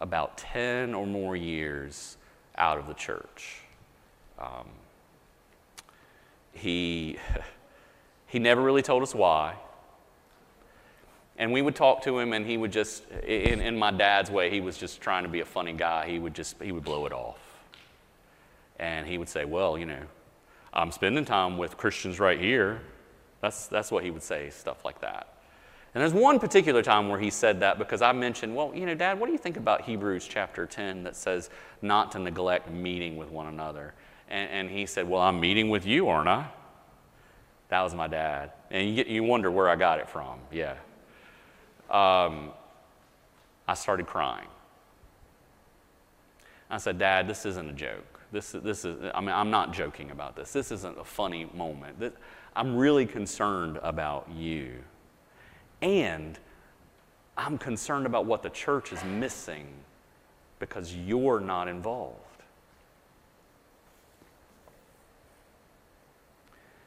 about 0.00 0.36
10 0.38 0.94
or 0.94 1.06
more 1.06 1.36
years 1.36 2.16
out 2.58 2.76
of 2.76 2.88
the 2.88 2.94
church. 2.94 3.60
Um, 4.38 4.68
he, 6.52 7.18
he 8.26 8.40
never 8.40 8.62
really 8.62 8.82
told 8.82 9.04
us 9.04 9.14
why. 9.14 9.54
And 11.38 11.52
we 11.52 11.62
would 11.62 11.76
talk 11.76 12.02
to 12.02 12.18
him, 12.18 12.32
and 12.32 12.44
he 12.46 12.56
would 12.56 12.72
just, 12.72 13.08
in, 13.26 13.60
in 13.60 13.78
my 13.78 13.92
dad's 13.92 14.30
way, 14.30 14.50
he 14.50 14.60
was 14.60 14.76
just 14.76 15.00
trying 15.00 15.22
to 15.22 15.28
be 15.28 15.40
a 15.40 15.44
funny 15.44 15.74
guy. 15.74 16.08
He 16.08 16.18
would 16.18 16.34
just, 16.34 16.60
he 16.60 16.72
would 16.72 16.84
blow 16.84 17.06
it 17.06 17.12
off. 17.12 17.38
And 18.78 19.06
he 19.06 19.18
would 19.18 19.28
say, 19.28 19.44
Well, 19.44 19.76
you 19.78 19.86
know, 19.86 20.02
I'm 20.76 20.92
spending 20.92 21.24
time 21.24 21.56
with 21.56 21.76
Christians 21.76 22.20
right 22.20 22.38
here. 22.38 22.80
That's, 23.40 23.66
that's 23.66 23.90
what 23.90 24.04
he 24.04 24.10
would 24.10 24.22
say, 24.22 24.50
stuff 24.50 24.84
like 24.84 25.00
that. 25.00 25.36
And 25.94 26.02
there's 26.02 26.12
one 26.12 26.38
particular 26.38 26.82
time 26.82 27.08
where 27.08 27.18
he 27.18 27.30
said 27.30 27.60
that 27.60 27.78
because 27.78 28.02
I 28.02 28.12
mentioned, 28.12 28.54
well, 28.54 28.72
you 28.74 28.84
know, 28.84 28.94
Dad, 28.94 29.18
what 29.18 29.26
do 29.26 29.32
you 29.32 29.38
think 29.38 29.56
about 29.56 29.80
Hebrews 29.80 30.28
chapter 30.28 30.66
10 30.66 31.04
that 31.04 31.16
says 31.16 31.48
not 31.80 32.12
to 32.12 32.18
neglect 32.18 32.70
meeting 32.70 33.16
with 33.16 33.30
one 33.30 33.46
another? 33.46 33.94
And, 34.28 34.50
and 34.50 34.70
he 34.70 34.84
said, 34.84 35.08
well, 35.08 35.22
I'm 35.22 35.40
meeting 35.40 35.70
with 35.70 35.86
you, 35.86 36.08
aren't 36.08 36.28
I? 36.28 36.48
That 37.70 37.80
was 37.80 37.94
my 37.94 38.08
dad. 38.08 38.52
And 38.70 38.94
you, 38.94 39.04
you 39.04 39.24
wonder 39.24 39.50
where 39.50 39.70
I 39.70 39.76
got 39.76 39.98
it 39.98 40.08
from. 40.10 40.38
Yeah. 40.52 40.74
Um, 41.90 42.50
I 43.66 43.72
started 43.74 44.06
crying. 44.06 44.48
I 46.68 46.78
said, 46.78 46.98
Dad, 46.98 47.28
this 47.28 47.46
isn't 47.46 47.70
a 47.70 47.72
joke. 47.72 48.15
This, 48.36 48.52
this 48.52 48.84
is, 48.84 48.98
I 49.14 49.20
mean, 49.20 49.30
I'm 49.30 49.50
not 49.50 49.72
joking 49.72 50.10
about 50.10 50.36
this. 50.36 50.52
This 50.52 50.70
isn't 50.70 50.98
a 50.98 51.04
funny 51.04 51.48
moment. 51.54 51.98
This, 51.98 52.12
I'm 52.54 52.76
really 52.76 53.06
concerned 53.06 53.78
about 53.82 54.28
you. 54.30 54.74
And 55.80 56.38
I'm 57.38 57.56
concerned 57.56 58.04
about 58.04 58.26
what 58.26 58.42
the 58.42 58.50
church 58.50 58.92
is 58.92 59.02
missing 59.04 59.68
because 60.58 60.94
you're 60.94 61.40
not 61.40 61.66
involved. 61.66 62.20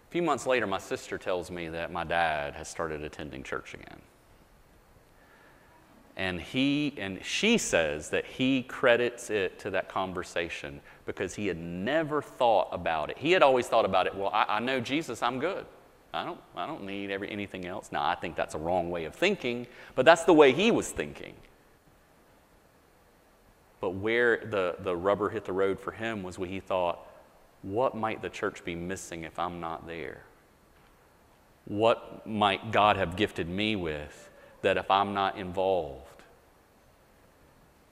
A 0.07 0.11
few 0.11 0.21
months 0.21 0.45
later, 0.45 0.67
my 0.67 0.77
sister 0.77 1.17
tells 1.17 1.49
me 1.49 1.67
that 1.69 1.91
my 1.91 2.03
dad 2.03 2.53
has 2.53 2.67
started 2.67 3.03
attending 3.03 3.41
church 3.41 3.73
again. 3.73 4.01
And 6.19 6.41
he 6.41 6.93
and 6.97 7.23
she 7.23 7.57
says 7.57 8.09
that 8.09 8.25
he 8.25 8.63
credits 8.63 9.29
it 9.29 9.57
to 9.59 9.69
that 9.69 9.87
conversation 9.87 10.81
because 11.05 11.33
he 11.33 11.47
had 11.47 11.57
never 11.57 12.21
thought 12.21 12.67
about 12.73 13.09
it. 13.09 13.17
He 13.17 13.31
had 13.31 13.41
always 13.41 13.69
thought 13.69 13.85
about 13.85 14.05
it, 14.05 14.13
well, 14.13 14.29
I, 14.33 14.57
I 14.57 14.59
know 14.59 14.81
Jesus, 14.81 15.23
I'm 15.23 15.39
good. 15.39 15.65
I 16.13 16.25
don't, 16.25 16.41
I 16.57 16.67
don't 16.67 16.83
need 16.83 17.09
every, 17.09 17.31
anything 17.31 17.65
else. 17.65 17.93
Now, 17.93 18.03
I 18.03 18.15
think 18.15 18.35
that's 18.35 18.53
a 18.53 18.57
wrong 18.57 18.89
way 18.89 19.05
of 19.05 19.15
thinking, 19.15 19.65
but 19.95 20.03
that's 20.03 20.25
the 20.25 20.33
way 20.33 20.51
he 20.51 20.71
was 20.71 20.89
thinking. 20.89 21.35
But 23.79 23.91
where 23.91 24.43
the, 24.45 24.75
the 24.79 24.97
rubber 24.97 25.29
hit 25.29 25.45
the 25.45 25.53
road 25.53 25.79
for 25.79 25.91
him 25.91 26.21
was 26.21 26.37
where 26.37 26.49
he 26.49 26.59
thought, 26.59 26.99
what 27.61 27.95
might 27.95 28.21
the 28.21 28.29
church 28.29 28.65
be 28.65 28.75
missing 28.75 29.23
if 29.23 29.39
I'm 29.39 29.61
not 29.61 29.87
there? 29.87 30.23
What 31.63 32.27
might 32.27 32.73
God 32.73 32.97
have 32.97 33.15
gifted 33.15 33.47
me 33.47 33.77
with 33.77 34.29
that 34.63 34.75
if 34.75 34.91
I'm 34.91 35.13
not 35.13 35.37
involved, 35.37 36.07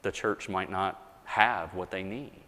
the 0.01 0.11
church 0.11 0.49
might 0.49 0.69
not 0.69 1.01
have 1.25 1.73
what 1.73 1.91
they 1.91 2.03
need? 2.03 2.41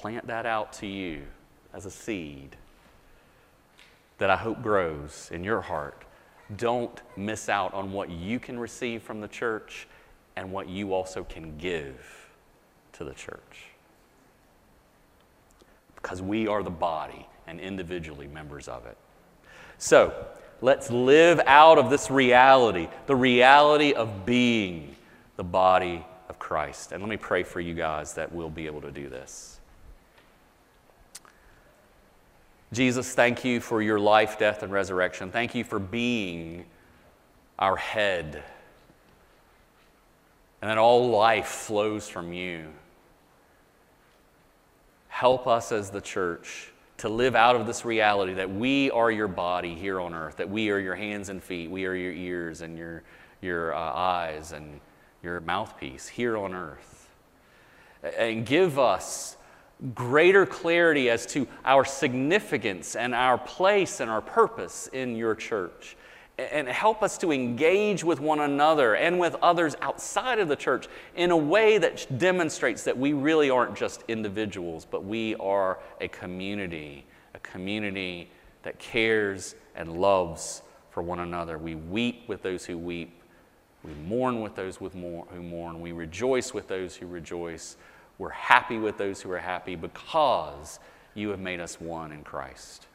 plant 0.00 0.28
that 0.28 0.46
out 0.46 0.72
to 0.72 0.86
you 0.86 1.22
as 1.74 1.84
a 1.84 1.90
seed 1.90 2.54
that 4.18 4.30
I 4.30 4.36
hope 4.36 4.62
grows 4.62 5.28
in 5.32 5.42
your 5.42 5.60
heart. 5.60 6.04
Don't 6.56 7.00
miss 7.16 7.48
out 7.48 7.74
on 7.74 7.92
what 7.92 8.08
you 8.08 8.38
can 8.38 8.58
receive 8.60 9.02
from 9.02 9.20
the 9.20 9.28
church 9.28 9.88
and 10.36 10.52
what 10.52 10.68
you 10.68 10.94
also 10.94 11.24
can 11.24 11.58
give 11.58 12.28
to 12.92 13.04
the 13.04 13.12
church. 13.12 13.66
Because 15.96 16.22
we 16.22 16.46
are 16.46 16.62
the 16.62 16.70
body 16.70 17.26
and 17.48 17.58
individually 17.58 18.28
members 18.28 18.68
of 18.68 18.86
it. 18.86 18.96
So, 19.78 20.26
let's 20.60 20.90
live 20.90 21.40
out 21.46 21.78
of 21.78 21.90
this 21.90 22.10
reality, 22.10 22.88
the 23.06 23.16
reality 23.16 23.92
of 23.92 24.26
being 24.26 24.96
the 25.36 25.44
body 25.44 26.04
of 26.28 26.38
Christ. 26.38 26.92
And 26.92 27.02
let 27.02 27.08
me 27.08 27.16
pray 27.16 27.42
for 27.42 27.60
you 27.60 27.74
guys 27.74 28.14
that 28.14 28.32
we'll 28.32 28.50
be 28.50 28.66
able 28.66 28.80
to 28.82 28.90
do 28.90 29.08
this. 29.08 29.60
Jesus, 32.72 33.14
thank 33.14 33.44
you 33.44 33.60
for 33.60 33.80
your 33.80 33.98
life, 33.98 34.38
death, 34.38 34.62
and 34.62 34.70
resurrection. 34.70 35.30
Thank 35.30 35.54
you 35.54 35.64
for 35.64 35.78
being 35.78 36.66
our 37.58 37.76
head. 37.76 38.42
And 40.60 40.70
that 40.70 40.76
all 40.76 41.08
life 41.08 41.46
flows 41.46 42.08
from 42.08 42.32
you. 42.32 42.66
Help 45.08 45.46
us 45.46 45.72
as 45.72 45.90
the 45.90 46.00
church 46.00 46.72
to 46.98 47.08
live 47.08 47.36
out 47.36 47.56
of 47.56 47.66
this 47.66 47.84
reality 47.84 48.34
that 48.34 48.50
we 48.50 48.90
are 48.90 49.10
your 49.10 49.28
body 49.28 49.74
here 49.74 50.00
on 50.00 50.14
earth, 50.14 50.36
that 50.36 50.50
we 50.50 50.70
are 50.70 50.78
your 50.78 50.96
hands 50.96 51.28
and 51.28 51.42
feet, 51.42 51.70
we 51.70 51.86
are 51.86 51.94
your 51.94 52.12
ears 52.12 52.60
and 52.60 52.76
your, 52.76 53.02
your 53.40 53.74
uh, 53.74 53.78
eyes 53.78 54.52
and 54.52 54.80
your 55.22 55.40
mouthpiece 55.40 56.08
here 56.08 56.36
on 56.36 56.54
earth. 56.54 57.08
And 58.18 58.44
give 58.44 58.78
us 58.78 59.36
greater 59.94 60.44
clarity 60.44 61.08
as 61.08 61.24
to 61.26 61.46
our 61.64 61.84
significance 61.84 62.96
and 62.96 63.14
our 63.14 63.38
place 63.38 64.00
and 64.00 64.10
our 64.10 64.20
purpose 64.20 64.88
in 64.92 65.14
your 65.14 65.36
church. 65.36 65.96
And 66.38 66.68
help 66.68 67.02
us 67.02 67.18
to 67.18 67.32
engage 67.32 68.04
with 68.04 68.20
one 68.20 68.38
another 68.38 68.94
and 68.94 69.18
with 69.18 69.34
others 69.42 69.74
outside 69.82 70.38
of 70.38 70.46
the 70.46 70.54
church 70.54 70.86
in 71.16 71.32
a 71.32 71.36
way 71.36 71.78
that 71.78 72.06
demonstrates 72.16 72.84
that 72.84 72.96
we 72.96 73.12
really 73.12 73.50
aren't 73.50 73.76
just 73.76 74.04
individuals, 74.06 74.84
but 74.84 75.04
we 75.04 75.34
are 75.36 75.80
a 76.00 76.06
community, 76.06 77.04
a 77.34 77.40
community 77.40 78.30
that 78.62 78.78
cares 78.78 79.56
and 79.74 80.00
loves 80.00 80.62
for 80.90 81.02
one 81.02 81.18
another. 81.18 81.58
We 81.58 81.74
weep 81.74 82.28
with 82.28 82.42
those 82.42 82.64
who 82.64 82.78
weep, 82.78 83.20
we 83.82 83.92
mourn 84.06 84.40
with 84.40 84.54
those 84.54 84.76
who 84.76 84.90
mourn, 84.90 85.80
we 85.80 85.90
rejoice 85.90 86.54
with 86.54 86.68
those 86.68 86.94
who 86.94 87.06
rejoice. 87.06 87.76
We're 88.18 88.30
happy 88.30 88.78
with 88.78 88.96
those 88.96 89.20
who 89.20 89.30
are 89.32 89.38
happy 89.38 89.74
because 89.74 90.78
you 91.14 91.30
have 91.30 91.40
made 91.40 91.58
us 91.58 91.80
one 91.80 92.12
in 92.12 92.22
Christ. 92.22 92.86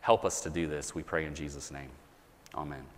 Help 0.00 0.24
us 0.24 0.40
to 0.42 0.50
do 0.50 0.68
this, 0.68 0.94
we 0.94 1.02
pray 1.02 1.24
in 1.24 1.34
Jesus' 1.34 1.70
name. 1.72 1.90
Amen. 2.54 2.97